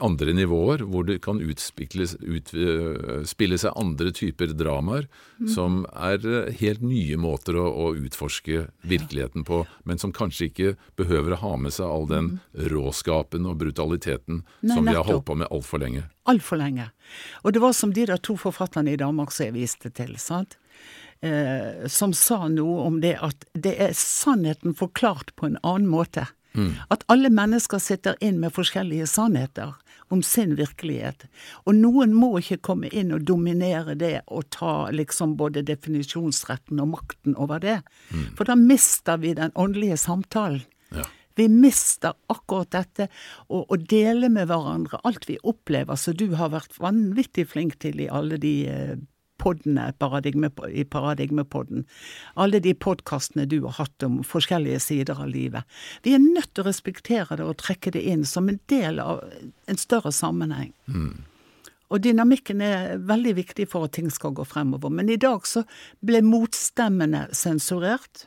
andre 0.00 0.32
nivåer, 0.32 0.82
hvor 0.90 1.06
det 1.08 1.18
kan 1.24 1.40
utspille 1.40 2.06
uh, 2.06 3.56
seg 3.56 3.70
andre 3.72 4.12
typer 4.14 4.52
dramaer, 4.56 5.06
mm. 5.38 5.48
som 5.52 5.84
er 5.92 6.20
uh, 6.26 6.50
helt 6.60 6.84
nye 6.84 7.16
måter 7.20 7.56
å, 7.58 7.64
å, 7.66 7.86
utforske 7.96 8.66
virkeligheten 8.86 9.46
på, 9.48 9.62
men 9.88 10.00
som 10.02 10.12
kanskje 10.16 10.50
ikke 10.50 10.74
behøver 11.00 11.36
å 11.36 11.40
ha 11.44 11.54
med 11.60 11.76
seg 11.76 11.88
all 11.88 12.06
den 12.10 12.34
mm. 12.34 12.68
råskapen 12.74 13.48
og 13.48 13.58
brutaliteten 13.62 14.42
Nei, 14.60 14.74
som 14.74 14.84
vi 14.84 14.96
har 14.96 15.06
holdt 15.08 15.26
på 15.28 15.38
med 15.40 15.50
altfor 15.50 15.82
lenge. 15.82 16.06
Altfor 16.28 16.60
lenge. 16.60 16.90
Og 17.44 17.56
det 17.56 17.62
var 17.62 17.74
som 17.76 17.94
de 17.96 18.06
der 18.08 18.20
to 18.20 18.36
forfatterne 18.40 18.92
i 18.92 19.00
Danmark 19.00 19.32
som 19.32 19.48
jeg 19.48 19.56
viste 19.56 19.92
til. 19.94 20.16
sant? 20.20 20.58
Eh, 21.20 21.86
som 21.88 22.12
sa 22.12 22.44
noe 22.48 22.82
om 22.84 23.00
det 23.00 23.14
at 23.24 23.46
det 23.56 23.72
er 23.80 23.94
sannheten 23.96 24.74
forklart 24.76 25.32
på 25.36 25.48
en 25.48 25.56
annen 25.62 25.88
måte. 25.88 26.26
Mm. 26.56 26.74
At 26.92 27.04
alle 27.12 27.30
mennesker 27.32 27.80
sitter 27.80 28.16
inn 28.20 28.40
med 28.40 28.52
forskjellige 28.56 29.08
sannheter 29.08 29.74
om 30.12 30.22
sin 30.22 30.54
virkelighet. 30.56 31.26
Og 31.64 31.74
noen 31.76 32.14
må 32.14 32.36
ikke 32.40 32.60
komme 32.68 32.90
inn 32.92 33.14
og 33.16 33.26
dominere 33.28 33.96
det 33.98 34.20
og 34.26 34.48
ta 34.54 34.90
liksom 34.92 35.34
både 35.40 35.64
definisjonsretten 35.66 36.80
og 36.84 36.92
makten 36.94 37.36
over 37.40 37.64
det. 37.64 37.80
Mm. 38.12 38.28
For 38.38 38.48
da 38.48 38.56
mister 38.60 39.20
vi 39.22 39.34
den 39.36 39.54
åndelige 39.56 39.98
samtalen. 40.00 40.64
Ja. 40.94 41.08
Vi 41.36 41.50
mister 41.52 42.14
akkurat 42.32 42.70
dette, 42.72 43.10
å 43.52 43.76
dele 43.76 44.30
med 44.32 44.48
hverandre 44.48 45.02
alt 45.04 45.26
vi 45.28 45.36
opplever, 45.44 45.98
som 46.00 46.16
du 46.16 46.30
har 46.38 46.54
vært 46.54 46.78
vanvittig 46.80 47.44
flink 47.50 47.76
til 47.82 48.00
i 48.00 48.08
alle 48.08 48.38
de 48.40 48.54
eh, 48.72 48.96
poddene 49.38 49.90
paradigme, 50.00 50.50
i 50.70 50.84
Paradigmepodden. 50.84 51.84
Alle 52.34 52.60
de 52.62 52.74
podkastene 52.74 53.46
du 53.50 53.60
har 53.64 53.78
hatt 53.80 54.06
om 54.06 54.22
forskjellige 54.26 54.80
sider 54.88 55.22
av 55.22 55.30
livet. 55.30 55.64
Vi 56.02 56.14
er 56.16 56.22
nødt 56.22 56.52
til 56.54 56.64
å 56.64 56.68
respektere 56.70 57.38
det 57.38 57.46
og 57.46 57.58
trekke 57.62 57.94
det 57.96 58.02
inn 58.02 58.24
som 58.28 58.50
en 58.50 58.60
del 58.72 59.00
av 59.02 59.24
en 59.66 59.80
større 59.80 60.12
sammenheng. 60.14 60.72
Mm. 60.86 61.24
Og 61.86 62.02
dynamikken 62.02 62.62
er 62.66 62.96
veldig 63.06 63.36
viktig 63.38 63.68
for 63.70 63.86
at 63.86 63.94
ting 63.94 64.08
skal 64.10 64.34
gå 64.34 64.46
fremover. 64.48 64.90
Men 64.90 65.10
i 65.12 65.20
dag 65.20 65.46
så 65.46 65.62
ble 66.04 66.22
motstemmene 66.26 67.28
sensurert 67.36 68.26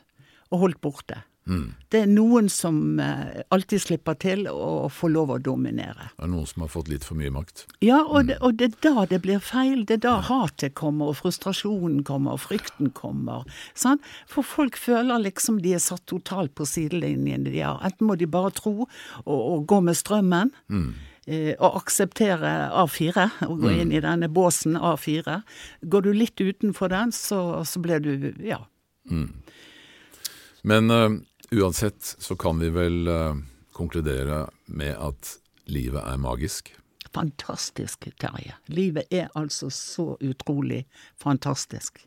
og 0.50 0.64
holdt 0.64 0.82
borte. 0.84 1.24
Mm. 1.50 1.74
Det 1.90 2.02
er 2.04 2.10
noen 2.12 2.50
som 2.52 3.00
eh, 3.02 3.42
alltid 3.50 3.82
slipper 3.82 4.18
til 4.22 4.46
å 4.52 4.90
få 4.94 5.10
lov 5.10 5.32
å 5.34 5.38
dominere. 5.42 6.12
Det 6.14 6.28
er 6.28 6.32
noen 6.32 6.48
som 6.50 6.66
har 6.66 6.72
fått 6.72 6.92
litt 6.92 7.06
for 7.08 7.18
mye 7.18 7.32
makt. 7.34 7.66
Ja, 7.82 8.04
og, 8.04 8.22
mm. 8.22 8.28
det, 8.30 8.38
og 8.46 8.58
det, 8.60 8.70
er 8.70 8.84
da 8.86 9.06
det 9.10 9.22
blir 9.24 9.42
feil. 9.44 9.82
Det 9.90 9.98
er 9.98 10.04
da 10.06 10.16
ja. 10.20 10.28
hatet 10.30 10.76
kommer, 10.78 11.10
og 11.10 11.20
frustrasjonen 11.22 12.04
kommer, 12.08 12.38
og 12.38 12.44
frykten 12.46 12.92
kommer. 12.98 13.48
Sant? 13.74 14.06
For 14.30 14.46
folk 14.46 14.78
føler 14.78 15.26
liksom 15.26 15.62
de 15.64 15.74
er 15.78 15.84
satt 15.84 16.06
totalt 16.10 16.54
på 16.58 16.68
sidelinjen. 16.70 17.48
De 17.48 17.64
har. 17.64 17.82
Enten 17.86 18.10
må 18.10 18.18
de 18.20 18.30
bare 18.30 18.54
tro 18.54 18.76
og, 18.84 19.40
og 19.40 19.66
gå 19.70 19.82
med 19.86 19.98
strømmen. 19.98 20.54
Mm 20.70 20.90
eh, 21.30 21.54
å 21.62 21.68
akseptere 21.78 22.52
A4, 22.74 23.26
og 23.46 23.60
gå 23.62 23.70
mm. 23.70 23.80
inn 23.84 23.92
i 23.94 24.02
denne 24.02 24.30
båsen 24.34 24.74
A4. 24.74 25.36
Går 25.86 26.08
du 26.08 26.10
litt 26.16 26.42
utenfor 26.42 26.90
den, 26.90 27.14
så, 27.14 27.62
så 27.70 27.82
blir 27.84 28.02
du 28.02 28.32
ja. 28.42 28.64
Mm. 29.10 29.28
Men 30.70 30.92
uh, 30.92 31.20
Uansett 31.52 32.16
så 32.20 32.36
kan 32.36 32.60
vi 32.60 32.70
vel 32.70 33.08
uh, 33.08 33.36
konkludere 33.74 34.50
med 34.66 34.94
at 34.98 35.38
livet 35.66 36.04
er 36.06 36.18
magisk. 36.22 36.76
Fantastisk, 37.14 38.06
Terje. 38.22 38.54
Livet 38.66 39.10
er 39.10 39.32
altså 39.36 39.70
så 39.74 40.14
utrolig 40.22 40.84
fantastisk. 41.18 42.06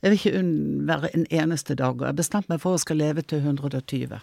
Jeg 0.00 0.10
vil 0.10 0.18
ikke 0.18 0.38
unnvære 0.38 1.10
en 1.16 1.26
eneste 1.30 1.74
dag, 1.74 1.92
og 1.94 2.00
jeg 2.06 2.12
har 2.12 2.16
bestemt 2.16 2.48
meg 2.48 2.60
for 2.60 2.76
å 2.76 2.80
skal 2.80 3.00
leve 3.00 3.24
til 3.24 3.44
120. 3.44 4.20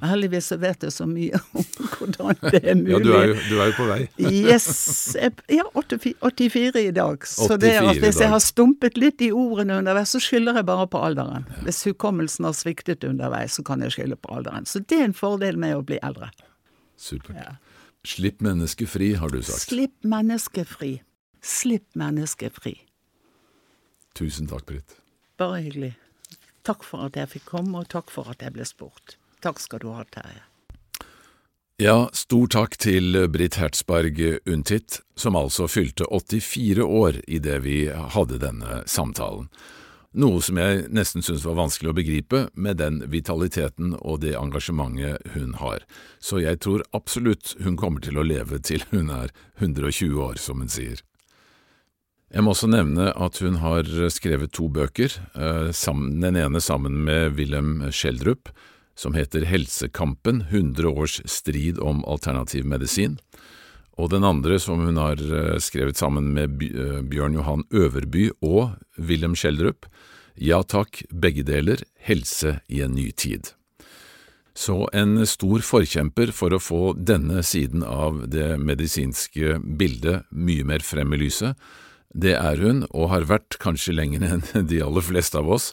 Og 0.00 0.06
heldigvis 0.10 0.50
så 0.52 0.58
vet 0.60 0.86
jeg 0.86 0.94
så 0.94 1.06
mye 1.08 1.40
om 1.40 1.66
hvordan 1.96 2.40
det 2.42 2.60
er 2.62 2.78
mulig. 2.78 2.92
ja, 2.92 3.00
du 3.02 3.10
er, 3.12 3.26
jo, 3.30 3.36
du 3.48 3.54
er 3.60 3.70
jo, 3.70 3.74
på 3.76 3.88
vei. 3.90 3.98
yes. 4.18 4.68
Jeg 5.16 5.62
er 5.62 6.00
84 6.30 6.82
i 6.82 6.94
dag. 6.96 7.26
Så 7.26 7.58
det 7.60 7.74
at 7.80 8.02
hvis 8.02 8.20
jeg 8.22 8.32
har 8.32 8.42
stumpet 8.44 8.98
litt 9.00 9.22
i 9.24 9.30
ordene 9.34 9.78
underveis, 9.80 10.14
så 10.14 10.22
skylder 10.22 10.60
jeg 10.60 10.68
bare 10.68 10.88
på 10.90 11.02
alderen. 11.08 11.46
Hvis 11.66 11.84
hukommelsen 11.88 12.48
har 12.48 12.56
sviktet 12.56 13.04
underveis, 13.06 13.58
så 13.58 13.66
kan 13.66 13.84
jeg 13.84 13.96
skylde 13.96 14.18
på 14.20 14.34
alderen. 14.36 14.66
Så 14.66 14.82
det 14.82 15.00
er 15.00 15.08
en 15.10 15.16
fordel 15.16 15.58
med 15.60 15.76
å 15.76 15.84
bli 15.86 16.00
eldre. 16.02 16.30
Supert. 16.96 17.36
Ja. 17.36 17.56
Slipp 18.06 18.40
mennesket 18.44 18.88
fri, 18.88 19.14
har 19.18 19.32
du 19.34 19.40
sagt. 19.42 19.66
Slipp 19.66 20.06
mennesket 20.06 20.68
fri. 20.70 20.92
Slipp 21.42 21.96
mennesket 21.98 22.54
fri. 22.54 22.76
Tusen 24.16 24.46
takk, 24.48 24.66
Britt. 24.68 24.96
Bare 25.36 25.60
hyggelig. 25.60 25.96
Takk 26.66 26.86
for 26.86 27.06
at 27.06 27.18
jeg 27.18 27.30
fikk 27.34 27.48
komme, 27.50 27.82
og 27.82 27.90
takk 27.92 28.10
for 28.14 28.30
at 28.32 28.42
jeg 28.42 28.54
ble 28.54 28.64
spurt. 28.66 29.16
Takk 29.46 29.60
skal 29.62 29.78
du 29.78 29.92
ha, 29.94 30.02
Terje. 30.10 30.42
Ja, 31.78 32.08
stor 32.16 32.48
takk 32.50 32.72
til 32.82 33.14
Britt 33.30 33.60
Hertzberg 33.60 34.18
Untvedt, 34.48 35.02
som 35.14 35.36
altså 35.38 35.68
fylte 35.70 36.08
84 36.10 36.82
år 36.82 37.20
idet 37.30 37.60
vi 37.62 37.76
hadde 38.16 38.40
denne 38.42 38.80
samtalen. 38.90 39.46
Noe 40.18 40.42
som 40.42 40.58
jeg 40.58 40.88
nesten 40.90 41.22
syntes 41.22 41.46
var 41.46 41.60
vanskelig 41.60 41.92
å 41.92 41.96
begripe, 42.00 42.42
med 42.58 42.80
den 42.82 43.02
vitaliteten 43.12 43.94
og 44.00 44.24
det 44.24 44.34
engasjementet 44.34 45.36
hun 45.36 45.54
har. 45.62 45.86
Så 46.18 46.42
jeg 46.42 46.58
tror 46.64 46.82
absolutt 46.96 47.54
hun 47.62 47.78
kommer 47.78 48.02
til 48.02 48.18
å 48.18 48.26
leve 48.26 48.58
til 48.58 48.82
hun 48.90 49.12
er 49.14 49.30
120 49.60 50.22
år, 50.26 50.40
som 50.42 50.64
hun 50.64 50.72
sier. 50.72 51.04
Jeg 52.34 52.42
må 52.42 52.56
også 52.56 52.72
nevne 52.72 53.12
at 53.14 53.38
hun 53.44 53.60
har 53.62 53.86
skrevet 54.10 54.56
to 54.56 54.66
bøker, 54.66 55.12
eh, 55.38 55.68
den 55.70 56.40
ene 56.40 56.58
sammen 56.58 57.04
med 57.06 57.36
Wilhelm 57.38 57.92
Schjelderup, 57.92 58.50
som 58.96 59.14
heter 59.14 59.46
Helsekampen– 59.46 60.46
100 60.50 60.88
års 60.88 61.20
strid 61.28 61.78
om 61.78 62.02
alternativ 62.08 62.66
medisin, 62.66 63.18
og 63.96 64.10
den 64.12 64.24
andre 64.28 64.58
som 64.60 64.82
hun 64.84 64.98
har 65.00 65.20
eh, 65.20 65.56
skrevet 65.62 65.96
sammen 65.96 66.32
med 66.36 66.60
eh, 66.64 67.00
Bjørn 67.04 67.36
Johan 67.38 67.64
Øverby 67.72 68.30
og 68.44 68.76
Wilhelm 68.96 69.36
Schjelderup, 69.36 69.88
Ja 70.36 70.60
takk, 70.60 71.00
begge 71.08 71.46
deler, 71.48 71.80
helse 72.04 72.58
i 72.68 72.82
en 72.84 72.92
ny 72.92 73.08
tid. 73.16 73.54
Så 74.56 74.86
en 74.96 75.20
stor 75.28 75.64
forkjemper 75.64 76.32
for 76.32 76.52
å 76.52 76.60
få 76.60 76.80
denne 76.96 77.42
siden 77.44 77.84
av 77.84 78.22
det 78.32 78.58
medisinske 78.60 79.58
bildet 79.80 80.28
mye 80.32 80.64
mer 80.64 80.84
frem 80.84 81.12
i 81.12 81.20
lyset, 81.24 81.56
det 82.16 82.32
er 82.36 82.60
hun, 82.64 82.84
og 82.96 83.10
har 83.12 83.28
vært 83.28 83.58
kanskje 83.60 83.96
lenger 83.96 84.24
enn 84.28 84.44
de 84.70 84.80
aller 84.84 85.04
fleste 85.04 85.40
av 85.40 85.48
oss, 85.56 85.72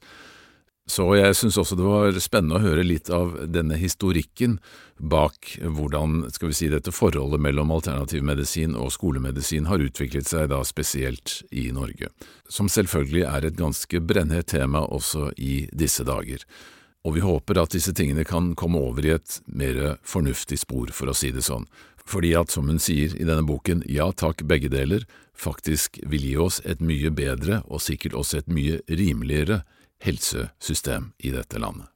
så 0.90 1.06
jeg 1.16 1.36
syns 1.40 1.56
også 1.62 1.78
det 1.80 1.86
var 1.88 2.18
spennende 2.20 2.58
å 2.60 2.64
høre 2.66 2.84
litt 2.84 3.08
av 3.14 3.38
denne 3.48 3.78
historikken 3.80 4.58
bak 5.00 5.54
hvordan 5.64 6.26
skal 6.34 6.52
vi 6.52 6.58
si, 6.58 6.68
dette 6.72 6.92
forholdet 6.92 7.40
mellom 7.44 7.72
alternativmedisin 7.72 8.76
og 8.76 8.92
skolemedisin 8.92 9.70
har 9.72 9.84
utviklet 9.84 10.28
seg 10.28 10.50
da 10.52 10.60
spesielt 10.68 11.40
i 11.56 11.70
Norge, 11.76 12.12
som 12.52 12.68
selvfølgelig 12.72 13.24
er 13.30 13.48
et 13.48 13.60
ganske 13.60 14.04
brennhett 14.04 14.52
tema 14.52 14.84
også 14.84 15.32
i 15.40 15.70
disse 15.72 16.04
dager. 16.08 16.44
Og 17.04 17.18
vi 17.18 17.24
håper 17.24 17.60
at 17.60 17.76
disse 17.76 17.92
tingene 17.96 18.24
kan 18.28 18.54
komme 18.56 18.80
over 18.80 19.08
i 19.08 19.16
et 19.16 19.40
mer 19.48 19.98
fornuftig 20.08 20.62
spor, 20.62 20.92
for 20.96 21.12
å 21.12 21.16
si 21.16 21.32
det 21.36 21.44
sånn, 21.48 21.68
fordi 22.04 22.34
at, 22.36 22.52
som 22.52 22.68
hun 22.68 22.80
sier 22.84 23.16
i 23.16 23.24
denne 23.24 23.44
boken, 23.48 23.86
ja 23.88 24.10
takk, 24.12 24.44
begge 24.48 24.72
deler, 24.72 25.08
faktisk 25.36 26.00
vil 26.12 26.28
gi 26.28 26.36
oss 26.40 26.60
et 26.68 26.84
mye 26.84 27.12
bedre 27.16 27.62
og 27.66 27.82
sikkert 27.84 28.16
også 28.20 28.42
et 28.42 28.52
mye 28.52 28.82
rimeligere 28.92 29.64
helsesystem 30.04 31.12
i 31.24 31.34
dette 31.34 31.62
landet. 31.62 31.90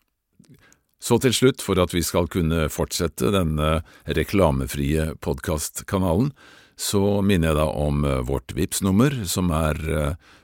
Så 0.98 1.20
til 1.22 1.36
slutt, 1.36 1.62
for 1.62 1.78
at 1.78 1.94
vi 1.94 2.02
skal 2.02 2.26
kunne 2.32 2.66
fortsette 2.74 3.30
denne 3.36 3.84
reklamefrie 4.18 5.12
podkastkanalen, 5.22 6.32
så 6.78 7.22
minner 7.26 7.52
jeg 7.52 7.58
da 7.60 7.68
om 7.70 8.04
vårt 8.26 8.54
vips 8.58 8.84
nummer 8.86 9.14
som 9.30 9.54
er 9.54 9.78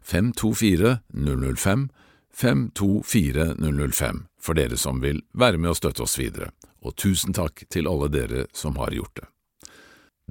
524 0.01 0.99
005 1.09 1.87
524 2.33 3.55
005, 3.91 4.25
for 4.41 4.57
dere 4.57 4.77
som 4.77 5.01
vil 5.01 5.21
være 5.33 5.61
med 5.61 5.73
og 5.73 5.77
støtte 5.77 6.05
oss 6.05 6.17
videre, 6.19 6.49
og 6.81 6.97
tusen 6.97 7.35
takk 7.35 7.65
til 7.69 7.87
alle 7.89 8.09
dere 8.13 8.47
som 8.57 8.77
har 8.81 8.95
gjort 8.95 9.21
det. 9.21 9.29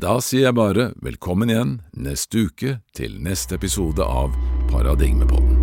Da 0.03 0.18
sier 0.24 0.49
jeg 0.49 0.57
bare 0.59 0.91
velkommen 1.05 1.53
igjen 1.53 1.74
neste 1.93 2.49
uke 2.49 2.78
til 2.97 3.20
neste 3.22 3.61
episode 3.61 4.03
av 4.03 4.33
Paradigmepodden. 4.72 5.61